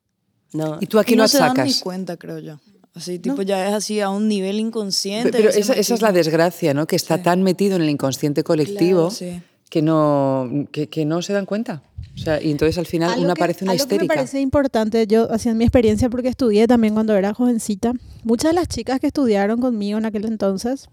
No, 0.55 0.79
¿Y 0.81 0.87
tú 0.87 0.99
aquí 0.99 1.12
y 1.12 1.16
no 1.16 1.25
lo 1.25 1.29
se 1.29 1.39
dan 1.39 1.55
ni 1.64 1.75
cuenta, 1.75 2.16
creo 2.16 2.39
yo. 2.39 2.59
Así, 2.95 3.19
tipo, 3.19 3.43
ya 3.43 3.69
es 3.69 3.75
así 3.75 4.01
a 4.01 4.09
un 4.09 4.27
nivel 4.27 4.59
inconsciente. 4.59 5.31
Pero 5.33 5.51
ese 5.51 5.61
esa, 5.61 5.75
esa 5.75 5.95
es 5.95 6.01
la 6.01 6.12
desgracia, 6.12 6.73
¿no? 6.73 6.87
Que 6.87 6.97
está 6.97 7.19
Sí. 7.19 7.23
tan 7.25 7.43
metido 7.43 7.77
en 7.77 7.83
el 7.83 7.91
inconsciente 7.91 8.43
colectivo 8.43 9.09
Claro, 9.09 9.11
sí. 9.11 9.43
Que, 9.71 9.83
no, 9.83 10.66
que, 10.73 10.89
que 10.89 11.05
no 11.05 11.23
se 11.23 11.33
dan 11.33 11.47
cuenta. 11.47 11.83
O 12.14 12.19
sea, 12.21 12.43
y 12.43 12.51
entonces 12.51 12.79
al 12.79 12.87
final 12.87 13.11
Algo 13.12 13.25
una 13.25 13.35
que- 13.35 13.41
parece 13.41 13.64
una 13.64 13.73
algo 13.73 13.85
que 13.85 13.89
me 13.91 13.95
histérica. 13.97 14.14
parece 14.14 14.41
importante, 14.41 15.07
yo 15.07 15.33
hacía 15.33 15.55
mi 15.55 15.64
experiencia 15.64 16.11
porque 16.11 16.29
estudié 16.29 16.66
también 16.66 16.95
cuando 16.95 17.14
era 17.14 17.33
jovencita. 17.35 17.93
Muchas 18.25 18.51
de 18.51 18.55
las 18.55 18.66
chicas 18.69 18.99
que 19.01 19.07
estudiaron 19.09 19.61
conmigo 19.61 19.99
en 19.99 20.05
aquel 20.07 20.25
entonces, 20.25 20.89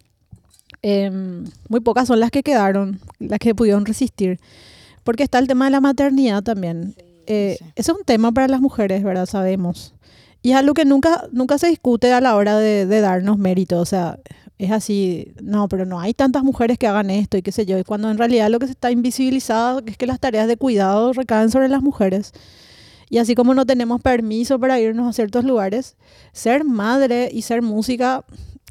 em, 0.82 1.46
muy 1.70 1.80
pocas 1.80 2.08
son 2.08 2.20
las 2.20 2.32
que 2.32 2.44
quedaron, 2.44 3.00
las 3.20 3.40
que 3.40 3.56
pudieron 3.56 3.86
resistir. 3.86 4.40
Porque 5.04 5.24
está 5.24 5.40
el 5.40 5.48
tema 5.48 5.66
de 5.66 5.72
la 5.72 5.82
maternidad 5.82 6.44
también. 6.44 6.96
Eh, 7.28 7.56
sí. 7.60 7.66
Eso 7.76 7.92
es 7.94 7.98
un 8.00 8.06
tema 8.06 8.32
para 8.32 8.48
las 8.48 8.62
mujeres, 8.62 9.04
¿verdad? 9.04 9.26
Sabemos. 9.26 9.94
Y 10.42 10.52
es 10.52 10.58
algo 10.58 10.74
que 10.76 10.86
nunca, 10.86 11.28
nunca 11.32 11.58
se 11.58 11.68
discute 11.68 12.12
a 12.14 12.22
la 12.22 12.36
hora 12.36 12.58
de, 12.60 12.86
de 12.86 13.02
darnos 13.02 13.38
mérito. 13.40 13.80
O 13.80 13.86
sea, 13.86 14.20
es 14.58 14.72
así, 14.72 15.34
no, 15.42 15.68
pero 15.68 15.86
no 15.86 16.00
hay 16.00 16.14
tantas 16.14 16.44
mujeres 16.44 16.78
que 16.78 16.88
hagan 16.88 17.10
esto 17.10 17.38
y 17.38 17.42
qué 17.42 17.52
sé 17.52 17.66
yo. 17.66 17.78
Y 17.78 17.84
cuando 17.84 18.10
en 18.10 18.18
realidad 18.18 18.50
lo 18.50 18.60
que 18.60 18.68
se 18.68 18.72
está 18.72 18.90
invisibilizado 18.92 19.82
es 19.86 19.98
que 19.98 20.08
las 20.08 20.20
tareas 20.20 20.48
de 20.48 20.58
cuidado 20.58 21.12
recaen 21.14 21.52
sobre 21.52 21.68
las 21.68 21.82
mujeres. 21.82 22.32
Y 23.10 23.18
así 23.18 23.36
como 23.36 23.54
no 23.54 23.66
tenemos 23.66 24.02
permiso 24.02 24.60
para 24.60 24.80
irnos 24.80 25.10
a 25.10 25.14
ciertos 25.14 25.44
lugares, 25.44 25.96
ser 26.32 26.64
madre 26.64 27.30
y 27.32 27.42
ser 27.42 27.62
música 27.62 28.26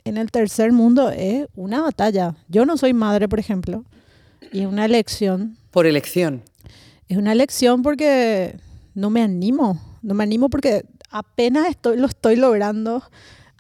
en 0.05 0.17
el 0.17 0.31
tercer 0.31 0.73
mundo 0.73 1.11
es 1.11 1.47
una 1.55 1.83
batalla. 1.83 2.35
Yo 2.49 2.67
no 2.67 2.77
soy 2.77 2.93
madre, 2.93 3.29
por 3.29 3.39
ejemplo, 3.39 3.85
y 4.53 4.61
es 4.61 4.67
una 4.67 4.85
elección. 4.85 5.57
Por 5.71 5.87
elección. 5.87 6.43
Es 7.09 7.17
una 7.17 7.33
elección 7.33 7.83
porque 7.83 8.57
no 8.95 9.11
me 9.11 9.23
animo. 9.23 9.81
No 10.03 10.15
me 10.15 10.25
animo 10.25 10.49
porque 10.49 10.85
apenas 11.11 11.69
estoy, 11.69 11.97
lo 11.97 12.07
estoy 12.07 12.37
logrando 12.37 13.03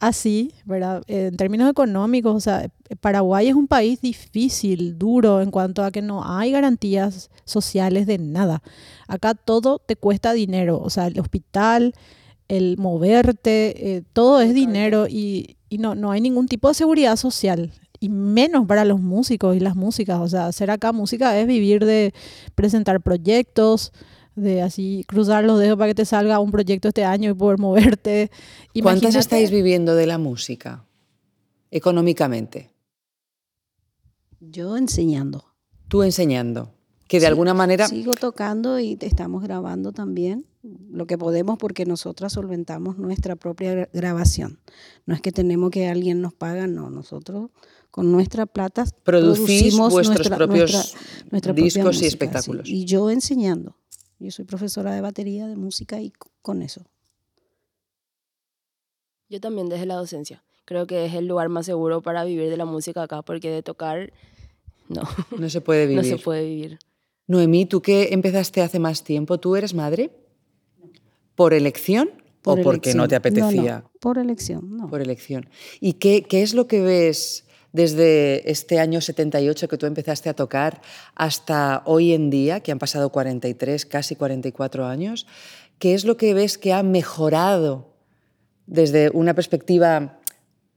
así, 0.07 0.53
¿verdad? 0.65 1.03
Eh, 1.07 1.27
En 1.31 1.37
términos 1.37 1.71
económicos, 1.71 2.35
o 2.35 2.41
sea, 2.41 2.69
Paraguay 3.01 3.49
es 3.49 3.55
un 3.55 3.67
país 3.67 4.01
difícil, 4.01 4.99
duro 4.99 5.41
en 5.41 5.51
cuanto 5.51 5.83
a 5.83 5.91
que 5.91 6.03
no 6.03 6.23
hay 6.25 6.53
garantías 6.53 7.31
sociales 7.45 8.07
de 8.07 8.19
nada. 8.19 8.63
Acá 9.09 9.35
todo 9.35 9.79
te 9.79 9.97
cuesta 9.97 10.33
dinero, 10.33 10.81
o 10.81 10.91
sea, 10.91 11.07
el 11.07 11.19
hospital, 11.19 11.95
el 12.49 12.77
moverte, 12.79 13.97
eh, 13.97 14.03
todo 14.13 14.41
es 14.41 14.55
dinero 14.55 15.07
y, 15.09 15.57
y 15.69 15.79
no, 15.79 15.95
no 15.95 16.11
hay 16.11 16.21
ningún 16.21 16.47
tipo 16.47 16.69
de 16.69 16.75
seguridad 16.75 17.17
social. 17.17 17.73
Y 18.01 18.11
menos 18.11 18.67
para 18.67 18.85
los 18.85 19.01
músicos 19.01 19.57
y 19.57 19.61
las 19.61 19.77
músicas. 19.77 20.21
O 20.21 20.29
sea, 20.29 20.47
hacer 20.47 20.71
acá 20.71 20.93
música 20.93 21.39
es 21.39 21.47
vivir 21.47 21.87
de 21.87 22.13
presentar 22.55 23.01
proyectos, 23.01 23.93
de 24.37 24.63
así 24.63 25.05
cruzar 25.07 25.45
los 25.45 25.59
dedos 25.61 25.77
para 25.79 25.89
que 25.91 25.95
te 25.95 26.05
salga 26.05 26.39
un 26.41 26.51
proyecto 26.51 26.89
este 26.89 27.05
año 27.05 27.31
y 27.31 27.35
poder 27.35 27.59
moverte. 27.59 28.31
¿Cuántas 28.83 29.03
Imagínate- 29.03 29.19
estáis 29.19 29.51
viviendo 29.51 29.95
de 29.95 30.07
la 30.07 30.19
música? 30.19 30.85
Económicamente. 31.71 32.71
Yo 34.41 34.77
enseñando. 34.77 35.45
Tú 35.89 36.03
enseñando. 36.03 36.73
Que 37.09 37.19
de 37.19 37.23
Sí, 37.23 37.27
alguna 37.27 37.55
manera. 37.55 37.87
Sigo 37.89 38.15
tocando 38.15 38.79
y 38.79 38.97
te 38.97 39.07
estamos 39.07 39.43
grabando 39.43 39.93
también 39.93 40.47
lo 40.91 41.07
que 41.07 41.19
podemos 41.19 41.59
porque 41.59 41.85
nosotras 41.85 42.33
solventamos 42.33 42.97
nuestra 42.97 43.37
propia 43.37 43.75
gra- 43.75 43.89
grabación. 43.93 44.59
No 45.05 45.15
es 45.15 45.21
que 45.21 45.31
tenemos 45.31 45.71
que 45.71 45.87
alguien 45.89 46.23
nos 46.23 46.33
paga, 46.33 46.67
no. 46.67 46.89
Nosotros 46.91 47.51
con 47.91 48.11
nuestra 48.11 48.47
plata 48.47 48.85
producimos 49.05 49.93
vuestros 49.93 50.17
nuestra- 50.19 50.37
propios 50.37 50.73
nuestra- 50.73 51.01
nuestra 51.31 51.53
discos 51.53 51.77
y 51.77 51.83
música, 51.87 52.01
sí. 52.01 52.07
espectáculos. 52.07 52.69
Y 52.69 52.85
yo 52.87 53.11
enseñando. 53.11 53.77
Yo 54.19 54.31
soy 54.31 54.45
profesora 54.45 54.93
de 54.95 55.01
batería, 55.01 55.47
de 55.47 55.57
música 55.57 56.01
y 56.01 56.13
con 56.43 56.63
eso. 56.63 56.85
Yo 59.29 59.41
también 59.41 59.69
desde 59.69 59.87
la 59.87 59.95
docencia. 59.97 60.43
Creo 60.65 60.87
que 60.87 61.05
es 61.07 61.15
el 61.15 61.27
lugar 61.27 61.49
más 61.49 61.67
seguro 61.67 62.03
para 62.03 62.25
vivir 62.25 62.49
de 62.49 62.57
la 62.57 62.65
música 62.65 63.03
acá, 63.03 63.23
porque 63.23 63.51
de 63.51 63.63
tocar, 63.63 64.13
no, 64.89 65.03
No 65.39 65.49
se 65.51 65.61
puede 65.61 65.85
no 65.95 66.01
vivir. 66.03 66.17
se 66.19 66.23
puede 66.23 66.45
vivir. 66.47 66.79
Noemí, 67.27 67.67
¿tú 67.67 67.81
que 67.83 68.13
empezaste 68.13 68.63
hace 68.63 68.79
más 68.79 69.03
tiempo? 69.03 69.39
¿Tú 69.39 69.57
eres 69.57 69.75
madre? 69.75 70.11
¿Por 71.35 71.55
elección 71.55 72.11
Por 72.43 72.61
o 72.61 72.63
porque 72.63 72.95
no 72.95 73.05
elección. 73.05 73.09
te 73.09 73.17
apetecía? 73.17 73.81
no, 73.81 73.91
por 74.01 74.19
elección, 74.19 74.77
no. 74.77 74.89
Por 74.89 75.01
elección. 75.01 75.49
¿Y 75.81 75.95
qué, 75.95 76.23
qué 76.23 76.43
es 76.43 76.55
lo 76.55 76.67
que 76.67 76.81
ves 76.81 77.44
desde 77.75 78.51
este 78.51 78.79
año 78.79 79.03
78 79.03 79.69
que 79.69 79.77
tú 79.77 79.85
empezaste 79.85 80.31
a 80.31 80.35
tocar 80.35 80.81
hasta 81.15 81.83
hoy 81.85 82.15
en 82.15 82.31
día, 82.31 82.61
que 82.61 82.73
han 82.73 82.79
pasado 82.79 83.11
43, 83.11 83.85
casi 83.85 84.17
44 84.17 84.87
años? 84.87 85.27
¿Qué 85.79 85.93
es 85.93 86.07
lo 86.07 86.17
que 86.17 86.33
ves 86.33 86.57
que 86.57 86.73
ha 86.73 86.83
mejorado 86.83 87.93
desde 88.67 89.11
una 89.11 89.35
perspectiva 89.35 90.21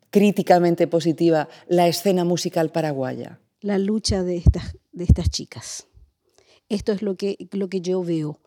críticamente 0.10 0.88
positiva 0.88 1.48
la 1.70 1.88
escena 1.88 2.26
musical 2.26 2.72
paraguaya? 2.72 3.40
la 3.62 3.78
lucha 3.78 4.24
de 4.24 4.38
estas, 4.38 4.78
de 4.92 5.04
estas 5.04 5.30
chicas. 5.30 5.88
Esto 6.70 6.92
es 6.92 7.02
lo 7.02 7.16
que, 7.16 7.50
lo 7.52 7.70
que 7.70 7.82
yo 7.82 8.04
veo, 8.04 8.40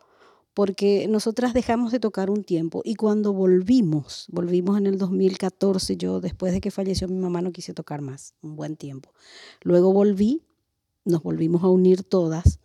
porque 0.53 1.07
nosotras 1.07 1.53
dejamos 1.53 1.91
de 1.91 1.99
tocar 1.99 2.29
un 2.29 2.43
tiempo 2.43 2.81
y 2.83 2.95
cuando 2.95 3.33
volvimos, 3.33 4.25
volvimos 4.29 4.77
en 4.77 4.87
el 4.87 4.97
2014, 4.97 5.95
yo 5.97 6.19
después 6.19 6.51
de 6.53 6.61
que 6.61 6.71
falleció 6.71 7.07
mi 7.07 7.17
mamá 7.17 7.41
no 7.41 7.51
quise 7.51 7.73
tocar 7.73 8.01
más, 8.01 8.33
un 8.41 8.55
buen 8.55 8.75
tiempo. 8.75 9.13
Luego 9.61 9.93
volví, 9.93 10.43
nos 11.05 11.23
volvimos 11.23 11.63
a 11.63 11.67
unir 11.67 12.03
todas. 12.03 12.59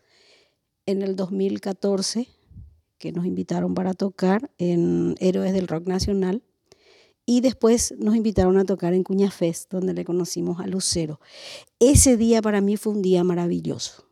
En 0.85 1.03
el 1.03 1.17
2014, 1.17 2.29
que 2.99 3.13
nos 3.13 3.27
invitaron 3.27 3.75
para 3.75 3.95
tocar 3.95 4.51
en 4.59 5.15
Héroes 5.19 5.53
del 5.53 5.69
Rock 5.69 5.87
Nacional, 5.87 6.43
y 7.29 7.41
después 7.41 7.93
nos 7.99 8.15
invitaron 8.15 8.57
a 8.57 8.65
tocar 8.65 8.95
en 8.95 9.03
Cuña 9.03 9.33
Fest, 9.33 9.71
donde 9.73 9.93
le 9.93 10.05
conocimos 10.05 10.61
a 10.61 10.67
Lucero. 10.69 11.21
Ese 11.81 12.17
día 12.17 12.41
para 12.41 12.61
mí 12.61 12.77
fue 12.77 12.93
un 12.93 13.03
día 13.03 13.25
maravilloso, 13.25 14.07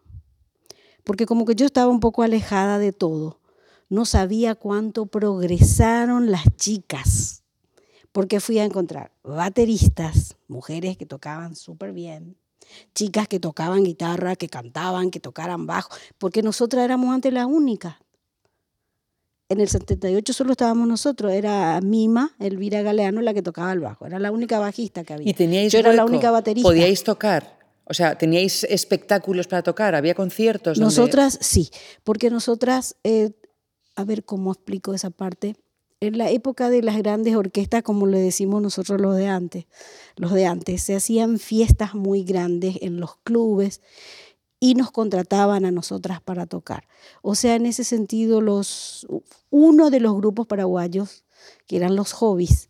porque 1.05 1.25
como 1.25 1.45
que 1.45 1.55
yo 1.55 1.65
estaba 1.65 1.91
un 1.91 2.01
poco 2.01 2.23
alejada 2.23 2.79
de 2.79 2.93
todo, 2.93 3.41
no 3.89 4.05
sabía 4.05 4.55
cuánto 4.55 5.07
progresaron 5.07 6.31
las 6.31 6.45
chicas, 6.57 7.43
porque 8.13 8.41
fui 8.41 8.59
a 8.59 8.65
encontrar 8.65 9.13
bateristas, 9.23 10.37
mujeres 10.49 10.97
que 10.97 11.07
tocaban 11.07 11.57
súper 11.57 11.93
bien, 11.93 12.37
chicas 12.95 13.29
que 13.29 13.41
tocaban 13.41 13.85
guitarra, 13.85 14.37
que 14.37 14.49
cantaban, 14.49 15.11
que 15.11 15.21
tocaran 15.21 15.67
bajo, 15.67 15.91
porque 16.19 16.43
nosotras 16.43 16.85
éramos 16.85 17.15
antes 17.15 17.33
las 17.33 17.47
únicas. 17.47 17.97
en 19.51 19.61
el 19.61 19.69
78 19.69 20.33
solo 20.33 20.53
estábamos 20.53 20.89
nosotros, 20.89 21.31
era 21.33 21.79
Mima, 21.83 22.35
Elvira 22.41 22.81
Galeano, 22.83 23.21
la 23.21 23.35
que 23.35 23.43
tocaba 23.43 23.73
el 23.73 23.81
bajo, 23.81 24.07
era 24.07 24.19
la 24.19 24.33
única 24.33 24.59
bajista 24.59 25.05
que 25.05 25.13
había. 25.13 25.29
¿Y 25.29 25.35
teníais 25.35 25.71
Yo 25.73 25.79
era 25.81 25.93
la 25.93 26.05
única 26.07 26.31
baterista. 26.31 26.67
¿Podíais 26.67 27.05
tocar? 27.05 27.59
O 27.85 27.93
sea, 27.93 28.17
¿teníais 28.17 28.65
espectáculos 28.65 29.47
para 29.47 29.63
tocar? 29.63 29.95
¿Había 29.95 30.15
conciertos? 30.15 30.79
donde- 30.79 30.87
Nosotras 30.87 31.39
sí, 31.43 31.69
porque 32.03 32.31
nosotras, 32.31 32.97
eh, 33.05 33.33
a 33.97 34.05
ver 34.05 34.25
cómo 34.25 34.53
explico 34.53 34.95
esa 34.95 35.11
parte. 35.11 35.57
En 36.01 36.19
la 36.19 36.31
época 36.31 36.69
de 36.69 36.83
las 36.83 36.99
grandes 36.99 37.35
orquestas, 37.35 37.83
como 37.83 38.07
le 38.07 38.19
decimos 38.19 38.61
nosotros 38.61 39.01
los 39.01 39.17
de 39.17 39.29
antes, 39.29 39.67
los 40.17 40.33
de 40.33 40.47
antes, 40.47 40.83
se 40.83 40.95
hacían 40.95 41.39
fiestas 41.39 41.95
muy 41.95 42.25
grandes 42.25 42.77
en 42.83 43.01
los 43.01 43.17
clubes 43.19 43.81
y 44.61 44.75
nos 44.75 44.91
contrataban 44.91 45.65
a 45.65 45.71
nosotras 45.71 46.21
para 46.21 46.47
tocar. 46.47 46.89
O 47.23 47.35
sea, 47.35 47.55
en 47.55 47.67
ese 47.67 47.85
sentido, 47.85 48.41
los, 48.41 49.07
uno 49.51 49.91
de 49.91 50.01
los 50.01 50.15
grupos 50.17 50.47
paraguayos, 50.47 51.25
que 51.67 51.77
eran 51.77 51.97
los 51.97 52.13
hobbies, 52.13 52.69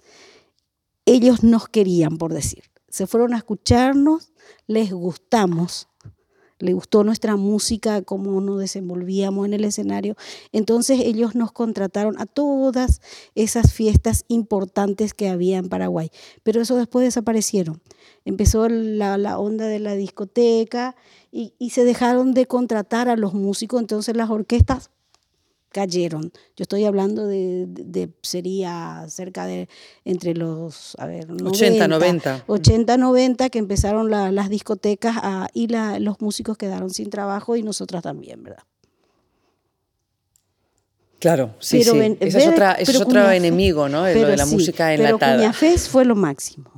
ellos 1.07 1.43
nos 1.43 1.69
querían, 1.69 2.19
por 2.19 2.33
decir. 2.33 2.65
Se 2.89 3.07
fueron 3.07 3.35
a 3.35 3.39
escucharnos, 3.39 4.33
les 4.67 4.93
gustamos, 4.93 5.89
le 6.59 6.73
gustó 6.73 7.05
nuestra 7.05 7.37
música, 7.37 8.03
cómo 8.03 8.41
nos 8.41 8.59
desenvolvíamos 8.59 9.47
en 9.47 9.55
el 9.55 9.65
escenario. 9.65 10.17
Entonces 10.53 11.01
ellos 11.01 11.35
nos 11.35 11.53
contrataron 11.53 12.21
a 12.21 12.27
todas 12.27 13.01
esas 13.35 13.73
fiestas 13.73 14.25
importantes 14.29 15.15
que 15.15 15.29
había 15.29 15.59
en 15.59 15.69
Paraguay. 15.69 16.11
Pero 16.43 16.61
eso 16.61 16.77
después 16.77 17.05
desaparecieron. 17.05 17.83
Empezó 18.25 18.69
la, 18.69 19.39
onda 19.39 19.67
de 19.67 19.81
la 19.81 19.95
discoteca 19.95 20.97
y 21.31 21.71
se 21.71 21.85
dejaron 21.85 22.33
de 22.33 22.47
contratar 22.47 23.09
a 23.09 23.17
los 23.17 23.35
músicos, 23.35 23.81
entonces 23.81 24.17
las 24.17 24.31
orquestas 24.31 24.91
cayeron. 25.75 26.33
Yo 26.57 26.63
estoy 26.63 26.85
hablando 26.87 27.27
de, 27.27 27.67
de- 27.69 27.85
de- 28.07 28.13
sería 28.23 29.05
cerca 29.09 29.45
de 29.45 29.69
entre 30.07 30.33
los, 30.35 30.95
a 30.99 31.05
ver, 31.07 31.27
80, 31.31 31.87
90. 31.89 32.45
80, 32.47 32.97
90 32.97 33.51
que 33.51 33.59
empezaron 33.59 34.11
la- 34.11 34.33
las 34.33 34.49
discotecas 34.49 35.17
a- 35.21 35.49
y 35.53 35.67
la- 35.67 35.99
los 35.99 36.21
músicos 36.23 36.57
quedaron 36.57 36.91
sin 36.91 37.11
trabajo 37.11 37.57
y 37.57 37.63
nosotras 37.63 38.03
también, 38.03 38.43
¿verdad? 38.43 38.63
Claro, 41.19 41.55
sí, 41.59 41.79
Pero 41.79 41.93
sí. 41.93 41.99
ven- 41.99 42.17
Ese 42.21 42.39
es, 42.39 42.49
otra, 42.49 42.73
ese 42.73 42.93
es 42.93 42.99
pero 42.99 43.09
otro 43.09 43.31
enemigo, 43.31 43.89
¿no? 43.89 43.99
Lo 44.07 44.13
pero 44.13 44.29
de 44.29 44.37
la 44.37 44.47
sí, 44.47 44.55
música 44.55 44.89
Pero 44.89 45.05
enlatada. 45.07 45.37
Cuñafés 45.37 45.89
fue 45.89 46.05
lo 46.05 46.15
máximo. 46.15 46.71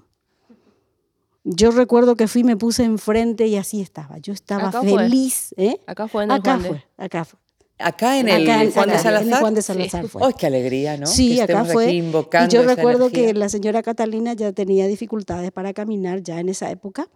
Yo 1.43 1.71
recuerdo 1.71 2.17
que 2.17 2.27
fui, 2.29 2.43
me 2.45 2.57
puse 2.57 2.83
enfrente 2.85 3.47
y 3.47 3.57
así 3.57 3.81
estaba. 3.81 4.19
Yo 4.19 4.33
estaba 4.33 4.69
Acá 4.69 4.81
fue. 4.83 4.97
feliz. 4.99 5.55
¿eh? 5.57 5.81
Acá 5.87 6.09
fue 6.09 6.25
en 6.25 6.31
el 6.31 6.37
Acá 6.39 6.51
Juan 6.53 6.63
de- 6.63 6.69
fue, 6.69 6.85
acá 6.97 7.25
fue. 7.25 7.39
Acá 7.79 8.19
en 8.19 8.29
el 8.29 8.49
Acá 8.49 8.55
Juan 8.55 8.67
de 8.67 8.71
acá, 8.71 8.83
en 8.85 8.91
el 8.95 9.03
Salazar. 9.03 9.41
Juan 9.41 9.55
de 9.55 9.63
Salazar 9.63 10.09
fue. 10.09 10.23
¡Ay, 10.25 10.33
qué 10.39 10.47
alegría, 10.47 10.97
¿no? 10.97 11.07
Sí, 11.07 11.35
que 11.37 11.43
acá 11.43 11.65
fue. 11.65 11.85
aquí 11.87 11.95
Y 11.95 11.99
invocando 11.99 12.53
yo 12.55 12.63
esa 12.63 12.75
recuerdo 12.75 13.07
energía. 13.07 13.27
que 13.27 13.35
la 13.35 13.49
señora 13.49 13.83
Catalina 13.83 14.33
ya 14.33 14.53
tenía 14.53 14.87
dificultades 14.87 15.53
para 15.53 15.75
caminar 15.75 16.23
ya 16.23 16.41
en 16.41 16.49
esa 16.49 16.71
época. 16.71 17.09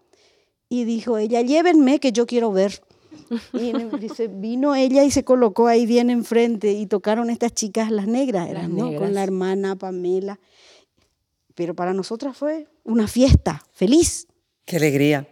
Y 0.68 0.84
dijo 0.84 1.16
ella, 1.18 1.40
llévenme 1.40 1.98
que 1.98 2.12
yo 2.12 2.26
quiero 2.26 2.52
ver. 2.52 2.82
Y 3.54 3.72
dice, 4.00 4.28
vino 4.28 4.74
ella 4.74 5.02
y 5.04 5.11
se 5.11 5.24
colocó 5.24 5.66
ahí 5.66 5.86
bien 5.86 6.11
enfrente 6.11 6.72
y 6.72 6.86
tocaron 6.86 7.30
estas 7.30 7.52
chicas, 7.54 7.90
las 7.90 8.06
negras, 8.06 8.42
Las 8.48 8.50
eran, 8.50 8.76
¿no? 8.76 8.84
Con 8.84 8.90
negras. 8.92 9.12
la 9.12 9.22
hermana 9.22 9.76
Pamela. 9.76 10.38
Pero 11.54 11.74
para 11.74 11.92
nosotras 11.92 12.36
fue 12.36 12.68
una 12.84 13.06
fiesta, 13.08 13.64
feliz. 13.72 14.26
Qué 14.64 14.76
alegría. 14.76 15.26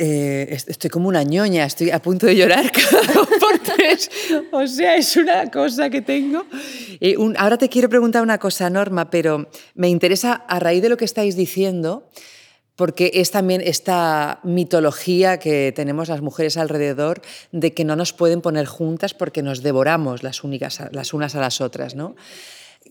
Eh, 0.00 0.46
est- 0.54 0.68
estoy 0.70 0.90
como 0.90 1.08
una 1.08 1.24
ñoña, 1.24 1.64
estoy 1.64 1.90
a 1.90 2.00
punto 2.00 2.26
de 2.26 2.36
llorar 2.36 2.70
cada 2.90 3.12
por 3.14 3.58
tres. 3.58 4.08
O 4.52 4.64
sea, 4.66 4.94
es 4.96 5.16
una 5.16 5.50
cosa 5.50 5.90
que 5.90 6.02
tengo. 6.02 6.44
Eh, 7.00 7.16
un- 7.16 7.34
ahora 7.36 7.58
te 7.58 7.68
quiero 7.68 7.88
preguntar 7.88 8.22
una 8.22 8.38
cosa, 8.38 8.70
Norma, 8.70 9.10
pero 9.10 9.48
me 9.74 9.88
interesa 9.88 10.34
a 10.48 10.60
raíz 10.60 10.82
de 10.82 10.88
lo 10.88 10.96
que 10.96 11.04
estáis 11.04 11.34
diciendo, 11.34 12.08
porque 12.76 13.10
es 13.14 13.32
también 13.32 13.60
esta 13.60 14.38
mitología 14.44 15.40
que 15.40 15.72
tenemos 15.74 16.06
las 16.08 16.20
mujeres 16.20 16.56
alrededor 16.56 17.20
de 17.50 17.74
que 17.74 17.84
no 17.84 17.96
nos 17.96 18.12
pueden 18.12 18.40
poner 18.40 18.66
juntas 18.66 19.14
porque 19.14 19.42
nos 19.42 19.62
devoramos 19.64 20.22
las, 20.22 20.44
únicas, 20.44 20.80
las 20.92 21.12
unas 21.12 21.34
a 21.34 21.40
las 21.40 21.60
otras, 21.60 21.96
¿no? 21.96 22.14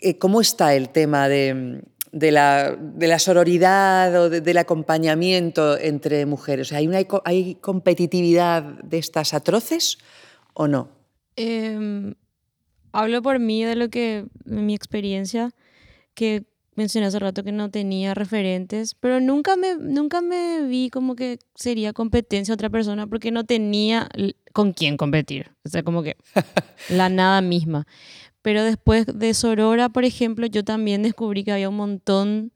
Eh, 0.01 0.17
¿Cómo 0.17 0.41
está 0.41 0.75
el 0.75 0.89
tema 0.89 1.29
de, 1.29 1.83
de 2.11 2.31
la, 2.31 2.75
de 2.75 3.07
la 3.07 3.19
sororidad 3.19 4.15
o 4.21 4.29
de- 4.29 4.41
del 4.41 4.57
acompañamiento 4.57 5.77
entre 5.77 6.25
mujeres? 6.25 6.67
O 6.67 6.69
sea, 6.69 6.77
¿hay, 6.79 6.87
una, 6.87 6.99
¿Hay 7.25 7.55
competitividad 7.55 8.63
de 8.83 8.97
estas 8.97 9.33
atroces 9.33 9.97
o 10.53 10.67
no? 10.67 10.89
Em, 11.35 12.15
hablo 12.91 13.21
por 13.21 13.39
mí 13.39 13.63
de 13.63 13.75
lo 13.75 13.89
que, 13.89 14.25
de 14.45 14.61
mi 14.61 14.73
experiencia, 14.73 15.51
que 16.13 16.43
mencioné 16.75 17.07
hace 17.07 17.19
rato 17.19 17.43
que 17.43 17.51
no 17.51 17.69
tenía 17.71 18.13
referentes, 18.13 18.93
pero 18.95 19.19
nunca 19.19 19.55
me, 19.55 19.75
nunca 19.77 20.21
me 20.21 20.61
vi 20.63 20.89
como 20.91 21.15
que 21.15 21.39
sería 21.55 21.91
competencia 21.93 22.53
a 22.53 22.55
otra 22.55 22.69
persona 22.69 23.07
porque 23.07 23.31
no 23.31 23.45
tenía 23.45 24.09
con 24.53 24.73
quién 24.73 24.95
competir. 24.97 25.51
O 25.65 25.69
sea, 25.69 25.81
como 25.83 26.03
que 26.03 26.17
la 26.89 27.09
nada 27.09 27.41
misma. 27.41 27.87
Pero 28.41 28.63
después 28.63 29.05
de 29.07 29.33
Sorora, 29.33 29.89
por 29.89 30.05
ejemplo, 30.05 30.47
yo 30.47 30.63
también 30.63 31.03
descubrí 31.03 31.43
que 31.43 31.51
había 31.51 31.69
un 31.69 31.77
montón 31.77 32.51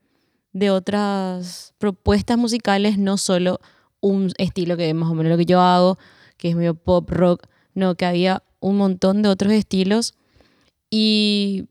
de 0.53 0.69
otras 0.69 1.73
propuestas 1.77 2.37
musicales, 2.37 2.97
no 2.97 3.17
solo 3.17 3.59
un 3.99 4.31
estilo 4.37 4.77
que 4.77 4.93
más 4.93 5.09
o 5.09 5.13
menos 5.13 5.31
lo 5.31 5.37
que 5.37 5.45
yo 5.45 5.61
hago, 5.61 5.97
que 6.37 6.49
es 6.49 6.55
medio 6.55 6.75
pop 6.75 7.09
rock, 7.09 7.47
no, 7.73 7.95
que 7.95 8.05
había 8.05 8.43
un 8.59 8.77
montón 8.77 9.21
de 9.21 9.29
otros 9.29 9.53
estilos. 9.53 10.13
Y 10.89 11.67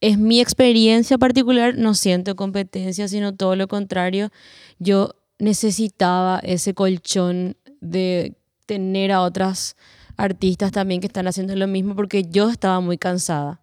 es 0.00 0.18
mi 0.18 0.40
experiencia 0.40 1.18
particular, 1.18 1.76
no 1.76 1.94
siento 1.94 2.36
competencia, 2.36 3.08
sino 3.08 3.34
todo 3.34 3.56
lo 3.56 3.68
contrario. 3.68 4.30
Yo 4.78 5.14
necesitaba 5.38 6.38
ese 6.40 6.74
colchón 6.74 7.56
de 7.80 8.34
tener 8.66 9.12
a 9.12 9.22
otras 9.22 9.76
artistas 10.20 10.70
también 10.70 11.00
que 11.00 11.06
están 11.06 11.26
haciendo 11.26 11.56
lo 11.56 11.66
mismo 11.66 11.96
porque 11.96 12.24
yo 12.24 12.50
estaba 12.50 12.80
muy 12.80 12.98
cansada 12.98 13.60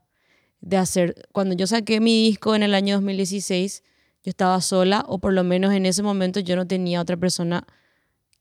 de 0.59 0.77
hacer, 0.77 1.27
cuando 1.31 1.55
yo 1.55 1.67
saqué 1.67 1.99
mi 1.99 2.23
disco 2.23 2.55
en 2.55 2.63
el 2.63 2.73
año 2.73 2.95
2016, 2.95 3.83
yo 4.23 4.29
estaba 4.29 4.59
sola 4.61 5.05
o 5.07 5.19
por 5.19 5.33
lo 5.33 5.43
menos 5.43 5.73
en 5.73 5.85
ese 5.85 6.01
momento 6.01 6.39
yo 6.39 6.55
no 6.55 6.65
tenía 6.65 6.99
otra 6.99 7.15
persona 7.15 7.65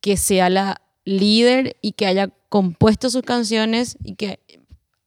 que 0.00 0.16
sea 0.16 0.48
la 0.48 0.80
líder 1.04 1.76
y 1.82 1.92
que 1.92 2.06
haya 2.06 2.30
compuesto 2.48 3.10
sus 3.10 3.22
canciones 3.22 3.98
y 4.02 4.14
que 4.14 4.40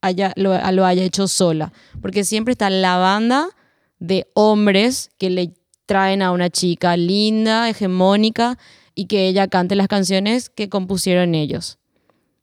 haya, 0.01 0.31
lo, 0.35 0.57
lo 0.71 0.85
haya 0.85 1.03
hecho 1.03 1.27
sola. 1.27 1.73
Porque 2.01 2.23
siempre 2.23 2.51
está 2.51 2.69
la 2.69 2.97
banda 2.97 3.49
de 3.97 4.27
hombres 4.35 5.09
que 5.17 5.29
le 5.29 5.53
traen 5.87 6.21
a 6.21 6.31
una 6.31 6.49
chica 6.49 6.95
linda, 6.95 7.69
hegemónica, 7.69 8.57
y 8.93 9.05
que 9.05 9.27
ella 9.27 9.47
cante 9.47 9.75
las 9.75 9.87
canciones 9.87 10.49
que 10.49 10.69
compusieron 10.69 11.33
ellos. 11.33 11.79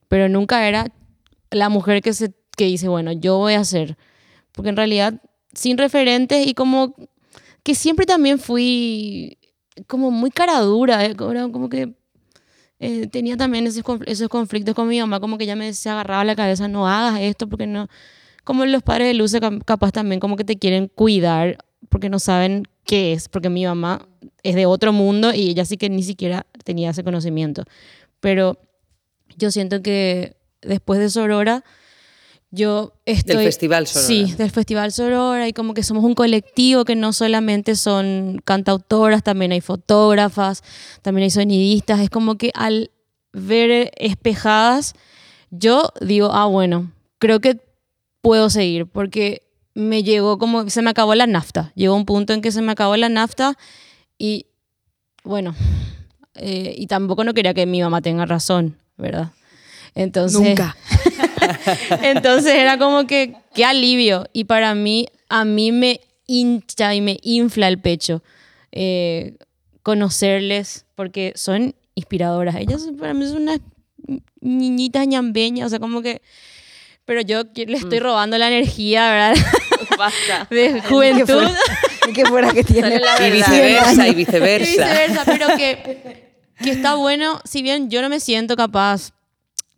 Pero 0.09 0.29
nunca 0.29 0.67
era 0.67 0.87
la 1.51 1.69
mujer 1.69 2.03
que, 2.03 2.13
se, 2.13 2.33
que 2.57 2.65
dice, 2.67 2.89
bueno, 2.89 3.13
yo 3.13 3.39
voy 3.39 3.55
a 3.55 3.61
hacer. 3.61 3.97
Porque 4.53 4.71
en 4.71 4.77
realidad, 4.77 5.21
sin 5.53 5.79
referentes 5.79 6.47
y 6.47 6.55
como 6.55 6.95
que 7.63 7.75
siempre 7.75 8.07
también 8.07 8.39
fui 8.39 9.39
como 9.87 10.11
muy 10.11 10.31
cara 10.31 10.61
dura, 10.61 11.05
¿eh? 11.05 11.15
como, 11.15 11.69
que 11.69 11.95
eh, 12.79 13.07
tenía 13.09 13.37
también 13.37 13.67
esos, 13.67 13.85
esos 14.07 14.29
conflictos 14.29 14.75
con 14.75 14.89
mi 14.89 15.01
mamá, 15.01 15.21
como 15.21 15.37
que 15.37 15.45
ella 15.45 15.57
me 15.57 15.73
se 15.73 15.91
agarraba 15.91 16.25
la 16.25 16.37
cabeza, 16.37 16.69
no 16.69 16.89
hagas 16.89 17.21
esto, 17.21 17.49
porque 17.49 17.67
no... 17.67 17.89
Como 18.45 18.65
los 18.65 18.85
padres 18.85 19.09
de 19.09 19.15
Luce 19.15 19.41
capaz 19.65 19.91
también 19.91 20.21
como 20.21 20.37
que 20.37 20.45
te 20.45 20.57
quieren 20.57 20.87
cuidar 20.87 21.59
porque 21.89 22.09
no 22.09 22.21
saben 22.21 22.63
qué 22.85 23.13
es, 23.13 23.29
porque 23.29 23.49
mi 23.49 23.65
mamá 23.65 24.07
es 24.45 24.55
de 24.55 24.67
otro 24.67 24.93
mundo 24.93 25.35
y 25.35 25.51
ella 25.51 25.65
sí 25.65 25.77
que 25.77 25.91
ni 25.91 26.05
siquiera 26.05 26.47
tenía 26.65 26.91
ese 26.91 27.03
conocimiento. 27.03 27.65
Pero 28.21 28.59
yo 29.37 29.51
siento 29.51 29.83
que 29.83 30.37
después 30.63 30.99
de 30.99 31.11
Sorora, 31.11 31.65
yo 32.51 32.95
estoy... 33.05 33.37
Del 33.37 33.45
Festival 33.45 33.87
Sorora. 33.87 34.07
Sí, 34.07 34.35
del 34.35 34.51
Festival 34.51 34.93
Sorora 34.93 35.49
y 35.49 35.53
como 35.53 35.75
que 35.75 35.83
somos 35.83 36.05
un 36.05 36.15
colectivo 36.15 36.85
que 36.85 36.97
no 36.97 37.13
solamente 37.13 37.77
son 37.77 38.41
cantautoras, 38.45 39.23
también 39.23 39.53
hay 39.53 39.61
fotógrafas, 39.61 40.63
también 41.03 41.25
hay 41.25 41.31
sonidistas. 41.31 42.01
Es 42.01 42.11
como 42.11 42.37
que 42.37 42.51
al 42.55 42.91
ver 43.33 43.93
espejadas, 43.97 44.95
yo 45.51 45.91
digo, 46.01 46.31
ah, 46.33 46.47
bueno, 46.47 46.93
creo 47.19 47.41
que 47.41 47.61
puedo 48.23 48.51
seguir 48.51 48.87
porque 48.87 49.43
me 49.75 50.03
llegó 50.03 50.39
como, 50.39 50.71
se 50.71 50.83
me 50.83 50.91
acabó 50.91 51.15
la 51.15 51.27
nafta. 51.27 51.73
Llegó 51.75 51.95
un 51.95 52.07
punto 52.07 52.33
en 52.33 52.41
que 52.41 52.51
se 52.51 52.63
me 52.63 52.73
acabó 52.73 52.97
la 52.97 53.09
nafta 53.09 53.59
y 54.19 54.47
bueno, 55.23 55.55
eh, 56.35 56.75
y 56.77 56.87
tampoco 56.87 57.25
no 57.25 57.35
quería 57.35 57.53
que 57.53 57.67
mi 57.67 57.83
mamá 57.83 58.01
tenga 58.01 58.25
razón, 58.25 58.79
¿verdad? 58.97 59.31
Entonces, 59.95 60.41
Nunca. 60.41 60.77
entonces 62.03 62.55
era 62.55 62.79
como 62.79 63.07
que, 63.07 63.35
qué 63.55 63.65
alivio. 63.65 64.27
Y 64.33 64.45
para 64.45 64.75
mí, 64.75 65.07
a 65.29 65.45
mí 65.45 65.73
me 65.73 66.01
hincha 66.27 66.95
y 66.95 67.01
me 67.01 67.19
infla 67.23 67.69
el 67.69 67.79
pecho 67.79 68.23
eh, 68.73 69.37
conocerles, 69.83 70.85
porque 70.95 71.33
son 71.35 71.75
inspiradoras. 71.95 72.57
Ellas 72.57 72.89
para 72.99 73.15
mí 73.15 73.27
son 73.27 73.43
unas 73.43 73.61
niñitas 74.41 75.07
ñambeñas, 75.07 75.67
o 75.67 75.71
sea, 75.71 75.79
como 75.79 76.03
que 76.03 76.21
Pero 77.05 77.21
yo 77.23 77.43
le 77.55 77.77
estoy 77.77 78.01
robando 78.01 78.37
la 78.37 78.49
energía, 78.49 79.11
¿verdad? 79.11 79.37
Basta. 79.99 80.47
De 80.55 80.83
juventud. 80.83 81.49
Que 82.15 82.25
fuera 82.27 82.53
que 82.53 82.65
tiene. 82.65 83.01
Y 83.27 83.31
viceversa, 83.31 84.09
y 84.09 84.11
Y 84.11 84.15
viceversa. 84.15 84.71
viceversa, 84.71 85.25
pero 85.25 85.57
que, 85.57 86.26
que 86.63 86.71
está 86.71 86.95
bueno, 86.95 87.41
si 87.45 87.63
bien 87.63 87.91
yo 87.91 88.03
no 88.03 88.09
me 88.09 88.21
siento 88.21 88.57
capaz 88.57 89.13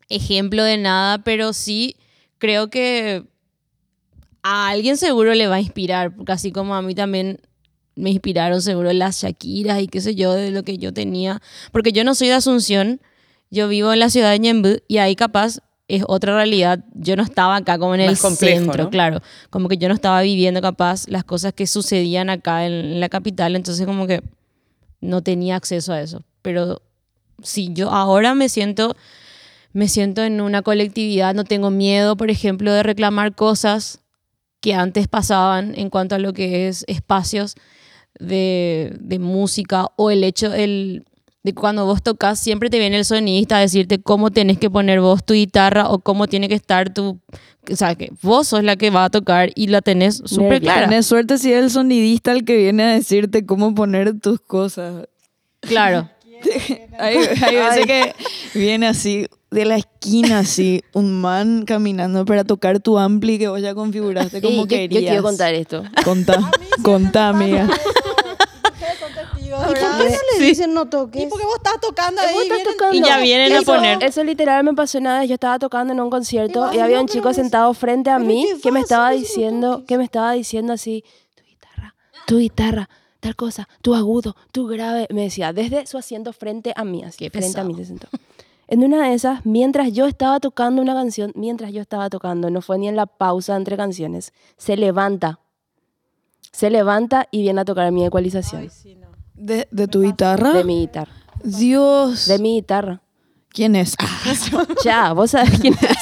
ejemplo 0.08 0.62
de 0.64 0.76
nada, 0.78 1.18
pero 1.18 1.52
sí 1.52 1.96
creo 2.38 2.68
que 2.70 3.24
a 4.42 4.68
alguien 4.68 4.96
seguro 4.96 5.34
le 5.34 5.46
va 5.46 5.56
a 5.56 5.60
inspirar, 5.60 6.14
porque 6.14 6.32
así 6.32 6.52
como 6.52 6.74
a 6.74 6.82
mí 6.82 6.94
también 6.94 7.40
me 7.96 8.10
inspiraron 8.10 8.62
seguro 8.62 8.92
las 8.92 9.22
Shakiras 9.22 9.82
y 9.82 9.88
qué 9.88 10.00
sé 10.00 10.14
yo, 10.14 10.32
de 10.32 10.50
lo 10.50 10.62
que 10.62 10.78
yo 10.78 10.92
tenía, 10.94 11.42
porque 11.72 11.92
yo 11.92 12.04
no 12.04 12.14
soy 12.14 12.28
de 12.28 12.34
Asunción, 12.34 13.00
yo 13.50 13.68
vivo 13.68 13.92
en 13.92 13.98
la 13.98 14.08
ciudad 14.08 14.30
de 14.30 14.38
Ñemby 14.38 14.82
y 14.86 14.98
ahí 14.98 15.16
capaz 15.16 15.58
es 15.88 16.04
otra 16.06 16.34
realidad, 16.36 16.84
yo 16.94 17.16
no 17.16 17.22
estaba 17.22 17.56
acá 17.56 17.78
como 17.78 17.94
en 17.94 18.02
el 18.02 18.10
Más 18.10 18.20
complejo, 18.20 18.60
centro, 18.60 18.84
¿no? 18.84 18.90
claro, 18.90 19.20
como 19.50 19.68
que 19.68 19.78
yo 19.78 19.88
no 19.88 19.94
estaba 19.94 20.20
viviendo 20.22 20.60
capaz 20.60 21.08
las 21.08 21.24
cosas 21.24 21.54
que 21.54 21.66
sucedían 21.66 22.30
acá 22.30 22.66
en, 22.66 22.72
en 22.72 23.00
la 23.00 23.08
capital, 23.08 23.56
entonces 23.56 23.86
como 23.86 24.06
que 24.06 24.22
no 25.00 25.22
tenía 25.22 25.56
acceso 25.56 25.92
a 25.92 26.00
eso, 26.00 26.22
pero 26.48 26.80
sí, 27.42 27.68
yo 27.74 27.90
ahora 27.90 28.34
me 28.34 28.48
siento 28.48 28.96
me 29.74 29.86
siento 29.86 30.24
en 30.24 30.40
una 30.40 30.62
colectividad, 30.62 31.34
no 31.34 31.44
tengo 31.44 31.70
miedo, 31.70 32.16
por 32.16 32.30
ejemplo, 32.30 32.72
de 32.72 32.82
reclamar 32.82 33.34
cosas 33.34 34.00
que 34.62 34.72
antes 34.72 35.08
pasaban 35.08 35.74
en 35.76 35.90
cuanto 35.90 36.14
a 36.14 36.18
lo 36.18 36.32
que 36.32 36.68
es 36.68 36.86
espacios 36.88 37.54
de, 38.18 38.96
de 38.98 39.18
música 39.18 39.88
o 39.96 40.10
el 40.10 40.24
hecho 40.24 40.54
el, 40.54 41.04
de 41.42 41.52
cuando 41.52 41.84
vos 41.84 42.02
tocas 42.02 42.40
siempre 42.40 42.70
te 42.70 42.78
viene 42.78 42.96
el 42.96 43.04
sonidista 43.04 43.58
a 43.58 43.60
decirte 43.60 44.00
cómo 44.00 44.30
tenés 44.30 44.56
que 44.56 44.70
poner 44.70 45.02
vos 45.02 45.22
tu 45.22 45.34
guitarra 45.34 45.90
o 45.90 45.98
cómo 45.98 46.28
tiene 46.28 46.48
que 46.48 46.54
estar 46.54 46.94
tu... 46.94 47.20
O 47.70 47.76
sea, 47.76 47.94
que 47.94 48.10
vos 48.22 48.48
sos 48.48 48.64
la 48.64 48.76
que 48.76 48.88
va 48.88 49.04
a 49.04 49.10
tocar 49.10 49.50
y 49.54 49.66
la 49.66 49.82
tenés 49.82 50.22
súper 50.24 50.62
clara. 50.62 50.88
Tenés 50.88 51.04
suerte 51.04 51.36
si 51.36 51.52
es 51.52 51.62
el 51.62 51.70
sonidista 51.70 52.32
el 52.32 52.46
que 52.46 52.56
viene 52.56 52.84
a 52.84 52.94
decirte 52.94 53.44
cómo 53.44 53.74
poner 53.74 54.18
tus 54.18 54.40
cosas. 54.40 55.06
Claro. 55.60 56.08
Hay, 56.98 57.16
hay 57.16 57.56
veces 57.56 57.86
que 57.86 58.14
viene 58.54 58.86
así 58.88 59.26
de 59.50 59.64
la 59.64 59.76
esquina, 59.76 60.40
así, 60.40 60.82
un 60.92 61.20
man 61.20 61.64
caminando 61.64 62.24
para 62.24 62.44
tocar 62.44 62.80
tu 62.80 62.98
ampli 62.98 63.38
que 63.38 63.48
vos 63.48 63.60
ya 63.62 63.74
configuraste 63.74 64.38
Y 64.38 64.40
como 64.42 64.56
yo, 64.56 64.62
yo 64.62 64.68
querías. 64.68 65.02
quiero 65.04 65.22
contar 65.22 65.54
esto. 65.54 65.84
Contá, 66.04 66.50
contá, 66.82 67.28
amiga. 67.28 67.68
¿Y 69.40 69.50
por 69.50 69.74
qué 69.74 69.80
no 69.82 70.38
le 70.38 70.44
dicen 70.46 70.74
no 70.74 70.88
toques? 70.88 71.22
Y 71.22 71.26
porque 71.26 71.44
vos 71.44 71.56
estás 71.56 71.80
tocando 71.80 72.20
ahí. 72.20 72.34
Vos 72.34 72.42
estás 72.44 72.58
vienen- 72.58 72.72
tocando. 72.76 72.96
Y 72.96 73.02
ya 73.02 73.18
vienen 73.18 73.52
a 73.52 73.56
Eso- 73.60 73.64
poner. 73.74 74.02
Eso 74.02 74.22
literal 74.24 74.62
me 74.64 74.74
pasó 74.74 74.98
una 74.98 75.20
vez. 75.20 75.28
Yo 75.28 75.34
estaba 75.34 75.58
tocando 75.58 75.92
en 75.92 76.00
un 76.00 76.10
concierto 76.10 76.60
Igual 76.60 76.76
y 76.76 76.78
había 76.80 77.00
un 77.00 77.08
chico 77.08 77.32
sentado 77.32 77.72
frente 77.74 78.10
a 78.10 78.18
mí 78.18 78.46
¿qué 78.56 78.60
que 78.60 78.72
me 78.72 78.80
estaba 78.80 79.10
diciendo, 79.10 79.84
que 79.86 79.98
me 79.98 80.04
estaba 80.04 80.32
diciendo 80.32 80.72
así, 80.74 81.02
tu 81.34 81.42
guitarra, 81.44 81.94
tu 82.26 82.38
guitarra, 82.38 82.88
tal 83.20 83.36
cosa, 83.36 83.68
tu 83.82 83.94
agudo, 83.94 84.36
tu 84.52 84.66
grave. 84.66 85.06
Me 85.10 85.22
decía, 85.22 85.52
desde 85.52 85.86
su 85.86 85.98
asiento 85.98 86.32
frente 86.32 86.72
a 86.76 86.84
mí, 86.84 87.02
así, 87.04 87.18
Qué 87.18 87.30
frente 87.30 87.60
a 87.60 87.64
mí 87.64 87.74
se 87.74 87.84
sentó. 87.84 88.08
En 88.68 88.84
una 88.84 89.08
de 89.08 89.14
esas, 89.14 89.46
mientras 89.46 89.92
yo 89.92 90.06
estaba 90.06 90.40
tocando 90.40 90.82
una 90.82 90.92
canción, 90.94 91.32
mientras 91.34 91.72
yo 91.72 91.80
estaba 91.80 92.10
tocando, 92.10 92.50
no 92.50 92.60
fue 92.60 92.78
ni 92.78 92.88
en 92.88 92.96
la 92.96 93.06
pausa 93.06 93.56
entre 93.56 93.76
canciones, 93.76 94.32
se 94.58 94.76
levanta. 94.76 95.40
Se 96.52 96.68
levanta 96.70 97.28
y 97.30 97.42
viene 97.42 97.62
a 97.62 97.64
tocar 97.64 97.90
mi 97.92 98.04
ecualización. 98.04 98.70
¿De, 99.34 99.68
de 99.70 99.88
tu 99.88 100.02
guitarra? 100.02 100.52
De 100.52 100.64
mi 100.64 100.80
guitarra. 100.80 101.12
Dios. 101.42 102.26
De 102.26 102.38
mi 102.38 102.56
guitarra. 102.56 103.00
¿Quién 103.50 103.74
es? 103.76 103.96
Ya, 104.84 105.12
vos 105.12 105.30
sabés 105.30 105.58
quién 105.60 105.74
es. 105.74 105.96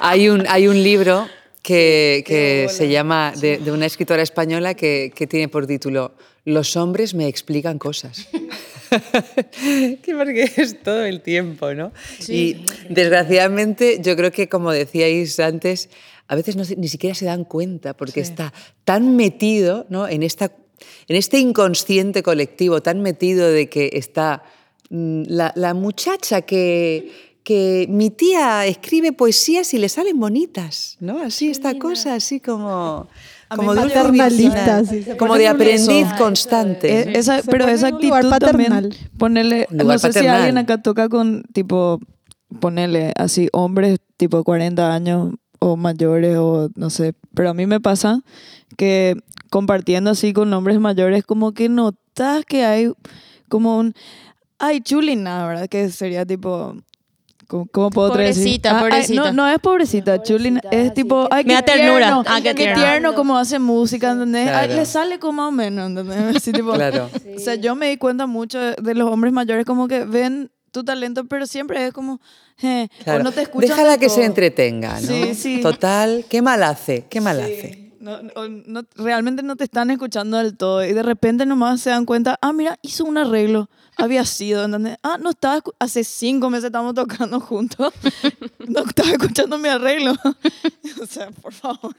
Hay 0.00 0.28
un, 0.28 0.46
hay 0.48 0.68
un 0.68 0.82
libro 0.82 1.26
que, 1.64 2.22
que 2.26 2.68
se 2.68 2.90
llama, 2.90 3.32
de, 3.40 3.56
de 3.56 3.72
una 3.72 3.86
escritora 3.86 4.22
española 4.22 4.74
que, 4.74 5.10
que 5.14 5.26
tiene 5.26 5.48
por 5.48 5.66
título 5.66 6.12
Los 6.44 6.76
hombres 6.76 7.14
me 7.14 7.26
explican 7.26 7.78
cosas. 7.78 8.28
que 10.02 10.14
porque 10.14 10.52
es 10.58 10.82
todo 10.82 11.04
el 11.06 11.22
tiempo, 11.22 11.72
¿no? 11.72 11.90
Y 12.28 12.66
desgraciadamente 12.90 13.98
yo 14.02 14.14
creo 14.14 14.30
que, 14.30 14.50
como 14.50 14.72
decíais 14.72 15.40
antes, 15.40 15.88
a 16.28 16.36
veces 16.36 16.54
no 16.56 16.64
ni 16.76 16.88
siquiera 16.88 17.14
se 17.14 17.24
dan 17.24 17.44
cuenta 17.44 17.96
porque 17.96 18.20
está 18.20 18.52
tan 18.84 19.16
metido 19.16 19.86
¿no? 19.88 20.06
en, 20.06 20.22
esta, 20.22 20.52
en 21.08 21.16
este 21.16 21.38
inconsciente 21.38 22.22
colectivo, 22.22 22.82
tan 22.82 23.00
metido 23.00 23.50
de 23.50 23.70
que 23.70 23.88
está 23.94 24.42
mm, 24.90 25.22
la, 25.28 25.52
la 25.56 25.72
muchacha 25.72 26.42
que, 26.42 27.23
que 27.44 27.86
mi 27.90 28.10
tía 28.10 28.64
escribe 28.66 29.12
poesías 29.12 29.74
y 29.74 29.78
le 29.78 29.88
salen 29.90 30.18
bonitas, 30.18 30.96
¿no? 31.00 31.18
Así 31.20 31.48
esta 31.50 31.78
cosa, 31.78 32.14
así 32.14 32.40
como, 32.40 33.06
como 33.54 33.74
de 33.74 33.82
paternalista, 33.82 34.84
sí, 34.84 35.04
como 35.18 35.36
de 35.36 35.46
aprendiz 35.48 36.06
eso. 36.08 36.16
constante. 36.16 37.00
Eh, 37.00 37.12
esa- 37.14 37.42
pero 37.50 37.68
esa 37.68 37.88
actitud 37.88 38.30
también, 38.38 38.72
ponerle, 39.18 39.66
no 39.70 39.98
sé 39.98 40.12
si 40.12 40.26
alguien 40.38 40.56
acá 40.58 40.80
toca 40.82 41.08
con, 41.10 41.42
tipo, 41.52 42.00
ponerle 42.60 43.12
así, 43.16 43.48
hombres 43.52 43.98
tipo 44.16 44.42
40 44.42 44.94
años 44.94 45.34
o 45.58 45.76
mayores 45.76 46.36
o 46.38 46.70
no 46.76 46.88
sé, 46.88 47.14
pero 47.34 47.50
a 47.50 47.54
mí 47.54 47.66
me 47.66 47.80
pasa 47.80 48.22
que 48.78 49.16
compartiendo 49.50 50.10
así 50.10 50.32
con 50.32 50.52
hombres 50.54 50.80
mayores, 50.80 51.24
como 51.24 51.52
que 51.52 51.68
notas 51.68 52.44
que 52.46 52.64
hay 52.64 52.90
como 53.50 53.76
un, 53.78 53.92
ay, 54.58 54.80
chulina, 54.80 55.46
¿verdad? 55.46 55.68
Que 55.68 55.90
sería 55.90 56.24
tipo... 56.24 56.74
¿Cómo, 57.54 57.66
cómo 57.70 57.90
puedo 57.90 58.14
decir? 58.14 58.42
Pobrecita, 58.60 58.70
Ah, 58.70 58.74
ay, 58.82 58.90
pobrecita. 58.90 59.22
no, 59.22 59.32
no 59.32 59.48
es 59.48 59.58
pobrecita, 59.60 60.16
Pobrecita, 60.16 60.68
es 60.72 60.92
tipo, 60.92 61.28
ay, 61.30 61.44
Me 61.44 61.48
qué 61.50 61.54
da 61.54 61.62
ternura. 61.62 61.98
tierno, 61.98 62.24
Ah, 62.26 62.36
qué 62.42 62.48
qué 62.48 62.54
tierno. 62.54 62.82
tierno 62.82 63.14
como 63.14 63.38
hace 63.38 63.58
música, 63.60 64.10
¿entendés? 64.10 64.48
Ay, 64.48 64.66
Claro. 64.66 64.74
le 64.74 64.86
sale 64.86 65.18
como 65.20 65.32
más 65.42 65.48
o 65.48 65.52
menos, 65.52 65.86
¿entendés? 65.88 66.16
Así, 66.42 66.50
tipo, 66.52 66.72
Claro. 66.72 67.08
o 67.36 67.38
sea, 67.38 67.54
yo 67.54 67.76
me 67.76 67.88
di 67.90 67.96
cuenta 67.96 68.26
mucho 68.26 68.58
de, 68.58 68.74
de 68.82 68.94
los 68.94 69.08
hombres 69.08 69.32
mayores 69.32 69.64
como 69.64 69.86
que 69.86 70.04
ven 70.04 70.50
tu 70.72 70.82
talento, 70.82 71.26
pero 71.26 71.46
siempre 71.46 71.86
es 71.86 71.92
como, 71.92 72.20
eh, 72.60 72.88
Claro. 73.04 73.22
no 73.22 73.30
te 73.30 73.42
escuchan 73.42 73.68
Déjala 73.68 73.98
que 73.98 74.08
se 74.08 74.24
entretenga, 74.24 75.00
¿no? 75.00 75.06
Sí, 75.06 75.34
sí. 75.36 75.60
Total, 75.60 76.24
qué 76.28 76.42
mal 76.42 76.60
hace, 76.64 77.06
qué 77.08 77.20
mal 77.20 77.36
Sí. 77.36 77.42
hace. 77.44 77.92
No, 78.00 78.20
no- 78.20 78.48
no- 78.66 78.82
realmente 78.96 79.44
no 79.44 79.54
te 79.54 79.62
están 79.62 79.90
escuchando 79.92 80.36
del 80.38 80.56
todo 80.56 80.84
y 80.84 80.92
de 80.92 81.04
repente 81.04 81.46
nomás 81.46 81.80
se 81.80 81.90
dan 81.90 82.04
cuenta, 82.04 82.36
ah, 82.42 82.52
mira, 82.52 82.76
hizo 82.82 83.04
un 83.04 83.16
arreglo, 83.16 83.70
había 83.96 84.24
sido, 84.24 84.64
¿entendés? 84.64 84.96
Ah, 85.02 85.18
no 85.20 85.30
estaba, 85.30 85.62
hace 85.78 86.04
cinco 86.04 86.50
meses 86.50 86.66
estamos 86.66 86.94
tocando 86.94 87.40
juntos, 87.40 87.92
no 88.66 88.80
estaba 88.84 89.10
escuchando 89.10 89.58
mi 89.58 89.68
arreglo. 89.68 90.12
o 91.02 91.06
sea, 91.06 91.30
por 91.30 91.52
favor. 91.52 91.94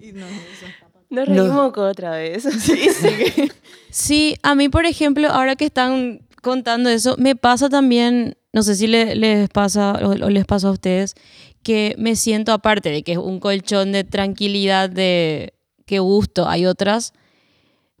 Y 0.00 0.12
no, 0.12 0.26
eso. 0.26 0.66
Nos 1.10 1.28
No. 1.28 1.34
reímos 1.34 1.72
otra 1.78 2.12
vez. 2.12 2.44
Sí, 2.60 2.88
sí. 2.90 3.50
Sí, 3.90 4.36
a 4.42 4.54
mí, 4.54 4.68
por 4.68 4.86
ejemplo, 4.86 5.28
ahora 5.28 5.56
que 5.56 5.66
están 5.66 6.22
contando 6.42 6.88
eso, 6.90 7.14
me 7.18 7.36
pasa 7.36 7.68
también, 7.68 8.36
no 8.52 8.62
sé 8.62 8.74
si 8.74 8.86
le- 8.86 9.14
les 9.14 9.48
pasa 9.50 9.92
o, 10.02 10.08
o 10.10 10.30
les 10.30 10.44
pasa 10.46 10.68
a 10.68 10.72
ustedes, 10.72 11.14
que 11.62 11.94
me 11.98 12.16
siento, 12.16 12.52
aparte 12.52 12.88
de 12.90 13.02
que 13.04 13.12
es 13.12 13.18
un 13.18 13.38
colchón 13.38 13.92
de 13.92 14.02
tranquilidad, 14.04 14.90
de 14.90 15.52
qué 15.86 15.98
gusto, 16.00 16.48
hay 16.48 16.66
otras, 16.66 17.12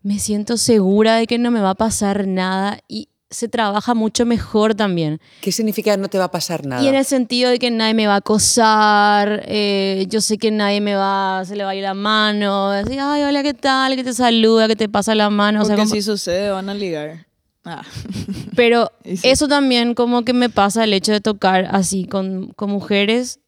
me 0.02 0.18
siento 0.18 0.56
segura 0.56 1.16
de 1.16 1.26
que 1.26 1.38
no 1.38 1.50
me 1.50 1.60
va 1.60 1.70
a 1.70 1.74
pasar 1.74 2.26
nada 2.26 2.80
y 2.88 3.08
se 3.30 3.48
trabaja 3.48 3.94
mucho 3.94 4.26
mejor 4.26 4.74
también. 4.74 5.18
¿Qué 5.40 5.52
significa 5.52 5.96
no 5.96 6.08
te 6.08 6.18
va 6.18 6.24
a 6.24 6.30
pasar 6.30 6.66
nada? 6.66 6.82
Y 6.82 6.88
en 6.88 6.94
el 6.94 7.04
sentido 7.06 7.50
de 7.50 7.58
que 7.58 7.70
nadie 7.70 7.94
me 7.94 8.06
va 8.06 8.14
a 8.14 8.18
acosar, 8.18 9.42
eh, 9.46 10.04
yo 10.10 10.20
sé 10.20 10.36
que 10.36 10.50
nadie 10.50 10.82
me 10.82 10.94
va, 10.96 11.42
se 11.46 11.56
le 11.56 11.64
va 11.64 11.70
a 11.70 11.74
ir 11.74 11.82
la 11.82 11.94
mano, 11.94 12.68
así, 12.70 12.98
ay, 13.00 13.22
hola, 13.22 13.42
¿qué 13.42 13.54
tal? 13.54 13.96
Que 13.96 14.04
te 14.04 14.12
saluda, 14.12 14.68
que 14.68 14.76
te 14.76 14.88
pasa 14.88 15.14
la 15.14 15.30
mano. 15.30 15.62
o 15.62 15.64
sea, 15.64 15.76
Porque 15.76 15.88
como- 15.88 15.94
si 15.94 16.02
sucede, 16.02 16.50
van 16.50 16.68
a 16.68 16.74
ligar. 16.74 17.26
Ah. 17.64 17.82
Pero 18.56 18.90
sí. 19.04 19.20
eso 19.22 19.48
también 19.48 19.94
como 19.94 20.24
que 20.26 20.34
me 20.34 20.50
pasa 20.50 20.84
el 20.84 20.92
hecho 20.92 21.12
de 21.12 21.20
tocar 21.22 21.68
así 21.70 22.04
con, 22.04 22.48
con 22.48 22.70
mujeres 22.70 23.38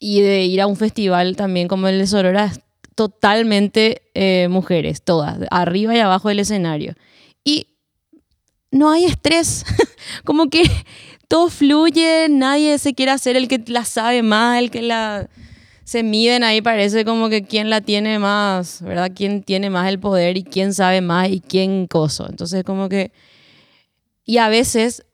y 0.00 0.22
de 0.22 0.44
ir 0.46 0.60
a 0.60 0.66
un 0.66 0.76
festival 0.76 1.36
también 1.36 1.68
como 1.68 1.86
el 1.88 1.98
de 1.98 2.06
Sorora, 2.08 2.52
totalmente 3.00 4.02
eh, 4.12 4.48
mujeres, 4.50 5.00
todas, 5.00 5.38
arriba 5.50 5.96
y 5.96 6.00
abajo 6.00 6.28
del 6.28 6.40
escenario. 6.40 6.92
Y 7.42 7.66
no 8.70 8.90
hay 8.90 9.06
estrés, 9.06 9.64
como 10.24 10.50
que 10.50 10.64
todo 11.26 11.48
fluye, 11.48 12.26
nadie 12.28 12.76
se 12.76 12.92
quiere 12.92 13.12
hacer 13.12 13.36
el 13.36 13.48
que 13.48 13.64
la 13.68 13.86
sabe 13.86 14.22
más, 14.22 14.58
el 14.58 14.70
que 14.70 14.82
la... 14.82 15.30
Se 15.84 16.02
miden 16.02 16.44
ahí, 16.44 16.60
parece 16.60 17.06
como 17.06 17.30
que 17.30 17.42
quién 17.42 17.70
la 17.70 17.80
tiene 17.80 18.18
más, 18.18 18.82
¿verdad? 18.82 19.10
Quién 19.14 19.44
tiene 19.44 19.70
más 19.70 19.88
el 19.88 19.98
poder 19.98 20.36
y 20.36 20.44
quién 20.44 20.74
sabe 20.74 21.00
más 21.00 21.30
y 21.30 21.40
quién 21.40 21.86
coso. 21.86 22.26
Entonces, 22.28 22.64
como 22.64 22.90
que 22.90 23.12
y 24.26 24.36
a 24.36 24.50
veces, 24.50 25.06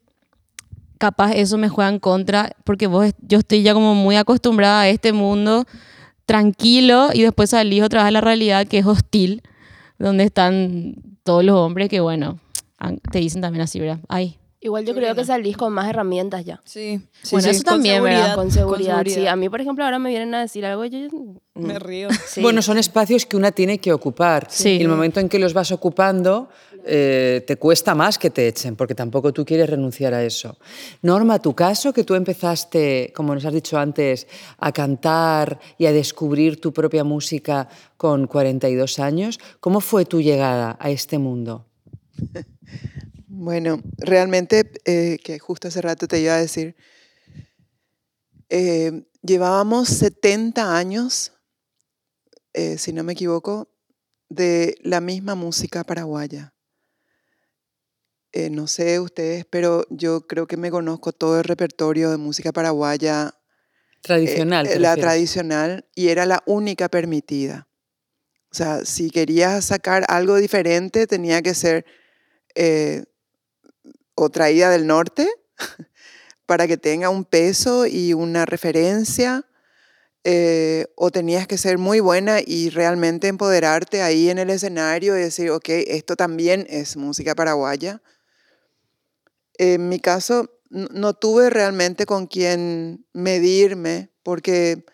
capaz 0.98 1.34
eso 1.34 1.56
me 1.56 1.68
juega 1.68 1.88
en 1.88 2.00
contra, 2.00 2.50
porque 2.64 2.88
vos, 2.88 3.12
yo 3.20 3.38
estoy 3.38 3.62
ya 3.62 3.74
como 3.74 3.94
muy 3.94 4.16
acostumbrada 4.16 4.80
a 4.80 4.88
este 4.88 5.12
mundo 5.12 5.66
tranquilo 6.26 7.08
y 7.14 7.22
después 7.22 7.50
salís 7.50 7.82
otra 7.82 8.02
vez 8.02 8.08
a 8.08 8.10
la 8.12 8.20
realidad 8.20 8.66
que 8.66 8.78
es 8.78 8.86
hostil, 8.86 9.42
donde 9.98 10.24
están 10.24 10.94
todos 11.22 11.44
los 11.44 11.56
hombres 11.56 11.88
que, 11.88 12.00
bueno, 12.00 12.38
te 13.10 13.18
dicen 13.20 13.40
también 13.40 13.62
así, 13.62 13.80
¿verdad? 13.80 14.00
Ay, 14.08 14.36
Igual 14.58 14.84
yo 14.84 14.94
creo 14.94 15.14
que 15.14 15.24
salís 15.24 15.56
con 15.56 15.72
más 15.72 15.88
herramientas 15.88 16.44
ya. 16.44 16.60
Sí, 16.64 16.98
sí, 17.22 17.30
Bueno, 17.36 17.44
sí, 17.44 17.50
eso 17.50 17.62
con 17.62 17.74
también, 17.74 18.02
¿verdad? 18.02 18.16
seguridad, 18.18 18.34
Con 18.34 18.50
seguridad. 18.50 19.02
Sí, 19.04 19.10
seguridad. 19.10 19.32
a 19.34 19.36
mí, 19.36 19.48
por 19.48 19.60
ejemplo, 19.60 19.84
ahora 19.84 19.98
me 20.00 20.08
vienen 20.08 20.34
a 20.34 20.40
decir 20.40 20.66
algo 20.66 20.84
y 20.84 20.90
yo... 20.90 20.98
mm, 21.10 21.36
Me 21.54 21.78
río. 21.78 22.08
sí. 22.26 22.40
Bueno, 22.42 22.62
son 22.62 22.76
espacios 22.76 23.26
que 23.26 23.36
una 23.36 23.52
tiene 23.52 23.78
que 23.78 23.92
ocupar. 23.92 24.48
Sí. 24.50 24.70
Y 24.70 24.82
el 24.82 24.88
momento 24.88 25.20
en 25.20 25.28
que 25.28 25.38
los 25.38 25.52
vas 25.54 25.70
ocupando, 25.70 26.48
eh, 26.88 27.42
te 27.46 27.56
cuesta 27.56 27.96
más 27.96 28.16
que 28.16 28.30
te 28.30 28.46
echen, 28.46 28.76
porque 28.76 28.94
tampoco 28.94 29.32
tú 29.32 29.44
quieres 29.44 29.68
renunciar 29.68 30.14
a 30.14 30.22
eso. 30.22 30.56
Norma, 31.02 31.40
tu 31.40 31.52
caso, 31.52 31.92
que 31.92 32.04
tú 32.04 32.14
empezaste, 32.14 33.12
como 33.14 33.34
nos 33.34 33.44
has 33.44 33.52
dicho 33.52 33.76
antes, 33.76 34.28
a 34.58 34.70
cantar 34.70 35.58
y 35.78 35.86
a 35.86 35.92
descubrir 35.92 36.60
tu 36.60 36.72
propia 36.72 37.02
música 37.02 37.68
con 37.96 38.28
42 38.28 39.00
años, 39.00 39.40
¿cómo 39.58 39.80
fue 39.80 40.04
tu 40.04 40.20
llegada 40.20 40.76
a 40.80 40.90
este 40.90 41.18
mundo? 41.18 41.66
Bueno, 43.38 43.82
realmente, 43.98 44.72
eh, 44.86 45.18
que 45.22 45.38
justo 45.38 45.68
hace 45.68 45.82
rato 45.82 46.08
te 46.08 46.18
iba 46.20 46.34
a 46.34 46.40
decir, 46.40 46.74
eh, 48.48 49.04
llevábamos 49.20 49.88
70 49.90 50.74
años, 50.74 51.32
si 52.54 52.94
no 52.94 53.04
me 53.04 53.12
equivoco, 53.12 53.68
de 54.30 54.78
la 54.82 55.02
misma 55.02 55.34
música 55.34 55.84
paraguaya. 55.84 56.55
Eh, 58.38 58.50
no 58.50 58.66
sé 58.66 59.00
ustedes, 59.00 59.46
pero 59.48 59.86
yo 59.88 60.26
creo 60.26 60.46
que 60.46 60.58
me 60.58 60.70
conozco 60.70 61.12
todo 61.12 61.38
el 61.38 61.44
repertorio 61.44 62.10
de 62.10 62.18
música 62.18 62.52
paraguaya 62.52 63.32
eh, 63.32 64.02
Tradicional. 64.02 64.66
eh, 64.66 64.78
la 64.78 64.90
refieres. 64.90 65.02
tradicional, 65.02 65.86
y 65.94 66.08
era 66.08 66.26
la 66.26 66.42
única 66.44 66.90
permitida. 66.90 67.66
O 68.52 68.54
sea, 68.54 68.84
si 68.84 69.08
querías 69.08 69.64
sacar 69.64 70.04
algo 70.08 70.36
diferente, 70.36 71.06
tenía 71.06 71.40
que 71.40 71.54
ser 71.54 71.86
eh, 72.54 73.04
o 74.14 74.28
traída 74.28 74.68
del 74.68 74.86
norte 74.86 75.30
para 76.44 76.66
que 76.66 76.76
tenga 76.76 77.08
un 77.08 77.24
peso 77.24 77.86
y 77.86 78.12
una 78.12 78.44
referencia, 78.44 79.46
eh, 80.24 80.88
o 80.96 81.10
tenías 81.10 81.46
que 81.46 81.56
ser 81.56 81.78
muy 81.78 82.00
buena 82.00 82.40
y 82.44 82.68
realmente 82.68 83.28
empoderarte 83.28 84.02
ahí 84.02 84.28
en 84.28 84.36
el 84.36 84.50
escenario 84.50 85.16
y 85.16 85.22
decir, 85.22 85.50
ok, 85.50 85.70
esto 85.86 86.16
también 86.16 86.66
es 86.68 86.98
música 86.98 87.34
paraguaya. 87.34 88.02
En 89.58 89.88
mi 89.88 90.00
caso, 90.00 90.50
no 90.70 91.14
tuve 91.14 91.50
realmente 91.50 92.06
con 92.06 92.26
quién 92.26 93.06
medirme, 93.12 94.10
porque 94.22 94.84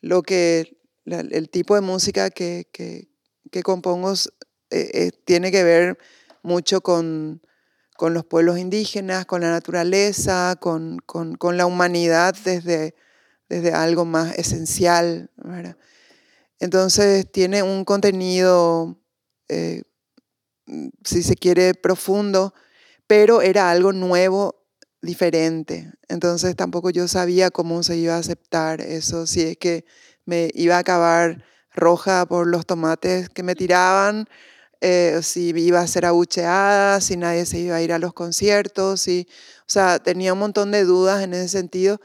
lo 0.00 0.22
que, 0.22 0.78
el 1.06 1.48
tipo 1.50 1.74
de 1.74 1.80
música 1.80 2.30
que, 2.30 2.68
que, 2.72 3.08
compongo 3.62 4.12
eh, 4.12 4.90
eh, 4.92 5.10
tiene 5.24 5.50
que 5.50 5.64
ver 5.64 5.98
mucho 6.42 6.80
con, 6.80 7.40
con 7.96 8.14
los 8.14 8.24
pueblos 8.24 8.58
indígenas, 8.58 9.26
con 9.26 9.40
la 9.40 9.50
naturaleza, 9.50 10.56
con, 10.60 10.98
con- 11.06 11.36
la 11.56 11.66
humanidad 11.66 12.34
desde, 12.44 12.94
desde 13.48 13.72
algo 13.72 14.04
más 14.04 14.36
esencial. 14.38 15.30
Entonces 16.58 17.30
tiene 17.30 17.62
un 17.62 17.84
contenido, 17.84 18.98
eh, 19.48 19.82
mm, 20.66 20.88
si 21.04 21.22
se 21.22 21.34
quiere, 21.36 21.74
profundo, 21.74 22.54
pero 23.06 23.42
era 23.42 23.70
algo 23.70 23.92
nuevo, 23.92 24.64
diferente. 25.04 25.92
Entonces 26.08 26.56
tampoco 26.56 26.90
yo 26.90 27.06
sabía 27.08 27.50
cómo 27.50 27.82
se 27.82 27.96
iba 27.96 28.14
a 28.14 28.18
aceptar 28.18 28.80
eso, 28.80 29.26
si 29.26 29.42
es 29.42 29.56
que 29.56 29.84
me 30.24 30.50
iba 30.54 30.76
a 30.76 30.80
acabar 30.80 31.44
roja 31.72 32.26
por 32.26 32.46
los 32.46 32.66
tomates 32.66 33.28
que 33.28 33.42
me 33.42 33.54
tiraban, 33.54 34.26
eh, 34.80 35.20
si 35.22 35.50
iba 35.50 35.80
a 35.80 35.86
ser 35.86 36.06
abucheada, 36.06 37.00
si 37.00 37.16
nadie 37.16 37.46
se 37.46 37.58
iba 37.58 37.76
a 37.76 37.82
ir 37.82 37.92
a 37.92 37.98
los 37.98 38.12
conciertos, 38.12 39.00
si, 39.02 39.26
o 39.60 39.68
sea, 39.68 39.98
tenía 39.98 40.32
un 40.32 40.38
montón 40.38 40.70
de 40.70 40.84
dudas 40.84 41.22
en 41.22 41.34
ese 41.34 41.48
sentido. 41.48 42.00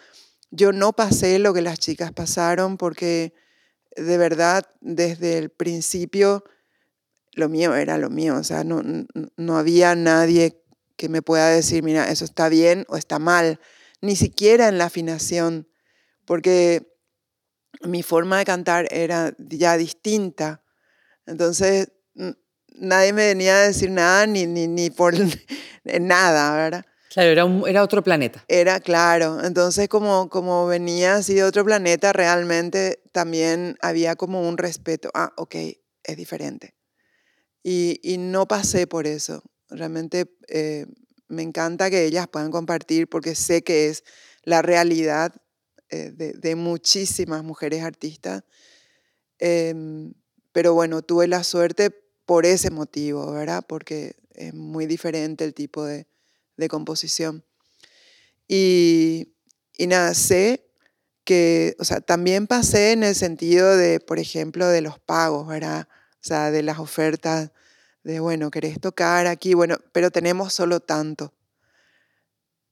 Yo 0.52 0.72
no 0.72 0.94
pasé 0.94 1.40
lo 1.40 1.54
que 1.54 1.62
las 1.62 1.80
chicas 1.80 2.12
pasaron 2.12 2.78
porque 2.78 3.34
de 3.96 4.18
verdad 4.18 4.66
desde 4.82 5.38
el 5.38 5.50
principio 5.50 6.44
lo 7.34 7.50
mío 7.50 7.76
era 7.76 7.98
lo 7.98 8.10
mío, 8.10 8.36
o 8.38 8.44
sea, 8.44 8.64
no, 8.64 8.82
no 9.38 9.58
había 9.58 9.96
nadie 9.96 10.62
que 11.00 11.08
me 11.08 11.22
pueda 11.22 11.48
decir, 11.50 11.82
mira, 11.82 12.12
eso 12.12 12.26
está 12.26 12.50
bien 12.50 12.86
o 12.90 12.98
está 12.98 13.20
mal, 13.20 13.60
ni 14.02 14.18
siquiera 14.18 14.68
en 14.68 14.78
la 14.78 14.86
afinación, 14.86 15.70
porque 16.26 16.86
mi 17.82 18.04
forma 18.04 18.38
de 18.38 18.44
cantar 18.44 18.88
era 18.92 19.34
ya 19.40 19.78
distinta. 19.78 20.62
Entonces, 21.26 21.88
nadie 22.76 23.14
me 23.14 23.28
venía 23.28 23.56
a 23.56 23.68
decir 23.68 23.90
nada, 23.92 24.28
ni, 24.28 24.46
ni, 24.46 24.68
ni 24.68 24.90
por 24.90 25.14
nada, 25.86 26.54
¿verdad? 26.56 26.86
Claro, 27.10 27.30
era, 27.32 27.46
un- 27.46 27.66
era 27.66 27.82
otro 27.82 28.04
planeta. 28.04 28.44
Era 28.50 28.82
claro. 28.82 29.42
Entonces, 29.44 29.88
como, 29.88 30.30
como 30.30 30.68
venía 30.68 31.16
así 31.16 31.34
de 31.34 31.44
otro 31.46 31.64
planeta, 31.64 32.12
realmente 32.12 33.02
también 33.14 33.78
había 33.82 34.18
como 34.18 34.48
un 34.48 34.58
respeto. 34.58 35.10
Ah, 35.14 35.32
ok, 35.38 35.56
es 36.04 36.18
diferente. 36.18 36.76
Y, 37.64 38.00
y 38.04 38.18
no 38.18 38.48
pasé 38.50 38.86
por 38.86 39.08
eso. 39.08 39.44
Realmente 39.70 40.36
eh, 40.48 40.86
me 41.28 41.44
encanta 41.44 41.90
que 41.90 42.06
ellas 42.06 42.28
puedan 42.28 42.52
compartir 42.52 43.08
porque 43.08 43.36
sé 43.36 43.62
que 43.62 43.90
es 43.90 44.04
la 44.44 44.62
realidad 44.62 45.34
eh, 45.90 46.12
de, 46.12 46.34
de 46.34 46.56
muchísimas 46.56 47.44
mujeres 47.44 47.84
artistas. 47.84 48.44
Em, 49.40 50.14
pero 50.52 50.74
bueno, 50.74 51.02
tuve 51.02 51.28
la 51.28 51.44
suerte 51.44 51.92
por 52.26 52.46
ese 52.46 52.72
motivo, 52.72 53.32
¿verdad? 53.32 53.64
Porque 53.68 54.16
es 54.34 54.54
muy 54.54 54.86
diferente 54.86 55.46
el 55.46 55.54
tipo 55.54 55.84
de, 55.84 56.08
de 56.58 56.68
composición. 56.68 57.44
Y, 58.48 59.34
y 59.78 59.88
nada, 59.88 60.14
sé 60.14 60.66
que, 61.24 61.76
o 61.80 61.86
sea, 61.86 62.02
también 62.02 62.48
pasé 62.48 62.92
en 62.92 63.04
el 63.04 63.16
sentido 63.16 63.78
de, 63.78 64.00
por 64.00 64.20
ejemplo, 64.20 64.68
de 64.68 64.82
los 64.82 65.00
pagos, 65.00 65.48
¿verdad? 65.48 65.88
O 66.16 66.22
sea, 66.22 66.52
de 66.52 66.64
las 66.64 66.80
ofertas 66.80 67.52
de, 68.04 68.20
bueno, 68.20 68.52
querés 68.52 68.80
tocar 68.80 69.28
aquí, 69.28 69.54
bueno, 69.54 69.78
pero 69.92 70.12
tenemos 70.12 70.54
solo 70.54 70.80
tanto. 70.80 71.34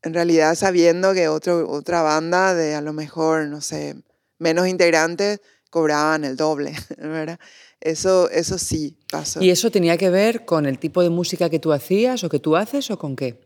En 0.01 0.13
realidad, 0.13 0.55
sabiendo 0.55 1.13
que 1.13 1.27
otro, 1.27 1.69
otra 1.69 2.01
banda 2.01 2.53
de 2.53 2.75
a 2.75 2.81
lo 2.81 2.93
mejor, 2.93 3.47
no 3.47 3.61
sé, 3.61 3.95
menos 4.39 4.67
integrantes 4.67 5.41
cobraban 5.69 6.23
el 6.23 6.37
doble, 6.37 6.73
¿verdad? 6.97 7.39
Eso, 7.81 8.29
eso 8.29 8.57
sí 8.57 8.97
pasó. 9.11 9.41
¿Y 9.41 9.49
eso 9.49 9.69
tenía 9.69 9.97
que 9.97 10.09
ver 10.09 10.45
con 10.45 10.65
el 10.65 10.79
tipo 10.79 11.03
de 11.03 11.09
música 11.09 11.49
que 11.49 11.59
tú 11.59 11.73
hacías 11.73 12.23
o 12.23 12.29
que 12.29 12.39
tú 12.39 12.55
haces 12.55 12.89
o 12.89 12.97
con 12.97 13.15
qué? 13.15 13.45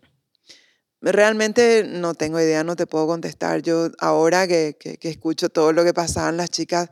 Realmente 1.02 1.84
no 1.84 2.14
tengo 2.14 2.40
idea, 2.40 2.64
no 2.64 2.76
te 2.76 2.86
puedo 2.86 3.08
contestar. 3.08 3.62
Yo 3.62 3.90
ahora 3.98 4.48
que, 4.48 4.78
que, 4.80 4.98
que 4.98 5.10
escucho 5.10 5.50
todo 5.50 5.74
lo 5.74 5.84
que 5.84 5.94
pasaban 5.94 6.38
las 6.38 6.52
chicas, 6.52 6.90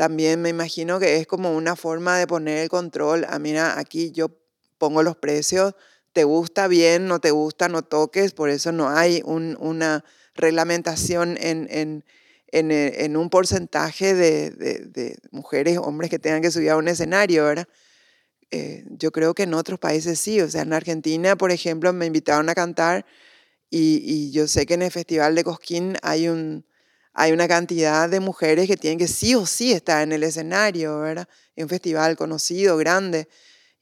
también 0.00 0.40
me 0.40 0.48
imagino 0.48 0.98
que 0.98 1.16
es 1.16 1.26
como 1.26 1.54
una 1.54 1.76
forma 1.76 2.16
de 2.18 2.26
poner 2.26 2.56
el 2.60 2.70
control. 2.70 3.26
Ah, 3.28 3.38
mira, 3.38 3.78
aquí 3.78 4.12
yo 4.12 4.30
pongo 4.78 5.02
los 5.02 5.14
precios, 5.16 5.74
te 6.14 6.24
gusta 6.24 6.68
bien, 6.68 7.06
no 7.06 7.20
te 7.20 7.30
gusta, 7.32 7.68
no 7.68 7.82
toques, 7.82 8.32
por 8.32 8.48
eso 8.48 8.72
no 8.72 8.88
hay 8.88 9.20
un- 9.26 9.58
una 9.60 10.02
reglamentación 10.34 11.36
en, 11.38 11.68
eh, 12.52 13.10
un 13.14 13.28
porcentaje 13.28 14.14
de 14.14 15.18
mujeres, 15.32 15.76
hombres 15.78 16.08
que 16.10 16.18
tengan 16.18 16.40
que 16.40 16.50
subir 16.50 16.70
a 16.70 16.78
un 16.78 16.88
escenario, 16.88 17.44
¿verdad? 17.44 17.68
Eh, 18.50 18.84
yo 18.90 19.12
creo 19.12 19.34
que 19.34 19.44
en 19.44 19.54
otros 19.54 19.78
países 19.78 20.18
sí, 20.18 20.40
o 20.40 20.48
sea, 20.50 20.62
en 20.62 20.72
Argentina, 20.72 21.36
por 21.36 21.52
ejemplo, 21.52 21.92
me 21.92 22.06
invitaron 22.06 22.48
a 22.48 22.54
cantar 22.54 23.06
y, 23.70 24.02
y 24.04 24.32
yo 24.32 24.48
sé 24.48 24.66
que 24.66 24.74
en 24.74 24.82
el 24.82 24.90
Festival 24.92 25.34
de 25.36 25.44
Cosquín 25.44 25.96
hay, 26.02 26.28
un, 26.28 26.66
hay 27.12 27.32
una 27.32 27.48
cantidad 27.48 28.08
de 28.08 28.20
mujeres 28.20 28.66
que 28.66 28.76
tienen 28.76 28.98
que 28.98 29.08
sí 29.08 29.34
o 29.34 29.46
sí 29.46 29.72
estar 29.72 30.02
en 30.02 30.12
el 30.12 30.22
escenario, 30.22 31.00
¿verdad? 31.00 31.28
Es 31.56 31.64
un 31.64 31.68
festival 31.68 32.16
conocido, 32.16 32.76
grande. 32.76 33.28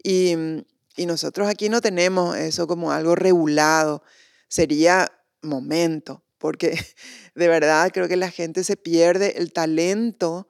Y, 0.03 0.35
mm, 0.37 0.63
nosotros 1.07 1.47
aquí 1.47 1.69
no 1.69 1.81
tenemos 1.81 2.37
eso 2.37 2.67
como 2.67 2.91
algo 2.91 3.15
regulado. 3.15 4.03
Sería 4.49 5.13
momento, 5.43 6.25
porque 6.39 6.73
de 7.35 7.49
verdad 7.49 7.91
creo 7.93 8.09
que 8.09 8.17
la 8.17 8.31
gente 8.31 8.65
se 8.65 8.77
pierde 8.77 9.39
el 9.39 9.53
talento 9.53 10.49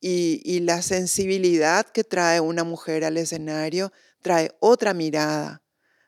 y, 0.00 0.40
y 0.44 0.60
la 0.60 0.80
sensibilidad 0.80 1.86
que 1.86 2.04
trae 2.04 2.40
una 2.40 2.64
mujer 2.64 3.04
al 3.04 3.18
escenario, 3.18 3.92
trae 4.22 4.56
otra 4.60 4.94
mirada, 4.94 5.62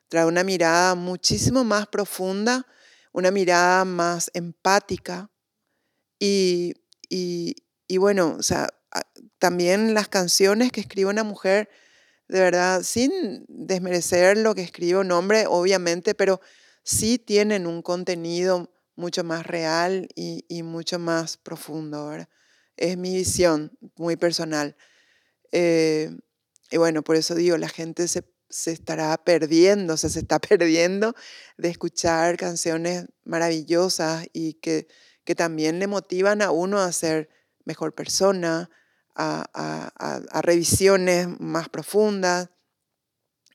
trae 0.09 0.25
una 0.25 0.45
mirada 0.45 0.95
muchísimo 0.95 1.65
más 1.65 1.87
profunda, 1.87 2.67
una 3.13 3.31
mirada 3.31 3.85
más 3.85 4.31
empática 4.33 5.31
y, 7.11 7.57
y, 7.89 7.99
bueno, 7.99 8.37
o 8.39 8.43
sea, 8.43 8.69
también 9.39 9.95
las 9.95 10.09
canciones 10.09 10.73
que 10.73 10.81
escribe 10.81 11.11
una 11.11 11.25
mujer, 11.25 11.69
de 12.29 12.41
verdad, 12.41 12.83
sin 12.83 13.45
desmerecer 13.49 14.39
lo 14.39 14.55
que 14.55 14.63
escribe 14.63 15.01
un 15.01 15.13
hombre, 15.13 15.45
obviamente, 15.47 16.15
pero 16.15 16.41
sí 16.83 17.19
tienen 17.19 17.67
un 17.67 17.83
contenido 17.83 18.73
mucho 18.97 19.25
más 19.25 19.47
real 19.47 20.09
y, 20.15 20.45
y 20.49 20.63
mucho 20.63 20.99
más 20.99 21.37
profundo, 21.37 22.09
¿verdad? 22.09 22.29
Es 22.77 22.97
mi 22.97 23.15
visión 23.15 23.77
muy 23.97 24.17
personal. 24.17 24.77
Eh, 25.53 26.11
y 26.71 26.77
bueno, 26.79 27.03
por 27.03 27.17
eso 27.17 27.35
digo, 27.35 27.59
la 27.59 27.69
gente 27.69 28.09
se, 28.09 28.25
se 28.49 28.73
estará 28.73 29.17
perdiendo, 29.23 29.95
o 29.95 29.97
sea, 29.97 30.11
se 30.11 30.21
está 30.21 30.39
perdiendo 30.41 31.15
de 31.59 31.69
escuchar 31.69 32.37
canciones 32.37 33.07
maravillosas 33.25 34.27
y 34.33 34.55
que, 34.55 34.89
que 35.25 35.35
también 35.35 35.79
le 35.79 35.87
motivan 35.87 36.43
a 36.43 36.51
uno 36.51 36.79
a 36.79 36.93
ser 36.93 37.29
mejor 37.65 37.95
persona, 37.95 38.71
a, 39.15 39.47
a, 39.55 40.17
a, 40.31 40.43
revisiones 40.43 41.29
más 41.41 41.69
profundas 41.69 42.51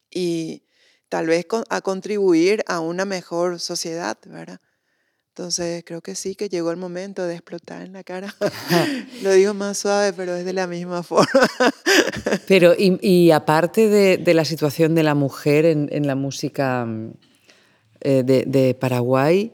y 0.09 0.63
tal 1.09 1.27
vez 1.27 1.45
a 1.69 1.81
contribuir 1.81 2.63
a 2.67 2.79
una 2.79 3.05
mejor 3.05 3.59
sociedad, 3.59 4.17
¿verdad? 4.25 4.61
Entonces 5.39 5.83
creo 5.85 6.01
que 6.01 6.15
sí, 6.15 6.35
que 6.35 6.49
llegó 6.49 6.69
el 6.71 6.75
momento 6.75 7.25
de 7.25 7.35
explotar 7.35 7.81
en 7.81 7.93
la 7.93 8.03
cara. 8.03 8.35
Lo 9.23 9.31
digo 9.31 9.53
más 9.53 9.77
suave, 9.77 10.11
pero 10.11 10.35
es 10.35 10.43
de 10.43 10.51
la 10.51 10.67
misma 10.67 11.01
forma. 11.03 11.47
pero 12.45 12.73
y, 12.77 13.31
aparte 13.31 13.87
de, 13.87 14.17
de, 14.17 14.33
la 14.33 14.43
situación 14.43 14.95
de 14.95 15.03
la 15.03 15.15
mujer 15.15 15.63
en, 15.63 15.87
en 15.91 16.07
la 16.07 16.15
música 16.15 16.85
mm, 16.85 17.13
eh, 18.01 18.23
de, 18.25 18.43
de, 18.47 18.73
Paraguay, 18.73 19.53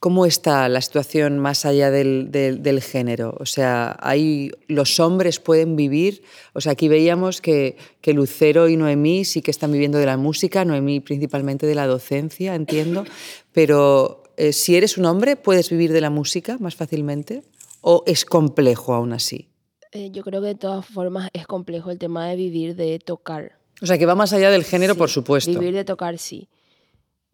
¿cómo 0.00 0.26
está 0.26 0.68
la 0.68 0.80
situación 0.80 1.38
más 1.38 1.64
allá 1.64 1.90
del, 1.90 2.30
del, 2.30 2.62
del, 2.62 2.82
género? 2.82 3.36
O 3.38 3.46
sea, 3.46 3.96
¿hay, 4.00 4.50
¿los 4.68 5.00
hombres 5.00 5.40
pueden 5.40 5.76
vivir? 5.76 6.22
O 6.52 6.60
sea, 6.60 6.72
aquí 6.72 6.88
veíamos 6.88 7.40
que, 7.40 7.76
que 8.00 8.12
Lucero 8.12 8.68
y 8.68 8.76
Noemí 8.76 9.24
sí 9.24 9.42
que 9.42 9.50
están 9.50 9.72
viviendo 9.72 9.98
de 9.98 10.06
la 10.06 10.16
música, 10.16 10.64
Noemí 10.64 11.00
principalmente 11.00 11.66
de 11.66 11.74
la 11.74 11.86
docencia, 11.86 12.54
entiendo, 12.54 13.04
pero 13.52 14.22
eh, 14.36 14.52
si 14.52 14.76
eres 14.76 14.98
un 14.98 15.06
hombre, 15.06 15.36
¿puedes 15.36 15.70
vivir 15.70 15.92
de 15.92 16.00
la 16.00 16.10
música 16.10 16.58
más 16.58 16.74
fácilmente? 16.74 17.42
¿O 17.80 18.02
es 18.06 18.24
complejo 18.24 18.94
aún 18.94 19.12
así? 19.12 19.48
Eh, 19.92 20.10
yo 20.10 20.22
creo 20.22 20.40
que 20.42 20.48
de 20.48 20.54
todas 20.56 20.84
formas 20.84 21.30
es 21.32 21.46
complejo 21.46 21.90
el 21.90 21.98
tema 21.98 22.28
de 22.28 22.36
vivir 22.36 22.76
de 22.76 22.98
tocar. 22.98 23.58
O 23.80 23.86
sea, 23.86 23.98
que 23.98 24.06
va 24.06 24.14
más 24.14 24.32
allá 24.32 24.50
del 24.50 24.64
género, 24.64 24.94
por 24.94 25.08
supuesto. 25.08 25.50
Vivir 25.50 25.74
de 25.74 25.84
tocar, 25.84 26.18
sí. 26.18 26.48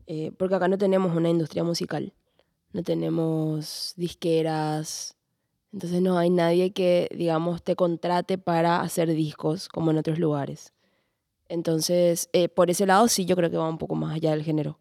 Eh, 0.06 0.32
porque 0.36 0.54
acá 0.54 0.68
no 0.68 0.78
tenemos 0.78 1.16
una 1.16 1.30
industria 1.30 1.64
musical. 1.64 2.12
No 2.72 2.82
tenemos 2.82 3.92
disqueras. 3.96 5.16
Entonces 5.72 6.02
no 6.02 6.18
hay 6.18 6.30
nadie 6.30 6.72
que, 6.72 7.08
digamos, 7.16 7.62
te 7.62 7.76
contrate 7.76 8.38
para 8.38 8.80
hacer 8.80 9.08
discos 9.12 9.68
como 9.68 9.90
en 9.90 9.98
otros 9.98 10.18
lugares. 10.18 10.72
Entonces, 11.48 12.28
por 12.54 12.70
ese 12.70 12.86
lado 12.86 13.08
sí 13.08 13.24
yo 13.24 13.36
creo 13.36 13.50
que 13.50 13.56
va 13.56 13.68
un 13.68 13.78
poco 13.78 13.94
más 13.94 14.14
allá 14.14 14.30
del 14.30 14.42
género. 14.42 14.78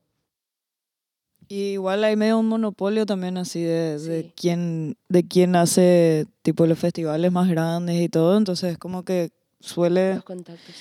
Y 1.51 1.73
igual 1.73 2.05
hay 2.05 2.15
medio 2.15 2.39
un 2.39 2.47
monopolio 2.47 3.05
también 3.05 3.37
así 3.37 3.61
de, 3.61 3.99
de 3.99 4.31
quién 4.37 4.95
de 5.09 5.27
quién 5.27 5.57
hace 5.57 6.25
tipo 6.43 6.65
los 6.65 6.79
festivales 6.79 7.29
más 7.29 7.49
grandes 7.49 7.99
y 7.99 8.07
todo, 8.07 8.37
entonces 8.37 8.77
como 8.77 9.03
que 9.03 9.31
suele 9.59 10.15
los 10.15 10.23
contactos. 10.23 10.73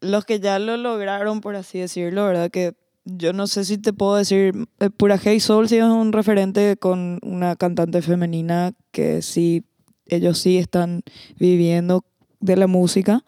Los 0.00 0.24
que 0.24 0.40
ya 0.40 0.58
lo 0.58 0.78
lograron 0.78 1.42
por 1.42 1.56
así 1.56 1.78
decirlo, 1.78 2.24
¿verdad? 2.24 2.50
Que 2.50 2.74
yo 3.04 3.32
no 3.32 3.46
sé 3.46 3.64
si 3.64 3.78
te 3.78 3.92
puedo 3.92 4.16
decir 4.16 4.68
eh, 4.80 4.90
Pura 4.90 5.18
Hey 5.22 5.40
Soul 5.40 5.68
sí 5.68 5.76
es 5.76 5.84
un 5.84 6.12
referente 6.12 6.76
con 6.76 7.18
una 7.22 7.56
cantante 7.56 8.02
femenina 8.02 8.72
que 8.92 9.22
sí 9.22 9.64
ellos 10.06 10.38
sí 10.38 10.58
están 10.58 11.02
viviendo 11.38 12.04
de 12.40 12.56
la 12.56 12.66
música. 12.66 13.24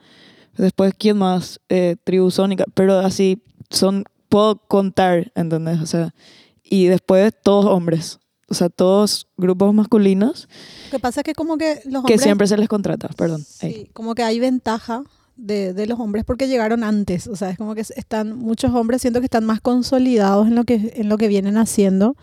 Después 0.56 0.94
quién 0.98 1.18
más 1.18 1.60
eh, 1.68 1.96
Tribu 2.04 2.30
Sónica, 2.30 2.64
pero 2.74 2.98
así 2.98 3.42
son 3.70 4.04
puedo 4.28 4.56
contar, 4.56 5.32
¿entendés? 5.34 5.80
O 5.80 5.86
sea, 5.86 6.14
y 6.62 6.86
después 6.86 7.32
todos 7.42 7.66
hombres. 7.66 8.18
O 8.48 8.54
sea, 8.54 8.68
todos 8.68 9.26
grupos 9.36 9.74
masculinos. 9.74 10.48
Lo 10.86 10.90
que 10.92 10.98
pasa 11.00 11.20
es 11.20 11.24
que 11.24 11.34
como 11.34 11.58
que 11.58 11.80
los 11.86 11.96
hombres... 11.96 12.16
Que 12.16 12.22
siempre 12.22 12.46
se 12.46 12.56
les 12.56 12.68
contrata, 12.68 13.08
perdón. 13.08 13.42
Sí, 13.42 13.90
como 13.92 14.14
que 14.14 14.22
hay 14.22 14.38
ventaja 14.38 15.02
de, 15.36 15.72
de, 15.72 15.86
los 15.86 16.00
hombres 16.00 16.24
porque 16.24 16.48
llegaron 16.48 16.84
antes. 16.84 17.26
O 17.26 17.36
sea, 17.36 17.50
es 17.50 17.58
como 17.58 17.74
que 17.74 17.82
están 17.82 18.36
muchos 18.36 18.74
hombres 18.74 19.02
siento 19.02 19.20
que 19.20 19.26
están 19.26 19.44
más 19.44 19.60
consolidados 19.60 20.48
en 20.48 20.54
lo 20.54 20.64
que, 20.64 20.92
en 20.96 21.08
lo 21.08 21.18
que 21.18 21.28
vienen 21.28 21.56
haciendo. 21.56 22.16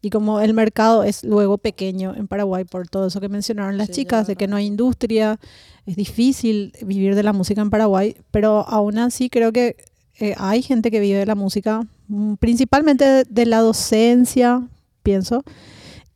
Y 0.00 0.10
como 0.10 0.40
el 0.40 0.54
mercado 0.54 1.02
es 1.02 1.24
luego 1.24 1.58
pequeño 1.58 2.14
en 2.14 2.28
Paraguay 2.28 2.64
por 2.64 2.88
todo 2.88 3.08
eso 3.08 3.20
que 3.20 3.28
mencionaron 3.28 3.76
las 3.78 3.90
chicas, 3.90 4.26
de 4.26 4.36
que 4.36 4.46
no 4.46 4.56
hay 4.56 4.66
industria, 4.66 5.40
es 5.86 5.96
difícil 5.96 6.72
vivir 6.82 7.14
de 7.14 7.22
la 7.22 7.32
música 7.32 7.62
en 7.62 7.70
Paraguay, 7.70 8.16
pero 8.30 8.68
aún 8.68 8.98
así 8.98 9.28
creo 9.28 9.52
que 9.52 9.76
eh, 10.20 10.34
hay 10.36 10.62
gente 10.62 10.90
que 10.90 11.00
vive 11.00 11.18
de 11.18 11.26
la 11.26 11.34
música, 11.34 11.86
mm, 12.08 12.34
principalmente 12.34 13.24
de, 13.24 13.46
la 13.46 13.60
docencia, 13.60 14.68
pienso. 15.02 15.44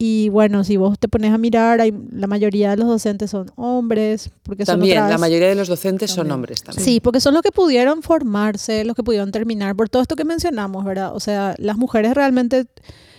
Y 0.04 0.30
bueno, 0.30 0.64
si 0.64 0.76
vos 0.76 0.98
te 0.98 1.06
pones 1.06 1.32
a 1.32 1.38
mirar, 1.38 1.80
hay, 1.80 1.94
la 2.10 2.26
mayoría 2.26 2.70
de 2.70 2.76
los 2.76 2.88
docentes 2.88 3.30
son 3.30 3.52
hombres. 3.54 4.32
Porque 4.42 4.64
también, 4.64 5.08
la 5.08 5.16
mayoría 5.16 5.46
de 5.46 5.54
los 5.54 5.68
docentes 5.68 6.10
son 6.10 6.28
hombres 6.32 6.64
también. 6.64 6.84
Sí, 6.84 6.98
porque 6.98 7.20
son 7.20 7.34
los 7.34 7.42
que 7.44 7.52
pudieron 7.52 8.02
formarse, 8.02 8.84
los 8.84 8.96
que 8.96 9.04
pudieron 9.04 9.30
terminar, 9.30 9.76
por 9.76 9.88
todo 9.88 10.02
esto 10.02 10.16
que 10.16 10.24
mencionamos, 10.24 10.84
¿verdad? 10.84 11.14
O 11.14 11.20
sea, 11.20 11.54
las 11.56 11.76
mujeres 11.76 12.14
realmente 12.14 12.66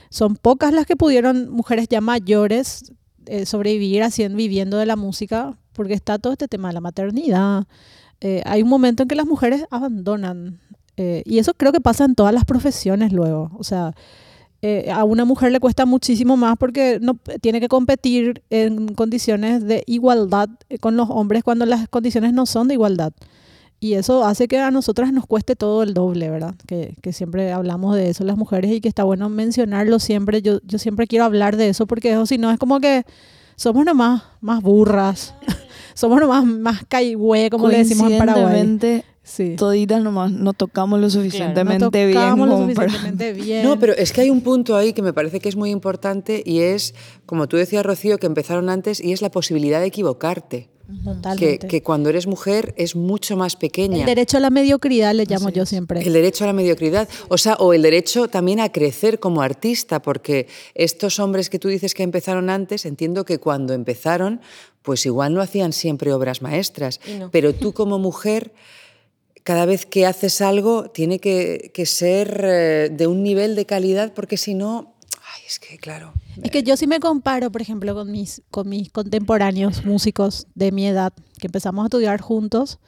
son 0.09 0.35
pocas 0.35 0.73
las 0.73 0.85
que 0.85 0.97
pudieron, 0.97 1.49
mujeres 1.51 1.87
ya 1.87 2.01
mayores, 2.01 2.91
eh, 3.27 3.45
sobrevivir 3.45 4.03
haciendo, 4.03 4.35
viviendo 4.35 4.75
de 4.75 4.85
la 4.85 4.97
música, 4.97 5.57
porque 5.71 5.93
está 5.93 6.19
todo 6.19 6.33
este 6.33 6.49
tema 6.49 6.67
de 6.67 6.73
la 6.73 6.81
maternidad. 6.81 7.63
Eh, 8.19 8.41
hay 8.43 8.61
un 8.61 8.67
momento 8.67 9.03
en 9.03 9.07
que 9.07 9.15
las 9.15 9.25
mujeres 9.25 9.63
abandonan 9.71 10.59
eh, 10.97 11.23
y 11.25 11.39
eso 11.39 11.53
creo 11.53 11.71
que 11.71 11.79
pasa 11.79 12.03
en 12.03 12.15
todas 12.15 12.33
las 12.33 12.43
profesiones 12.43 13.13
luego. 13.13 13.51
O 13.57 13.63
sea, 13.63 13.95
eh, 14.65 14.89
a 14.89 15.03
una 15.03 15.25
mujer 15.25 15.51
le 15.51 15.59
cuesta 15.59 15.85
muchísimo 15.85 16.37
más 16.37 16.55
porque 16.57 16.97
no, 17.01 17.17
tiene 17.41 17.59
que 17.59 17.67
competir 17.67 18.41
en 18.49 18.95
condiciones 18.95 19.67
de 19.67 19.83
igualdad 19.87 20.47
con 20.79 20.95
los 20.95 21.09
hombres 21.09 21.43
cuando 21.43 21.65
las 21.65 21.89
condiciones 21.89 22.31
no 22.31 22.45
son 22.45 22.69
de 22.69 22.75
igualdad. 22.75 23.11
Y 23.81 23.95
eso 23.95 24.23
hace 24.23 24.47
que 24.47 24.59
a 24.59 24.71
nosotras 24.71 25.11
nos 25.11 25.25
cueste 25.25 25.57
todo 25.57 25.83
el 25.83 25.93
doble, 25.93 26.29
¿verdad? 26.29 26.55
Que, 26.65 26.95
que 27.01 27.11
siempre 27.11 27.51
hablamos 27.51 27.97
de 27.97 28.09
eso 28.09 28.23
las 28.23 28.37
mujeres 28.37 28.71
y 28.71 28.79
que 28.79 28.87
está 28.87 29.03
bueno 29.03 29.27
mencionarlo 29.27 29.99
siempre. 29.99 30.41
Yo, 30.41 30.61
yo 30.63 30.79
siempre 30.79 31.07
quiero 31.07 31.25
hablar 31.25 31.57
de 31.57 31.67
eso 31.67 31.85
porque 31.85 32.13
eso 32.13 32.25
si 32.25 32.37
no 32.37 32.49
es 32.49 32.57
como 32.57 32.79
que 32.79 33.03
somos 33.57 33.83
nomás 33.83 34.23
más 34.39 34.61
burras, 34.61 35.35
somos 35.93 36.21
nomás 36.21 36.45
más 36.45 36.85
caigüe, 36.87 37.49
como 37.49 37.67
le 37.67 37.79
decimos 37.79 38.09
en 38.09 38.17
Paraguay. 38.17 39.03
Sí. 39.23 39.55
Toditas 39.55 40.03
nomás 40.03 40.31
no 40.31 40.51
tocamos 40.53 40.99
lo 40.99 41.09
suficientemente 41.09 42.05
bien. 42.05 42.37
Lo 42.37 42.57
suficientemente 42.57 43.33
bien. 43.41 43.63
No, 43.63 43.79
pero 43.79 43.93
es 43.93 44.11
que 44.11 44.21
hay 44.21 44.29
un 44.29 44.41
punto 44.41 44.75
ahí 44.75 44.91
que 44.91 45.01
me 45.01 45.13
parece 45.13 45.39
que 45.39 45.47
es 45.47 45.55
muy 45.55 45.69
importante 45.69 46.43
y 46.45 46.59
es, 46.59 46.93
como 47.25 47.47
tú 47.47 47.55
decías, 47.55 47.85
Rocío, 47.85 48.17
que 48.17 48.27
empezaron 48.27 48.69
antes 48.69 49.01
y 49.01 49.13
es 49.13 49.21
la 49.21 49.31
posibilidad 49.31 49.79
de 49.79 49.87
equivocarte. 49.87 50.69
Que, 51.37 51.59
que, 51.59 51.81
cuando 51.81 52.09
eres 52.09 52.27
mujer 52.27 52.73
es 52.77 52.95
mucho 52.95 53.37
más 53.37 53.55
pequeña. 53.55 53.99
El 53.99 54.05
derecho 54.05 54.35
a 54.35 54.39
la 54.41 54.49
mediocridad 54.49 55.13
le 55.15 55.25
llamo 55.25 55.49
yo 55.49 55.65
siempre. 55.65 56.01
El 56.01 56.11
derecho 56.11 56.43
a 56.43 56.47
la 56.47 56.53
mediocridad. 56.53 57.07
O 57.29 57.37
sea, 57.37 57.53
o 57.55 57.73
el 57.73 57.81
derecho 57.81 58.27
también 58.27 58.59
a 58.59 58.69
crecer 58.69 59.19
como 59.19 59.41
artista, 59.41 60.01
porque 60.01 60.47
estos 60.75 61.19
hombres 61.19 61.49
que 61.49 61.57
tú 61.57 61.69
dices 61.69 61.93
que 61.93 62.03
empezaron 62.03 62.49
antes, 62.49 62.85
entiendo 62.85 63.23
que 63.23 63.39
cuando 63.39 63.73
empezaron, 63.73 64.41
pues 64.81 65.05
igual 65.05 65.33
no 65.33 65.41
hacían 65.41 65.71
siempre 65.71 66.11
obras 66.11 66.41
maestras. 66.41 66.99
Pero 67.31 67.53
tú 67.53 67.73
como 67.73 67.97
mujer 67.97 68.53
cada 69.43 69.65
vez 69.65 69.85
que 69.85 70.05
haces 70.05 70.41
algo 70.41 70.89
tiene 70.89 71.19
que, 71.19 71.71
ser 71.85 72.41
eh, 72.43 72.89
de 72.91 73.07
un 73.07 73.23
nivel 73.23 73.55
de 73.55 73.65
calidad, 73.65 74.13
porque 74.13 74.37
si 74.37 74.53
no, 74.53 74.95
ay, 75.35 75.41
es 75.47 75.59
que 75.59 75.77
claro. 75.77 76.13
Es 76.41 76.49
que 76.49 76.63
yo 76.63 76.77
sí 76.77 76.87
me 76.87 76.99
comparo, 76.99 77.51
por 77.51 77.61
ejemplo, 77.61 77.93
con 77.93 78.11
mis, 78.11 78.41
con 78.49 78.69
mis 78.69 78.89
contemporáneos 78.91 79.85
músicos 79.85 80.47
de 80.55 80.71
mi 80.71 80.87
edad, 80.87 81.13
que 81.39 81.47
empezamos 81.47 81.83
a 81.83 81.87
estudiar 81.87 82.21
juntos. 82.21 82.79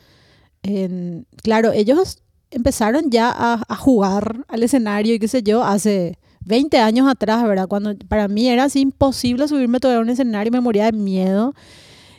claro, 1.44 1.72
ellos 1.74 2.20
empezaron 2.52 3.12
ya 3.12 3.34
a, 3.36 3.76
jugar 3.76 4.46
al 4.48 4.64
escenario 4.64 5.14
y 5.14 5.20
qué 5.20 5.28
sé 5.28 5.44
yo, 5.44 5.64
hace 5.64 6.18
20 6.46 6.78
años 6.78 7.08
atrás, 7.08 7.44
¿verdad? 7.44 7.68
Cuando 7.68 7.96
para 8.08 8.28
mí 8.28 8.48
era 8.48 8.66
así 8.66 8.80
imposible 8.80 9.48
subirme 9.48 9.80
todavía 9.80 10.00
a 10.00 10.04
un 10.04 10.10
escenario 10.10 10.50
y 10.50 10.52
me 10.52 10.62
moría 10.62 10.86
de 10.86 10.94
miedo. 10.94 11.54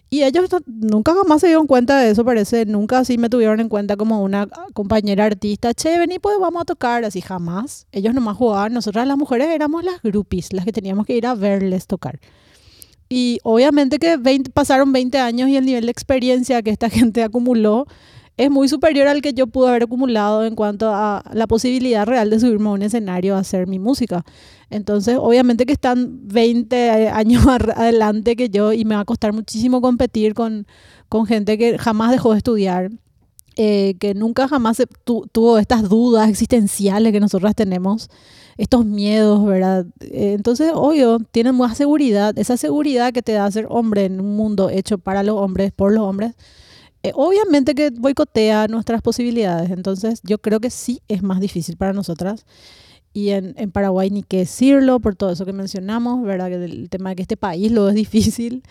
Y 0.09 0.22
ellos 0.22 0.48
nunca 0.66 1.14
jamás 1.14 1.40
se 1.40 1.48
dieron 1.48 1.66
cuenta 1.66 1.98
de 1.98 2.11
eso, 2.11 2.24
parece, 2.24 2.64
nunca 2.64 2.98
así 2.98 3.18
me 3.18 3.28
tuvieron 3.28 3.59
en 3.59 3.68
cuenta 3.68 3.96
como 3.96 4.22
una 4.22 4.46
compañera 4.72 5.24
artista, 5.24 5.74
che, 5.74 5.98
vení, 5.98 6.20
pues 6.20 6.36
vamos 6.38 6.62
a 6.62 6.64
tocar, 6.64 7.04
así 7.04 7.20
jamás. 7.20 7.86
Ellos 7.90 8.14
nomás 8.14 8.36
jugaban, 8.36 8.72
nosotras 8.72 9.07
las 9.09 9.16
mujeres 9.16 9.48
éramos 9.48 9.82
las 9.82 10.00
groupies, 10.02 10.52
las 10.52 10.64
que 10.64 10.72
teníamos 10.72 11.07
que 11.07 11.16
ir 11.16 11.26
a 11.26 11.34
verles 11.34 11.88
tocar. 11.88 12.20
Y 13.09 13.38
obviamente 13.42 13.98
que 13.98 14.18
pasaron 14.52 14.92
20 14.92 15.18
años 15.18 15.48
y 15.48 15.57
el 15.57 15.66
nivel 15.66 15.86
de 15.86 15.92
experiencia 15.92 16.62
que 16.62 16.70
esta 16.70 16.90
gente 16.90 17.22
acumuló 17.22 17.86
es 18.37 18.51
muy 18.51 18.68
superior 18.68 19.09
al 19.09 19.22
que 19.22 19.32
yo 19.32 19.47
pude 19.47 19.70
haber 19.70 19.84
acumulado 19.84 20.45
en 20.45 20.55
cuanto 20.55 20.91
a 20.93 21.22
la 21.32 21.47
posibilidad 21.47 22.07
real 22.07 22.28
de 22.28 22.39
subirme 22.39 22.68
a 22.68 22.72
un 22.72 22.82
escenario 22.82 23.34
a 23.34 23.39
hacer 23.39 23.66
mi 23.66 23.78
música. 23.78 24.24
Entonces, 24.68 25.16
obviamente 25.18 25.64
que 25.64 25.72
están 25.72 26.28
20 26.28 27.09
años 27.09 27.47
adelante 27.76 28.37
que 28.37 28.51
yo 28.51 28.72
y 28.72 28.84
me 28.84 28.95
va 28.95 29.03
a 29.03 29.05
costar 29.07 29.32
muchísimo 29.32 29.80
competir 29.80 30.34
con, 30.34 30.66
con 31.09 31.26
gente 31.26 31.57
que 31.57 31.78
jamás 31.78 32.11
dejó 32.11 32.32
de 32.32 32.39
estudiar, 32.39 32.91
eh, 33.57 33.95
que 33.99 34.12
nunca 34.12 34.49
jamás 34.49 34.82
tuvo 35.32 35.57
estas 35.57 35.89
dudas 35.89 36.28
existenciales 36.28 37.12
que 37.12 37.20
nosotras 37.20 37.55
tenemos, 37.55 38.11
estos 38.59 38.84
miedos, 38.84 39.47
¿verdad? 39.47 39.87
Eh, 40.01 40.34
entonces, 40.34 40.72
obvio, 40.74 41.20
tienen 41.30 41.55
más 41.57 41.78
seguridad, 41.78 42.39
esa 42.39 42.59
seguridad 42.59 43.14
que 43.14 43.22
te 43.22 43.32
da 43.32 43.51
ser 43.51 43.66
hombre 43.70 44.05
en 44.05 44.20
un 44.20 44.37
mundo 44.37 44.68
hecho 44.68 44.99
para 44.99 45.22
los 45.22 45.37
hombres, 45.37 45.72
por 45.72 45.93
los 45.93 46.03
hombres 46.03 46.34
eh, 47.09 47.12
obviamente 47.14 47.74
que 47.74 47.90
boicotea 47.90 48.68
nuestras 48.68 49.02
posibilidades. 49.02 49.70
Entonces, 49.70 50.20
yo 50.22 50.38
creo 50.38 50.61
que 50.61 50.70
sí 50.70 51.00
es 51.09 51.22
más 51.22 51.40
difícil 51.40 51.76
para 51.76 51.92
nosotras. 51.92 52.46
Y 53.12 53.30
en, 53.30 53.54
en 53.57 53.70
Paraguay 53.70 54.11
ni 54.11 54.22
qué 54.22 54.38
decirlo, 54.38 55.00
por 55.00 55.16
todo 55.16 55.30
eso 55.30 55.46
que 55.46 55.52
mencionamos, 55.52 56.22
¿verdad? 56.22 56.48
Que 56.48 56.64
el 56.64 56.90
tema 56.90 57.11
de 57.11 57.16
que 57.16 57.22
este 57.22 57.36
país 57.36 57.72
lo 57.72 57.88
es 57.88 57.94
difícil. 57.94 58.62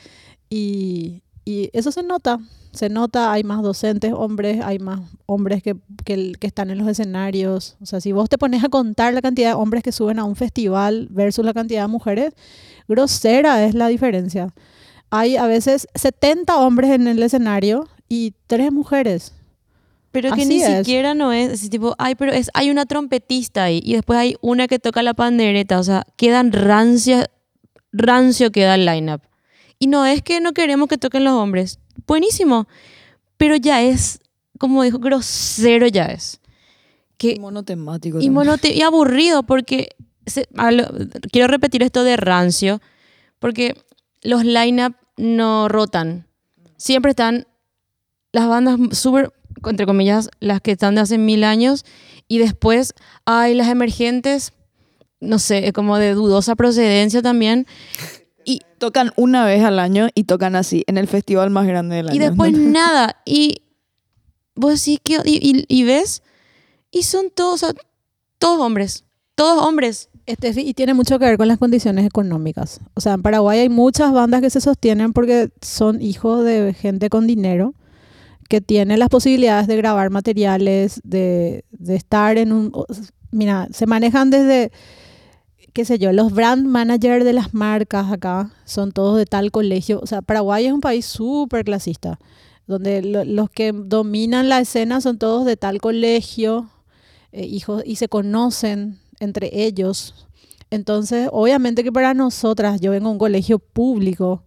Y, 0.50 1.24
y 1.46 1.70
eso 1.74 1.92
se 1.92 2.04
nota, 2.04 2.40
se 2.72 2.90
nota, 2.90 3.32
hay 3.32 3.44
más 3.44 3.62
docentes 3.62 4.14
hombres, 4.14 4.64
hay 4.64 4.80
más 4.80 5.00
hombres 5.28 5.64
que, 5.64 5.76
que, 6.04 6.34
que, 6.40 6.48
están 6.48 6.72
en 6.72 6.80
los 6.80 6.88
escenarios. 6.88 7.78
O 7.82 7.86
sea, 7.86 8.02
si 8.02 8.12
vos 8.12 8.30
te 8.30 8.38
pones 8.38 8.64
a 8.64 8.70
contar 8.70 9.14
la 9.14 9.22
cantidad 9.22 9.50
de 9.50 9.54
hombres 9.56 9.84
que 9.84 9.92
suben 9.92 10.20
a 10.20 10.24
un 10.26 10.36
festival 10.36 11.08
versus 11.12 11.46
la 11.46 11.54
cantidad 11.54 11.84
de 11.84 11.88
mujeres, 11.88 12.34
grosera 12.88 13.64
es 13.66 13.76
la 13.76 13.88
diferencia. 13.88 14.54
Hay 15.12 15.38
a 15.38 15.46
veces 15.46 15.88
70 15.96 16.58
hombres 16.58 16.92
en 16.92 17.08
el 17.08 17.22
escenario 17.22 17.88
y 18.10 18.34
tres 18.48 18.72
mujeres. 18.72 19.34
Pero 20.12 20.30
que 20.34 20.42
Así 20.44 20.50
ni 20.50 20.62
es. 20.64 20.78
siquiera 20.78 21.14
no 21.14 21.34
es, 21.34 21.52
así 21.52 21.70
tipo, 21.70 21.94
ay, 21.98 22.16
pero 22.16 22.32
es, 22.32 22.50
hay 22.54 22.70
una 22.70 22.86
trompetista 22.86 23.66
ahí 23.66 23.82
y 23.84 23.94
después 23.96 24.18
hay 24.18 24.36
una 24.42 24.68
que 24.68 24.80
toca 24.80 25.04
la 25.04 25.14
pandereta, 25.14 25.78
o 25.80 25.84
sea, 25.84 26.06
quedan 26.16 26.54
rancia, 26.54 27.30
rancio 27.92 28.52
queda 28.52 28.76
el 28.76 28.86
lineup. 28.86 29.22
Y 29.78 29.88
no 29.88 30.06
es 30.06 30.22
que 30.22 30.40
no 30.40 30.54
queremos 30.54 30.88
que 30.88 30.98
toquen 30.98 31.26
los 31.26 31.34
hombres, 31.34 31.80
buenísimo, 32.08 32.68
pero 33.36 33.58
ya 33.58 33.82
es, 33.82 34.20
como 34.58 34.84
dijo, 34.84 35.00
grosero 35.00 35.88
ya 35.88 36.06
es. 36.06 36.40
Que, 37.18 37.34
Y 37.34 37.40
monotemático. 37.40 38.20
y, 38.20 38.26
también. 38.28 38.34
monote- 38.34 38.74
y 38.74 38.82
aburrido, 38.84 39.44
porque 39.44 39.90
se- 40.26 40.48
lo- 40.54 40.88
quiero 41.32 41.48
repetir 41.50 41.84
esto 41.84 42.06
de 42.06 42.16
rancio, 42.16 42.82
porque 43.40 43.76
los 44.22 44.46
line-up 44.46 44.96
no 45.18 45.68
rotan. 45.68 46.26
Siempre 46.78 47.10
están 47.12 47.48
las 48.36 48.48
bandas 48.50 48.78
súper, 48.98 49.32
entre 49.66 49.86
comillas, 49.86 50.30
las 50.42 50.60
que 50.62 50.72
están 50.72 50.96
de 50.96 51.02
hace 51.02 51.18
mil 51.18 51.44
años, 51.44 51.86
y 52.28 52.38
después 52.40 52.94
hay 53.26 53.54
las 53.56 53.70
emergentes, 53.70 54.52
no 55.22 55.40
sé, 55.40 55.72
como 55.74 55.98
de 55.98 56.14
dudosa 56.14 56.56
procedencia 56.56 57.22
también, 57.22 57.66
Tocan 58.78 59.12
una 59.16 59.46
vez 59.46 59.64
al 59.64 59.80
año 59.80 60.10
y 60.14 60.26
tocan 60.26 60.56
así, 60.56 60.84
en 60.88 60.98
el 60.98 61.08
festival 61.08 61.50
más 61.50 61.66
grande 61.66 61.96
del 61.96 62.10
año. 62.10 62.16
y 62.16 62.20
después 62.20 62.52
nada. 62.58 63.16
Y 63.26 63.62
vos 64.54 64.74
decís 64.80 65.00
que, 65.02 65.18
y, 65.24 65.40
y- 65.42 65.66
y 65.70 65.84
ves, 65.86 66.22
y 66.92 67.04
son 67.04 67.32
todos, 67.34 67.54
o 67.54 67.58
sea, 67.68 67.74
todos 68.38 68.60
hombres, 68.60 69.06
todos 69.34 69.64
hombres. 69.66 70.10
Estefi, 70.28 70.62
y 70.62 70.74
tiene 70.74 70.94
mucho 70.94 71.18
que 71.20 71.26
ver 71.26 71.38
con 71.38 71.48
las 71.48 71.58
condiciones 71.58 72.06
económicas. 72.06 72.82
O 72.96 73.02
sea, 73.02 73.14
en 73.14 73.22
Paraguay 73.22 73.60
hay 73.60 73.70
muchas 73.70 74.12
bandas 74.12 74.42
que 74.42 74.50
se 74.50 74.60
sostienen 74.62 75.14
porque 75.14 75.50
son 75.62 76.02
hijos 76.02 76.44
de 76.44 76.74
gente 76.74 77.10
con 77.10 77.26
dinero 77.28 77.74
que 78.50 78.62
tiene 78.62 78.98
las 78.98 79.10
posibilidades 79.10 79.68
de 79.68 79.78
grabar 79.78 80.10
materiales, 80.10 81.02
de, 81.04 81.66
de 81.72 81.96
estar 81.96 82.38
en 82.38 82.52
un... 82.54 82.72
Mira, 83.32 83.68
se 83.72 83.86
manejan 83.86 84.30
desde, 84.30 84.72
qué 85.74 85.84
sé 85.84 85.98
yo, 86.00 86.12
los 86.14 86.32
brand 86.32 86.66
managers 86.68 87.26
de 87.26 87.34
las 87.34 87.54
marcas 87.54 88.12
acá 88.12 88.52
son 88.66 88.92
todos 88.92 89.18
de 89.18 89.26
tal 89.26 89.52
colegio. 89.52 90.00
O 90.02 90.08
sea, 90.08 90.22
Paraguay 90.22 90.68
es 90.68 90.74
un 90.74 90.82
país 90.82 91.06
súper 91.06 91.66
clasista, 91.66 92.20
donde 92.68 93.02
lo- 93.02 93.26
los 93.26 93.50
que 93.50 93.72
dominan 93.74 94.48
la 94.48 94.60
escena 94.60 95.02
son 95.02 95.18
todos 95.18 95.46
de 95.46 95.58
tal 95.58 95.82
colegio, 95.82 96.70
eh, 97.32 97.46
hijos, 97.46 97.84
y 97.86 97.98
se 97.98 98.08
conocen 98.08 99.00
entre 99.20 99.50
ellos. 99.66 100.28
Entonces, 100.70 101.30
obviamente 101.32 101.84
que 101.84 101.92
para 101.92 102.14
nosotras, 102.14 102.80
yo 102.80 102.92
vengo 102.92 103.08
de 103.10 103.14
un 103.14 103.20
colegio 103.20 103.60
público, 103.60 104.44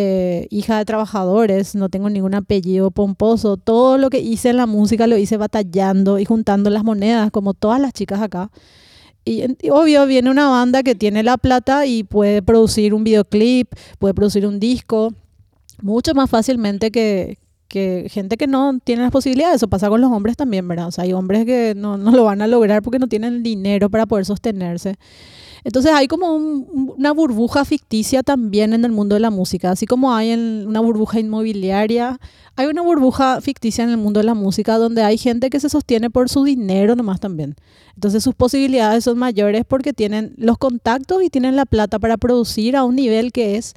eh, 0.00 0.46
hija 0.50 0.78
de 0.78 0.84
trabajadores, 0.84 1.74
no 1.74 1.88
tengo 1.88 2.08
ningún 2.08 2.34
apellido 2.36 2.92
pomposo, 2.92 3.56
todo 3.56 3.98
lo 3.98 4.10
que 4.10 4.20
hice 4.20 4.50
en 4.50 4.56
la 4.58 4.66
música 4.66 5.08
lo 5.08 5.16
hice 5.16 5.36
batallando 5.36 6.20
y 6.20 6.24
juntando 6.24 6.70
las 6.70 6.84
monedas, 6.84 7.32
como 7.32 7.52
todas 7.52 7.80
las 7.80 7.92
chicas 7.92 8.22
acá. 8.22 8.50
Y, 9.24 9.42
y 9.60 9.70
obvio, 9.70 10.06
viene 10.06 10.30
una 10.30 10.48
banda 10.48 10.84
que 10.84 10.94
tiene 10.94 11.24
la 11.24 11.36
plata 11.36 11.84
y 11.84 12.04
puede 12.04 12.42
producir 12.42 12.94
un 12.94 13.02
videoclip, 13.02 13.72
puede 13.98 14.14
producir 14.14 14.46
un 14.46 14.60
disco, 14.60 15.12
mucho 15.82 16.14
más 16.14 16.30
fácilmente 16.30 16.92
que, 16.92 17.38
que 17.66 18.06
gente 18.08 18.36
que 18.36 18.46
no 18.46 18.78
tiene 18.84 19.02
las 19.02 19.10
posibilidades. 19.10 19.56
Eso 19.56 19.68
pasa 19.68 19.88
con 19.88 20.00
los 20.00 20.12
hombres 20.12 20.36
también, 20.36 20.68
¿verdad? 20.68 20.86
O 20.86 20.92
sea, 20.92 21.04
hay 21.04 21.12
hombres 21.12 21.44
que 21.44 21.74
no, 21.76 21.96
no 21.98 22.12
lo 22.12 22.22
van 22.22 22.40
a 22.40 22.46
lograr 22.46 22.82
porque 22.82 23.00
no 23.00 23.08
tienen 23.08 23.42
dinero 23.42 23.90
para 23.90 24.06
poder 24.06 24.24
sostenerse. 24.24 24.96
Entonces 25.68 25.92
hay 25.92 26.08
como 26.08 26.34
un- 26.34 26.66
un- 26.72 26.94
una 26.96 27.12
burbuja 27.12 27.66
ficticia 27.66 28.22
también 28.22 28.72
en 28.72 28.86
el 28.86 28.90
mundo 28.90 29.16
de 29.16 29.20
la 29.20 29.28
música, 29.30 29.70
así 29.70 29.84
como 29.84 30.14
hay 30.14 30.30
en 30.30 30.64
una 30.66 30.80
burbuja 30.80 31.20
inmobiliaria, 31.20 32.18
hay 32.56 32.66
una 32.68 32.80
burbuja 32.80 33.42
ficticia 33.42 33.84
en 33.84 33.90
el 33.90 33.98
mundo 33.98 34.20
de 34.20 34.24
la 34.24 34.32
música 34.32 34.78
donde 34.78 35.02
hay 35.02 35.18
gente 35.18 35.50
que 35.50 35.60
se 35.60 35.68
sostiene 35.68 36.08
por 36.08 36.30
su 36.30 36.42
dinero 36.42 36.96
nomás 36.96 37.20
también. 37.20 37.54
Entonces 37.94 38.24
sus 38.24 38.34
posibilidades 38.34 39.04
son 39.04 39.18
mayores 39.18 39.64
porque 39.68 39.92
tienen 39.92 40.32
los 40.38 40.56
contactos 40.56 41.22
y 41.22 41.28
tienen 41.28 41.54
la 41.54 41.66
plata 41.66 41.98
para 41.98 42.16
producir 42.16 42.74
a 42.74 42.84
un 42.84 42.96
nivel 42.96 43.30
que 43.30 43.56
es 43.56 43.74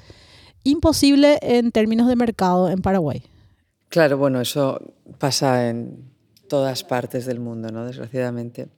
imposible 0.63 1.39
en 1.41 1.73
términos 1.73 2.07
de 2.07 2.15
mercado 2.15 2.69
en 2.69 2.81
Paraguay. 2.81 3.21
Claro, 3.89 4.17
bueno, 4.17 4.39
eso 4.39 4.79
pasa 5.19 5.67
en 5.67 6.05
todas 6.47 6.85
partes 6.85 7.25
del 7.25 7.41
mundo, 7.41 7.69
¿no? 7.69 7.85
Desgraciadamente. 7.85 8.69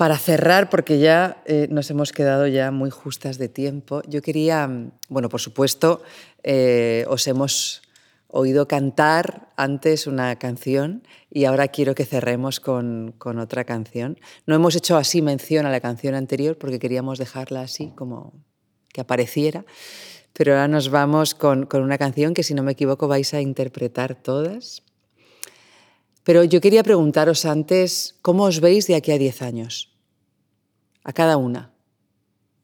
Para 0.00 0.16
cerrar, 0.16 0.70
porque 0.70 0.98
ya 0.98 1.42
eh, 1.44 1.68
nos 1.70 1.90
hemos 1.90 2.12
quedado 2.12 2.46
ya 2.46 2.70
muy 2.70 2.88
justas 2.88 3.36
de 3.36 3.50
tiempo, 3.50 4.00
yo 4.08 4.22
quería, 4.22 4.66
bueno, 5.10 5.28
por 5.28 5.42
supuesto, 5.42 6.02
eh, 6.42 7.04
os 7.06 7.26
hemos 7.26 7.82
oído 8.26 8.66
cantar 8.66 9.50
antes 9.56 10.06
una 10.06 10.38
canción 10.38 11.02
y 11.28 11.44
ahora 11.44 11.68
quiero 11.68 11.94
que 11.94 12.06
cerremos 12.06 12.60
con, 12.60 13.12
con 13.18 13.38
otra 13.38 13.64
canción. 13.64 14.18
No 14.46 14.54
hemos 14.54 14.74
hecho 14.74 14.96
así 14.96 15.20
mención 15.20 15.66
a 15.66 15.70
la 15.70 15.82
canción 15.82 16.14
anterior 16.14 16.56
porque 16.56 16.78
queríamos 16.78 17.18
dejarla 17.18 17.60
así 17.60 17.92
como 17.94 18.32
que 18.94 19.02
apareciera, 19.02 19.66
pero 20.32 20.52
ahora 20.52 20.68
nos 20.68 20.88
vamos 20.88 21.34
con, 21.34 21.66
con 21.66 21.82
una 21.82 21.98
canción 21.98 22.32
que 22.32 22.42
si 22.42 22.54
no 22.54 22.62
me 22.62 22.72
equivoco 22.72 23.06
vais 23.06 23.34
a 23.34 23.42
interpretar 23.42 24.14
todas. 24.14 24.82
Pero 26.24 26.42
yo 26.42 26.62
quería 26.62 26.82
preguntaros 26.82 27.44
antes, 27.44 28.16
¿cómo 28.22 28.44
os 28.44 28.60
veis 28.60 28.86
de 28.86 28.94
aquí 28.94 29.12
a 29.12 29.18
10 29.18 29.42
años? 29.42 29.89
A 31.04 31.12
cada 31.12 31.36
una. 31.36 31.70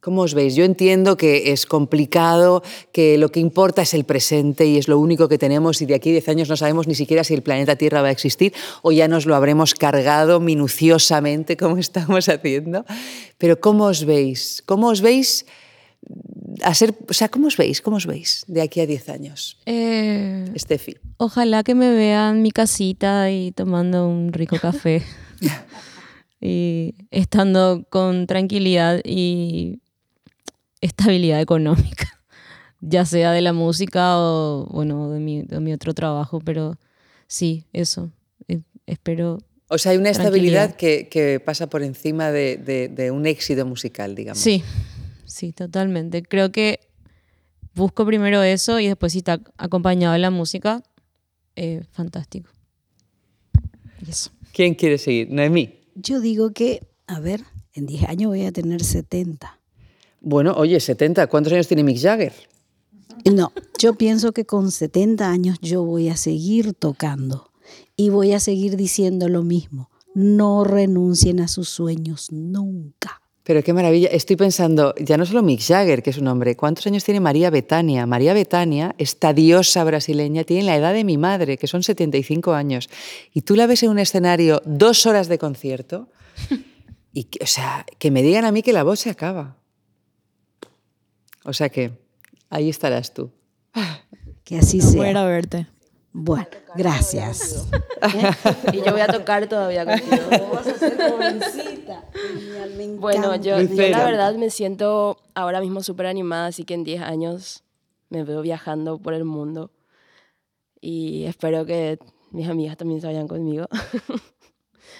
¿Cómo 0.07 0.23
os 0.23 0.35
veis? 0.35 0.55
Yo 0.55 0.63
entiendo 0.63 1.17
que 1.17 1.51
es 1.51 1.67
complicado, 1.67 2.63
que 2.93 3.19
lo 3.19 3.33
que 3.33 3.41
importa 3.41 3.83
es 3.83 3.93
el 3.93 4.05
presente 4.05 4.65
y 4.65 4.77
es 4.77 4.87
lo 4.87 5.01
único 5.01 5.29
que 5.29 5.37
tenemos 5.37 5.83
y 5.83 5.87
de 5.87 5.97
aquí 5.97 6.11
a 6.11 6.13
10 6.13 6.29
años 6.29 6.49
no 6.49 6.57
sabemos 6.57 6.87
ni 6.87 6.95
siquiera 6.95 7.25
si 7.25 7.35
el 7.35 7.43
planeta 7.43 7.75
Tierra 7.75 8.03
va 8.03 8.07
a 8.07 8.11
existir 8.13 8.55
o 8.83 8.93
ya 8.93 9.09
nos 9.09 9.27
lo 9.27 9.35
habremos 9.35 9.75
cargado 9.75 10.39
minuciosamente 10.39 11.57
como 11.57 11.79
estamos 11.79 12.29
haciendo. 12.29 12.85
Pero 13.37 13.59
¿cómo 13.61 13.87
os 13.87 14.05
veis? 14.05 14.63
¿Cómo 14.65 14.91
os 14.91 15.01
veis? 15.01 15.45
A 16.63 16.73
ser, 16.75 16.95
o 17.11 17.13
sea, 17.13 17.29
¿cómo 17.29 17.49
os 17.49 17.57
veis? 17.57 17.83
¿Cómo 17.83 17.97
os 17.97 18.07
veis 18.07 18.45
de 18.47 18.63
aquí 18.63 18.79
a 18.79 18.87
10 18.87 19.09
años? 19.09 19.59
Eh, 19.67 20.45
Steffi. 20.57 20.95
Ojalá 21.17 21.65
que 21.65 21.75
me 21.75 21.93
vean 21.93 22.43
mi 22.43 22.53
casita 22.53 23.33
y 23.33 23.51
tomando 23.51 24.07
un 24.07 24.33
rico 24.33 24.57
café. 24.61 25.03
y 26.41 26.95
estando 27.11 27.85
con 27.91 28.27
tranquilidad 28.27 29.01
y 29.05 29.81
estabilidad 30.81 31.41
económica. 31.41 32.09
Ya 32.83 33.07
sea 33.07 33.33
de 33.33 33.41
la 33.41 33.55
música 33.55 34.19
o 34.19 34.67
bueno, 34.71 35.11
de 35.11 35.19
mi, 35.19 35.43
de 35.43 35.59
mi 35.61 35.73
otro 35.73 35.95
trabajo, 35.95 36.41
pero 36.45 36.79
sí, 37.27 37.65
eso. 37.73 38.13
Eh, 38.49 38.61
Espero. 38.85 39.39
O 39.69 39.79
sea, 39.79 39.93
hay 39.93 39.99
una 39.99 40.11
estabilidad 40.11 40.77
que, 40.77 41.09
que 41.09 41.41
pasa 41.41 41.69
por 41.69 41.83
encima 41.83 42.31
de, 42.31 42.59
de- 42.59 42.89
de 42.89 43.11
un 43.11 43.27
éxito 43.27 43.65
musical, 43.65 44.15
digamos. 44.15 44.39
Sí, 44.41 44.63
sí, 45.25 45.53
totalmente. 45.53 46.23
Creo 46.23 46.53
que 46.53 46.81
busco 47.75 48.05
primero 48.05 48.43
eso 48.43 48.79
y 48.79 48.87
después 48.89 49.13
si 49.13 49.19
está 49.19 49.41
acompañado 49.57 50.13
de 50.13 50.19
la 50.21 50.31
música, 50.31 50.83
eh, 51.57 51.83
fantástico. 51.93 52.51
Y 54.07 54.11
eso. 54.11 54.31
¿Quién 54.53 54.75
quiere 54.75 54.99
seguir? 54.99 55.31
Noemí. 55.31 55.76
Yo 55.97 56.21
digo 56.21 56.53
que, 56.53 56.87
a 57.07 57.21
ver, 57.21 57.43
en 57.73 57.87
10 57.87 58.05
años 58.05 58.29
voy 58.29 58.45
a 58.45 58.53
tener 58.53 58.85
70. 58.85 59.59
Bueno, 60.21 60.53
oye, 60.57 60.79
70. 60.79 61.27
¿Cuántos 61.27 61.53
años 61.55 61.69
tiene 61.69 61.83
Mick 61.83 62.01
Jagger? 62.01 62.35
No, 63.25 63.53
yo 63.79 63.95
pienso 63.95 64.33
que 64.33 64.45
con 64.45 64.71
70 64.71 65.29
años 65.29 65.59
yo 65.61 65.83
voy 65.83 66.11
a 66.11 66.17
seguir 66.17 66.75
tocando 66.75 67.51
y 67.97 68.11
voy 68.11 68.33
a 68.33 68.41
seguir 68.41 68.77
diciendo 68.77 69.29
lo 69.29 69.43
mismo. 69.43 69.91
No 70.15 70.65
renuncien 70.65 71.41
a 71.41 71.49
sus 71.49 71.69
sueños 71.69 72.31
nunca. 72.31 73.23
Pero 73.47 73.63
qué 73.63 73.73
maravilla. 73.73 74.09
Estoy 74.09 74.35
pensando, 74.35 74.93
ya 74.99 75.17
no 75.17 75.25
solo 75.25 75.41
Mick 75.41 75.61
Jagger, 75.63 76.03
que 76.03 76.11
es 76.11 76.19
un 76.19 76.27
hombre, 76.27 76.57
¿cuántos 76.57 76.85
años 76.89 77.05
tiene 77.05 77.21
María 77.21 77.49
Betania? 77.49 78.05
María 78.05 78.35
Betania, 78.35 78.97
esta 78.99 79.33
diosa 79.33 79.85
brasileña, 79.85 80.43
tiene 80.43 80.65
la 80.65 80.75
edad 80.77 80.93
de 80.93 81.05
mi 81.05 81.17
madre, 81.17 81.57
que 81.57 81.69
son 81.69 81.85
75 81.85 82.55
años. 82.55 82.89
Y 83.33 83.43
tú 83.43 83.55
la 83.55 83.69
ves 83.69 83.85
en 83.85 83.91
un 83.91 84.01
escenario 84.01 84.61
dos 84.65 85.07
horas 85.07 85.29
de 85.29 85.39
concierto 85.39 86.09
y, 87.13 87.25
que- 87.25 87.39
o 87.45 87.47
sea, 87.47 87.87
que 88.01 88.11
me 88.11 88.21
digan 88.23 88.45
a 88.47 88.51
mí 88.51 88.63
que 88.63 88.73
la 88.73 88.83
voz 88.83 88.99
se 88.99 89.11
acaba. 89.11 89.57
O 91.45 91.53
sea 91.53 91.69
que 91.69 91.93
ahí 92.51 92.69
estarás 92.69 93.15
tú. 93.15 93.31
Que 94.43 94.59
así 94.59 94.81
Voy 94.81 95.07
a 95.07 95.11
ir 95.11 95.15
sea. 95.15 95.23
a 95.23 95.27
verte. 95.27 95.67
Bueno, 96.19 96.47
gracias. 96.75 97.69
y 98.73 98.79
yo 98.79 98.91
voy 98.91 99.03
a 99.03 99.07
tocar 99.07 99.47
todavía 99.49 99.85
contigo. 99.85 100.17
Vas 100.51 100.67
a 100.67 100.79
ser 100.79 101.11
jovencita. 101.11 102.05
Bueno, 102.99 103.37
yo, 103.37 103.61
yo 103.61 103.89
la 103.91 104.03
verdad 104.03 104.35
me 104.37 104.49
siento 104.49 105.19
ahora 105.35 105.61
mismo 105.61 105.83
súper 105.83 106.07
animada, 106.07 106.47
así 106.47 106.65
que 106.65 106.73
en 106.73 106.85
10 106.85 107.03
años 107.03 107.65
me 108.09 108.25
veo 108.25 108.41
viajando 108.41 108.97
por 108.99 109.13
el 109.13 109.25
mundo. 109.25 109.71
Y 110.81 111.25
espero 111.25 111.67
que 111.67 111.99
mis 112.31 112.49
amigas 112.49 112.79
también 112.79 113.03
se 113.03 113.09
vayan 113.09 113.29
conmigo. 113.29 113.67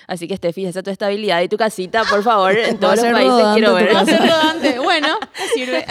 Así 0.09 0.29
que 0.29 0.37
Steffi, 0.37 0.67
esa 0.67 0.83
tu 0.83 0.91
estabilidad 0.91 1.41
y 1.43 1.49
tu 1.49 1.57
casita, 1.57 2.05
por 2.05 2.23
favor, 2.23 2.57
en 2.57 2.79
todos 2.79 2.97
los 2.97 3.07
países 3.07 3.31
rodante 3.33 3.59
quiero 3.59 3.75
ver. 3.75 4.81
Bueno, 4.83 5.19
sirve. 5.55 5.85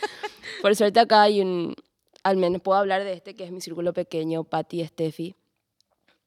Por 0.62 0.74
suerte 0.74 1.00
acá 1.00 1.22
hay 1.22 1.40
un, 1.40 1.74
al 2.22 2.36
menos 2.36 2.62
puedo 2.62 2.78
hablar 2.78 3.04
de 3.04 3.12
este 3.12 3.34
que 3.34 3.44
es 3.44 3.52
mi 3.52 3.60
círculo 3.60 3.92
pequeño, 3.92 4.44
Patti 4.44 4.80
y 4.80 4.86
Steffi, 4.86 5.34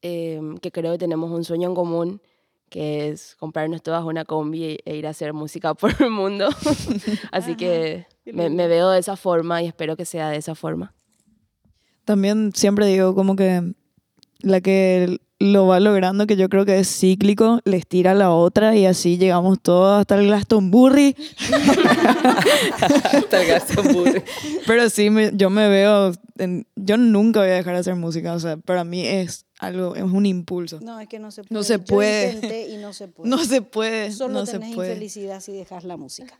eh, 0.02 0.40
que 0.60 0.70
creo 0.70 0.92
que 0.92 0.98
tenemos 0.98 1.30
un 1.30 1.44
sueño 1.44 1.68
en 1.68 1.74
común, 1.74 2.20
que 2.68 3.08
es 3.08 3.36
comprarnos 3.36 3.82
todas 3.82 4.04
una 4.04 4.24
combi 4.24 4.64
e, 4.64 4.78
e 4.84 4.96
ir 4.96 5.06
a 5.06 5.10
hacer 5.10 5.32
música 5.32 5.74
por 5.74 5.94
el 6.00 6.10
mundo. 6.10 6.48
Así 7.32 7.56
que 7.56 8.06
me, 8.24 8.50
me 8.50 8.68
veo 8.68 8.90
de 8.90 8.98
esa 8.98 9.16
forma 9.16 9.62
y 9.62 9.66
espero 9.66 9.96
que 9.96 10.04
sea 10.04 10.30
de 10.30 10.36
esa 10.36 10.54
forma. 10.54 10.94
También 12.04 12.52
siempre 12.54 12.86
digo 12.86 13.14
como 13.14 13.34
que 13.34 13.74
la 14.40 14.60
que 14.60 15.18
lo 15.38 15.66
va 15.66 15.80
logrando, 15.80 16.26
que 16.26 16.36
yo 16.36 16.48
creo 16.48 16.64
que 16.64 16.78
es 16.78 16.88
cíclico, 16.88 17.60
les 17.64 17.86
tira 17.86 18.12
a 18.12 18.14
la 18.14 18.30
otra 18.30 18.74
y 18.74 18.86
así 18.86 19.18
llegamos 19.18 19.60
todos 19.60 20.00
hasta 20.00 20.14
el 20.18 20.26
Glastonbury. 20.28 21.14
Hasta 23.12 23.40
el 23.42 23.46
Glastonbury. 23.46 24.22
Pero 24.66 24.88
sí, 24.90 25.10
me- 25.10 25.32
yo 25.34 25.50
me 25.50 25.68
veo, 25.68 26.12
en- 26.38 26.66
yo 26.76 26.96
nunca 26.96 27.40
voy 27.40 27.50
a 27.50 27.54
dejar 27.54 27.74
de 27.74 27.80
hacer 27.80 27.96
música, 27.96 28.32
o 28.34 28.40
sea, 28.40 28.56
para 28.56 28.84
mí 28.84 29.06
es 29.06 29.44
algo, 29.58 29.94
es 29.94 30.02
un 30.02 30.26
impulso. 30.26 30.80
No, 30.80 30.98
es 31.00 31.08
que 31.08 31.18
no 31.18 31.30
se 31.30 31.42
puede. 31.42 31.54
No 31.54 31.62
se 31.62 31.78
Yo 31.78 31.84
puede. 31.84 32.32
intenté 32.32 32.68
y 32.70 32.76
no 32.78 32.92
se 32.92 33.08
puede. 33.08 33.28
No 33.30 33.38
se 33.44 33.62
puede, 33.62 34.12
Solo 34.12 34.34
no 34.34 34.46
se 34.46 34.52
tenés 34.52 34.74
puede. 34.74 34.90
infelicidad 34.90 35.40
si 35.40 35.52
dejas 35.52 35.84
la 35.84 35.96
música. 35.96 36.38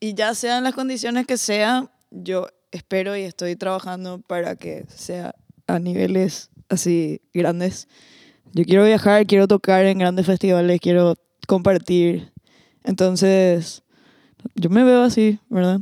Y 0.00 0.14
ya 0.14 0.34
sean 0.34 0.64
las 0.64 0.74
condiciones 0.74 1.26
que 1.26 1.38
sea, 1.38 1.90
yo 2.10 2.48
espero 2.70 3.16
y 3.16 3.22
estoy 3.22 3.56
trabajando 3.56 4.20
para 4.20 4.56
que 4.56 4.84
sea 4.94 5.34
a 5.66 5.78
niveles 5.78 6.50
así 6.68 7.20
grandes. 7.32 7.88
Yo 8.56 8.64
quiero 8.64 8.86
viajar, 8.86 9.26
quiero 9.26 9.46
tocar 9.46 9.84
en 9.84 9.98
grandes 9.98 10.24
festivales, 10.24 10.80
quiero 10.80 11.14
compartir. 11.46 12.32
Entonces, 12.84 13.82
yo 14.54 14.70
me 14.70 14.82
veo 14.82 15.02
así, 15.02 15.38
¿verdad? 15.50 15.80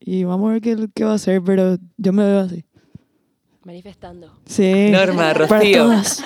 Y 0.00 0.24
vamos 0.24 0.50
a 0.50 0.54
ver 0.54 0.60
qué, 0.60 0.88
qué 0.96 1.04
va 1.04 1.12
a 1.12 1.14
hacer, 1.14 1.40
pero 1.44 1.76
yo 1.96 2.12
me 2.12 2.24
veo 2.24 2.40
así. 2.40 2.64
Manifestando. 3.62 4.36
Sí. 4.46 4.88
Norma, 4.90 5.32
Para 5.32 5.46
Rocío. 5.60 5.84
todas. 5.84 6.24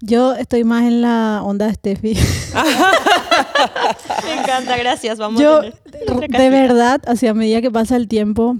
Yo 0.00 0.34
estoy 0.34 0.64
más 0.64 0.84
en 0.84 1.02
la 1.02 1.42
onda 1.44 1.66
de 1.66 1.74
Steffi. 1.74 2.14
Me 4.24 4.40
encanta, 4.40 4.78
gracias. 4.78 5.18
Vamos 5.18 5.38
Yo, 5.38 5.58
a 5.58 5.70
tener 5.90 6.30
de 6.30 6.48
verdad, 6.48 7.02
hacia 7.06 7.34
medida 7.34 7.60
que 7.60 7.70
pasa 7.70 7.96
el 7.96 8.08
tiempo, 8.08 8.56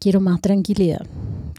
quiero 0.00 0.22
más 0.22 0.40
tranquilidad. 0.40 1.04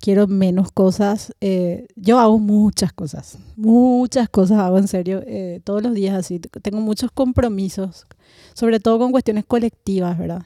Quiero 0.04 0.28
menos 0.28 0.70
cosas. 0.74 1.34
Eh, 1.40 1.88
yo 1.96 2.20
hago 2.20 2.38
muchas 2.38 2.92
cosas. 2.92 3.38
Muchas 3.56 4.28
cosas 4.28 4.60
hago 4.60 4.78
en 4.78 4.90
serio. 4.90 5.24
eh, 5.26 5.62
todos 5.64 5.82
los 5.82 5.94
días 5.94 6.14
así. 6.14 6.40
Tengo 6.40 6.82
muchos 6.82 7.10
compromisos. 7.10 8.06
Sobre 8.54 8.82
todo 8.82 9.00
con 9.00 9.12
cuestiones 9.14 9.46
colectivas, 9.46 10.18
¿verdad? 10.18 10.44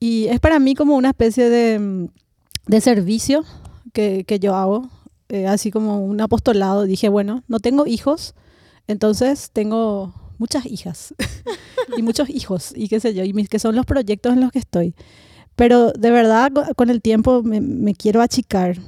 Y 0.00 0.26
es 0.26 0.40
para 0.40 0.58
mí 0.58 0.74
como 0.74 0.96
una 0.96 1.10
especie 1.10 1.48
de, 1.48 1.78
mm, 1.78 2.06
de 2.66 2.80
servicio 2.80 3.44
que, 3.92 4.24
que 4.24 4.40
yo 4.40 4.56
hago. 4.56 4.88
eh, 5.28 5.46
así 5.46 5.70
como 5.70 6.04
un 6.04 6.20
apostolado. 6.20 6.82
Dije, 6.84 7.08
bueno, 7.08 7.44
no 7.46 7.60
tengo 7.60 7.86
hijos. 7.86 8.34
Entonces 8.88 9.50
tengo 9.52 10.12
muchas 10.38 10.66
hijas 10.66 11.14
y 11.96 12.02
muchos 12.02 12.28
hijos 12.28 12.72
y 12.74 12.88
qué 12.88 12.98
sé 12.98 13.14
yo, 13.14 13.22
y 13.22 13.32
mis, 13.32 13.48
que 13.48 13.60
son 13.60 13.76
los 13.76 13.86
proyectos 13.86 14.32
en 14.32 14.40
los 14.40 14.50
que 14.50 14.58
estoy. 14.58 14.94
Pero 15.56 15.92
de 15.92 16.10
verdad 16.10 16.50
co- 16.52 16.74
con 16.74 16.90
el 16.90 17.02
tiempo 17.02 17.42
me, 17.42 17.94
quiero 17.94 18.20
achicar, 18.22 18.78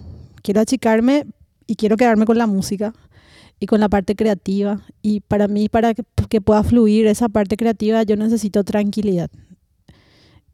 quiero 0.43 0.61
achicarme 0.61 1.27
y 1.67 1.77
quiero 1.77 1.97
quedarme 1.97 2.25
con 2.27 2.39
la 2.39 2.47
música 2.47 2.93
y 3.61 3.67
con 3.67 3.81
la 3.81 3.89
parte 3.89 4.17
creativa. 4.17 4.83
Y 5.03 5.21
para 5.21 5.49
mí, 5.49 5.69
para 5.69 5.95
que, 5.95 6.03
que 6.29 6.41
pueda 6.41 6.63
fluir 6.65 7.07
esa 7.07 7.29
parte 7.29 7.57
creativa, 7.57 8.03
yo 8.03 8.17
necesito 8.17 8.65
tranquilidad. 8.65 9.31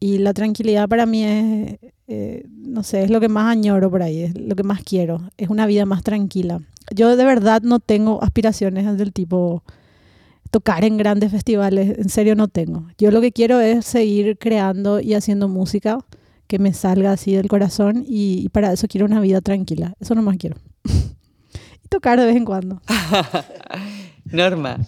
Y 0.03 0.19
la 0.19 0.33
tranquilidad 0.33 0.89
para 0.89 1.05
mí 1.05 1.25
es, 1.25 1.79
eh, 2.09 2.45
no 2.49 2.83
sé, 2.83 3.05
es 3.05 3.11
lo 3.11 3.21
que 3.21 3.29
más 3.29 3.51
añoro 3.53 3.91
por 3.91 4.03
ahí, 4.03 4.23
es 4.23 4.39
lo 4.39 4.57
que 4.57 4.63
más 4.63 4.83
quiero, 4.83 5.31
es 5.37 5.51
una 5.51 5.67
vida 5.67 5.85
más 5.85 6.03
tranquila. 6.03 6.61
Yo 6.95 7.17
de 7.17 7.25
verdad 7.25 7.61
no 7.63 7.81
tengo 7.81 8.23
aspiraciones 8.23 8.97
del 8.97 9.13
tipo 9.13 9.63
tocar 10.51 10.85
en 10.85 10.97
grandes 10.97 11.31
festivales, 11.31 11.99
en 11.99 12.09
serio 12.09 12.35
no 12.35 12.49
tengo. 12.49 12.89
Yo 12.99 13.11
lo 13.11 13.21
que 13.21 13.33
quiero 13.33 13.61
es 13.61 13.87
seguir 13.87 14.37
creando 14.39 15.01
y 15.01 15.15
haciendo 15.15 15.49
música 15.49 15.99
que 16.47 16.59
me 16.59 16.75
salga 16.75 17.13
así 17.13 17.35
del 17.35 17.49
corazón 17.49 18.05
y, 18.07 18.45
y 18.45 18.49
para 18.49 18.73
eso 18.73 18.89
quiero 18.89 19.07
una 19.07 19.21
vida 19.21 19.41
tranquila, 19.41 19.95
eso 20.01 20.15
nomás 20.15 20.37
quiero. 20.37 20.57
y 21.85 21.89
tocar 21.89 22.19
de 22.19 22.27
vez 22.27 22.37
en 22.37 22.45
cuando. 22.45 22.83
Norma. 24.25 24.79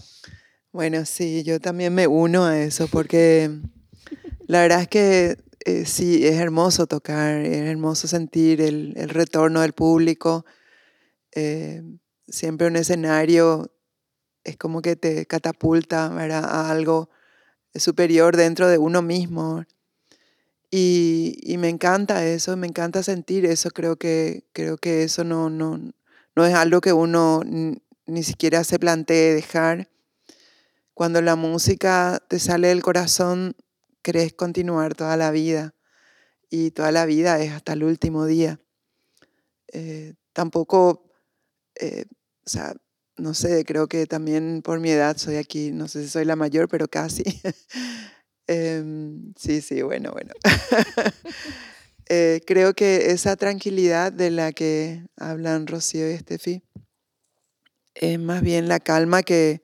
Bueno, 0.72 1.04
sí, 1.04 1.42
yo 1.44 1.60
también 1.60 1.94
me 1.94 2.06
uno 2.06 2.44
a 2.44 2.58
eso 2.58 2.88
porque 2.88 3.50
la 4.46 4.62
verdad 4.62 4.82
es 4.82 4.88
que 4.88 5.36
eh, 5.64 5.84
sí, 5.84 6.26
es 6.26 6.34
hermoso 6.36 6.86
tocar, 6.86 7.36
es 7.36 7.58
hermoso 7.58 8.08
sentir 8.08 8.60
el, 8.60 8.94
el 8.96 9.08
retorno 9.10 9.60
del 9.60 9.74
público. 9.74 10.44
eh, 11.34 11.82
siempre 12.26 12.66
un 12.66 12.76
escenario 12.76 13.71
es 14.44 14.56
como 14.56 14.82
que 14.82 14.96
te 14.96 15.26
catapulta 15.26 16.08
¿verdad? 16.08 16.44
a 16.44 16.70
algo 16.70 17.10
superior 17.74 18.36
dentro 18.36 18.68
de 18.68 18.78
uno 18.78 19.02
mismo. 19.02 19.64
Y, 20.70 21.56
me 21.58 21.68
encanta 21.68 22.24
eso, 22.26 22.56
me 22.56 22.66
encanta 22.66 23.02
sentir 23.02 23.44
eso. 23.44 23.70
Creo 23.70 23.96
que, 23.96 24.44
creo 24.52 24.78
que 24.78 25.02
eso 25.02 25.22
no, 25.22 25.50
no, 25.50 25.78
no 26.34 26.46
es 26.46 26.54
algo 26.54 26.80
que 26.80 26.94
uno 26.94 27.42
ni 27.44 28.22
siquiera 28.22 28.64
se 28.64 28.78
plantee 28.78 29.34
dejar. 29.34 29.90
Cuando 30.94 31.20
la 31.20 31.36
música 31.36 32.22
te 32.28 32.38
sale 32.38 32.68
del 32.68 32.82
corazón, 32.82 33.54
crees 34.00 34.32
continuar 34.32 34.94
toda 34.94 35.16
la 35.16 35.30
vida. 35.30 35.74
Y 36.48 36.70
toda 36.70 36.90
la 36.90 37.06
vida 37.06 37.38
es 37.40 37.52
hasta 37.52 37.74
el 37.74 37.84
último 37.84 38.26
día. 38.26 38.58
Eh, 39.72 40.14
tampoco, 40.32 41.10
eh, 41.74 42.04
o 42.44 42.48
sea, 42.48 42.74
no 43.18 43.34
sé, 43.34 43.64
creo 43.64 43.88
que 43.88 44.06
también 44.06 44.62
por 44.62 44.80
mi 44.80 44.90
edad 44.90 45.16
soy 45.18 45.36
aquí, 45.36 45.70
no 45.72 45.88
sé 45.88 46.02
si 46.04 46.08
soy 46.10 46.24
la 46.24 46.36
mayor, 46.36 46.68
pero 46.68 46.88
casi. 46.88 47.24
Em, 48.48 49.32
sí, 49.38 49.60
sí, 49.62 49.82
bueno, 49.82 50.12
bueno. 50.12 50.32
Eh, 52.08 52.42
creo 52.46 52.74
que 52.74 53.12
esa 53.12 53.36
tranquilidad 53.36 54.12
de 54.12 54.30
la 54.30 54.52
que 54.52 55.06
hablan 55.16 55.66
Rocío 55.66 56.10
y 56.10 56.14
Estefi 56.14 56.62
es 57.94 58.18
más 58.18 58.42
bien 58.42 58.68
la 58.68 58.80
calma 58.80 59.22
que, 59.22 59.62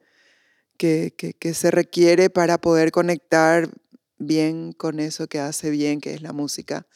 que, 0.78 1.14
que- 1.16 1.54
se 1.54 1.70
requiere 1.70 2.30
para 2.30 2.58
poder 2.60 2.92
conectar 2.92 3.70
bien 4.18 4.72
con 4.72 5.00
eso 5.00 5.28
que 5.28 5.40
hace 5.40 5.70
bien, 5.70 6.00
que 6.00 6.14
es 6.14 6.22
la 6.22 6.32
música, 6.32 6.86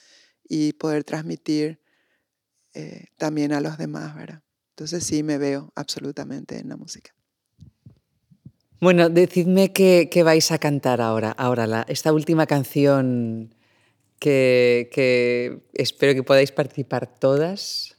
y 0.48 0.74
poder 0.74 1.04
transmitir 1.04 1.80
eh, 2.74 3.06
también 3.18 3.52
a 3.52 3.60
los 3.60 3.78
demás, 3.78 4.14
¿verdad? 4.16 4.42
Entonces 4.72 5.04
sí 5.04 5.22
me 5.22 5.38
veo 5.38 5.70
absolutamente 5.76 6.58
en 6.58 6.68
la 6.70 6.76
música. 6.76 7.14
Bueno, 8.80 9.08
decidme 9.10 9.72
qué, 9.72 10.08
qué 10.10 10.22
vais 10.22 10.50
a 10.50 10.58
cantar 10.58 11.00
ahora. 11.00 11.30
Ahora, 11.32 11.66
la- 11.66 11.84
esta 11.88 12.12
última 12.12 12.46
canción 12.46 13.54
que, 14.18 14.88
que 14.92 15.62
espero 15.74 16.14
que 16.14 16.22
podáis 16.22 16.52
participar 16.52 17.06
todas. 17.06 17.96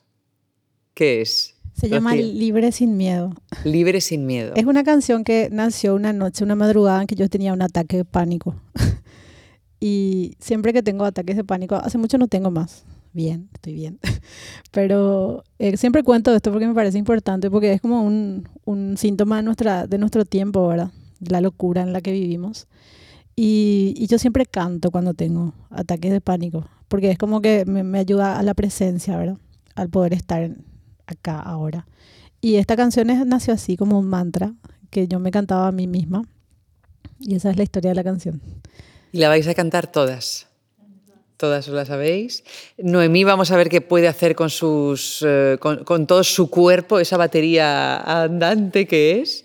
¿Qué 0.93 1.21
es? 1.21 1.55
Se 1.73 1.87
llama 1.89 2.11
Rocío. 2.11 2.25
Libre 2.33 2.71
sin 2.71 2.97
miedo. 2.97 3.33
Libre 3.63 4.01
sin 4.01 4.25
miedo. 4.25 4.53
Es 4.55 4.65
una 4.65 4.83
canción 4.83 5.23
que 5.23 5.49
nació 5.51 5.95
una 5.95 6.11
noche, 6.11 6.43
una 6.43 6.55
madrugada 6.55 7.01
en 7.01 7.07
que 7.07 7.15
yo 7.15 7.29
tenía 7.29 7.53
un 7.53 7.61
ataque 7.61 7.97
de 7.97 8.05
pánico. 8.05 8.55
y 9.79 10.35
siempre 10.39 10.73
que 10.73 10.83
tengo 10.83 11.05
ataques 11.05 11.35
de 11.35 11.43
pánico, 11.43 11.75
hace 11.75 11.97
mucho 11.97 12.17
no 12.17 12.27
tengo 12.27 12.51
más. 12.51 12.83
Bien, 13.13 13.49
estoy 13.53 13.73
bien. 13.73 13.99
Pero 14.71 15.43
eh, 15.59 15.77
siempre 15.77 16.03
cuento 16.03 16.33
esto 16.33 16.51
porque 16.51 16.67
me 16.67 16.73
parece 16.73 16.97
importante, 16.97 17.49
porque 17.49 17.73
es 17.73 17.81
como 17.81 18.01
un, 18.03 18.47
síntoma 18.97 19.41
de, 19.41 19.97
nuestro 19.97 20.25
tiempo, 20.25 20.67
¿verdad? 20.67 20.91
La 21.19 21.39
locura 21.39 21.83
en 21.83 21.93
la 21.93 22.01
que 22.01 22.11
vivimos. 22.11 22.67
Y, 23.35 24.05
yo 24.07 24.17
siempre 24.17 24.45
canto 24.45 24.91
cuando 24.91 25.13
tengo 25.13 25.53
ataques 25.69 26.11
de 26.11 26.21
pánico, 26.21 26.67
porque 26.87 27.11
es 27.11 27.17
como 27.17 27.41
que 27.41 27.65
me, 27.65 27.99
ayuda 27.99 28.37
a 28.37 28.43
la 28.43 28.55
presencia, 28.55 29.17
¿verdad? 29.17 29.37
Al 29.75 29.89
poder 29.89 30.13
estar 30.13 30.49
acá 31.05 31.39
ahora. 31.39 31.87
Y 32.41 32.55
esta 32.55 32.75
canción 32.75 33.09
es- 33.09 33.25
nació 33.25 33.53
así, 33.53 33.77
como 33.77 33.99
un 33.99 34.07
mantra 34.07 34.53
que 34.89 35.07
yo 35.07 35.19
me 35.19 35.31
cantaba 35.31 35.67
a 35.67 35.71
mí 35.71 35.87
misma. 35.87 36.23
Y 37.19 37.35
esa 37.35 37.51
es 37.51 37.57
la 37.57 37.63
historia 37.63 37.91
de 37.91 37.95
la 37.95 38.03
canción. 38.03 38.41
Y 39.11 39.19
la 39.19 39.29
vais 39.29 39.47
a 39.47 39.53
cantar 39.53 39.91
todas. 39.91 40.47
Todas 41.43 41.67
os 41.67 41.73
la 41.73 41.83
sabéis. 41.83 42.41
Noemí, 42.77 43.25
vamos 43.25 43.51
a 43.51 43.57
ver 43.57 43.67
qué 43.67 43.81
puede 43.81 44.07
hacer 44.07 44.33
con, 44.33 44.49
sus, 44.49 45.21
eh, 45.27 45.57
con, 45.59 46.07
todo 46.07 46.23
su 46.23 46.49
cuerpo, 46.49 46.99
esa 46.99 47.17
batería 47.17 47.97
andante 47.97 48.87
que 48.87 49.19
es. 49.19 49.43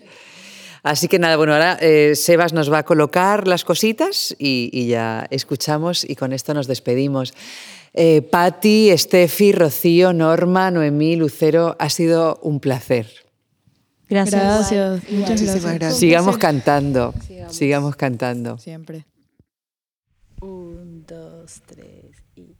Así 0.81 1.09
que 1.09 1.19
nada, 1.19 1.35
bueno, 1.35 1.51
ahora 1.51 1.77
eh, 1.81 2.13
Sebas 2.15 2.53
nos 2.53 2.71
va 2.71 2.77
a 2.77 2.83
colocar 2.83 3.49
las 3.49 3.65
cositas 3.65 4.33
y, 4.39 4.87
ya 4.87 5.27
escuchamos 5.29 6.09
y 6.09 6.15
con 6.15 6.31
esto 6.31 6.53
nos 6.53 6.67
despedimos. 6.67 7.33
Eh, 7.93 8.21
Patti, 8.21 8.97
Steffi, 8.97 9.51
Rocío, 9.51 10.13
Norma, 10.13 10.71
Noemí, 10.71 11.17
Lucero, 11.17 11.75
ha 11.79 11.89
sido 11.89 12.39
un 12.43 12.61
placer. 12.61 13.07
Gracias. 14.07 14.41
gracias. 14.41 15.11
Muchas 15.11 15.41
gracias. 15.65 15.97
Sigamos 15.97 16.37
cantando. 16.37 17.13
Sigamos 17.49 17.97
cantando. 17.97 18.57
Siempre. 18.57 19.03
Un, 20.41 21.05
dos, 21.05 21.61
tres 21.67 22.23
y... 22.35 22.55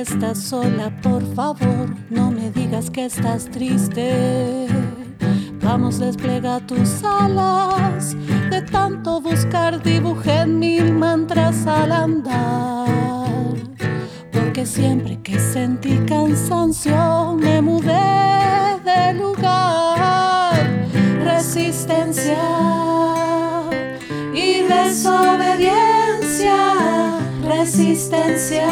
estás 0.00 0.38
sola, 0.38 0.90
por 1.02 1.22
favor, 1.34 1.88
no 2.10 2.30
me 2.30 2.50
digas 2.50 2.90
que 2.90 3.06
estás 3.06 3.46
triste. 3.46 4.66
Vamos, 5.62 5.98
desplega 5.98 6.60
tus 6.60 7.02
alas. 7.02 8.14
De 8.50 8.60
tanto 8.62 9.20
buscar, 9.20 9.82
dibujé 9.82 10.46
mil 10.46 10.92
mantras 10.92 11.66
al 11.66 11.90
andar. 11.92 12.86
Porque 14.32 14.64
siempre 14.66 15.20
que 15.22 15.38
sentí 15.38 15.98
cansancio, 16.06 17.36
me 17.40 17.62
mudé 17.62 18.78
de 18.84 19.14
lugar. 19.14 20.54
Resistencia 21.24 22.38
y 24.34 24.62
desobediencia. 24.62 26.56
Resistencia 27.42 28.66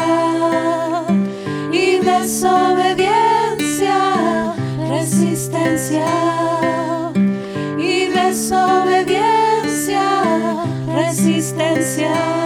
desobediencia, 1.99 3.97
resistencia 4.89 6.07
y 7.77 8.07
desobediencia, 8.07 10.03
resistencia. 10.93 12.44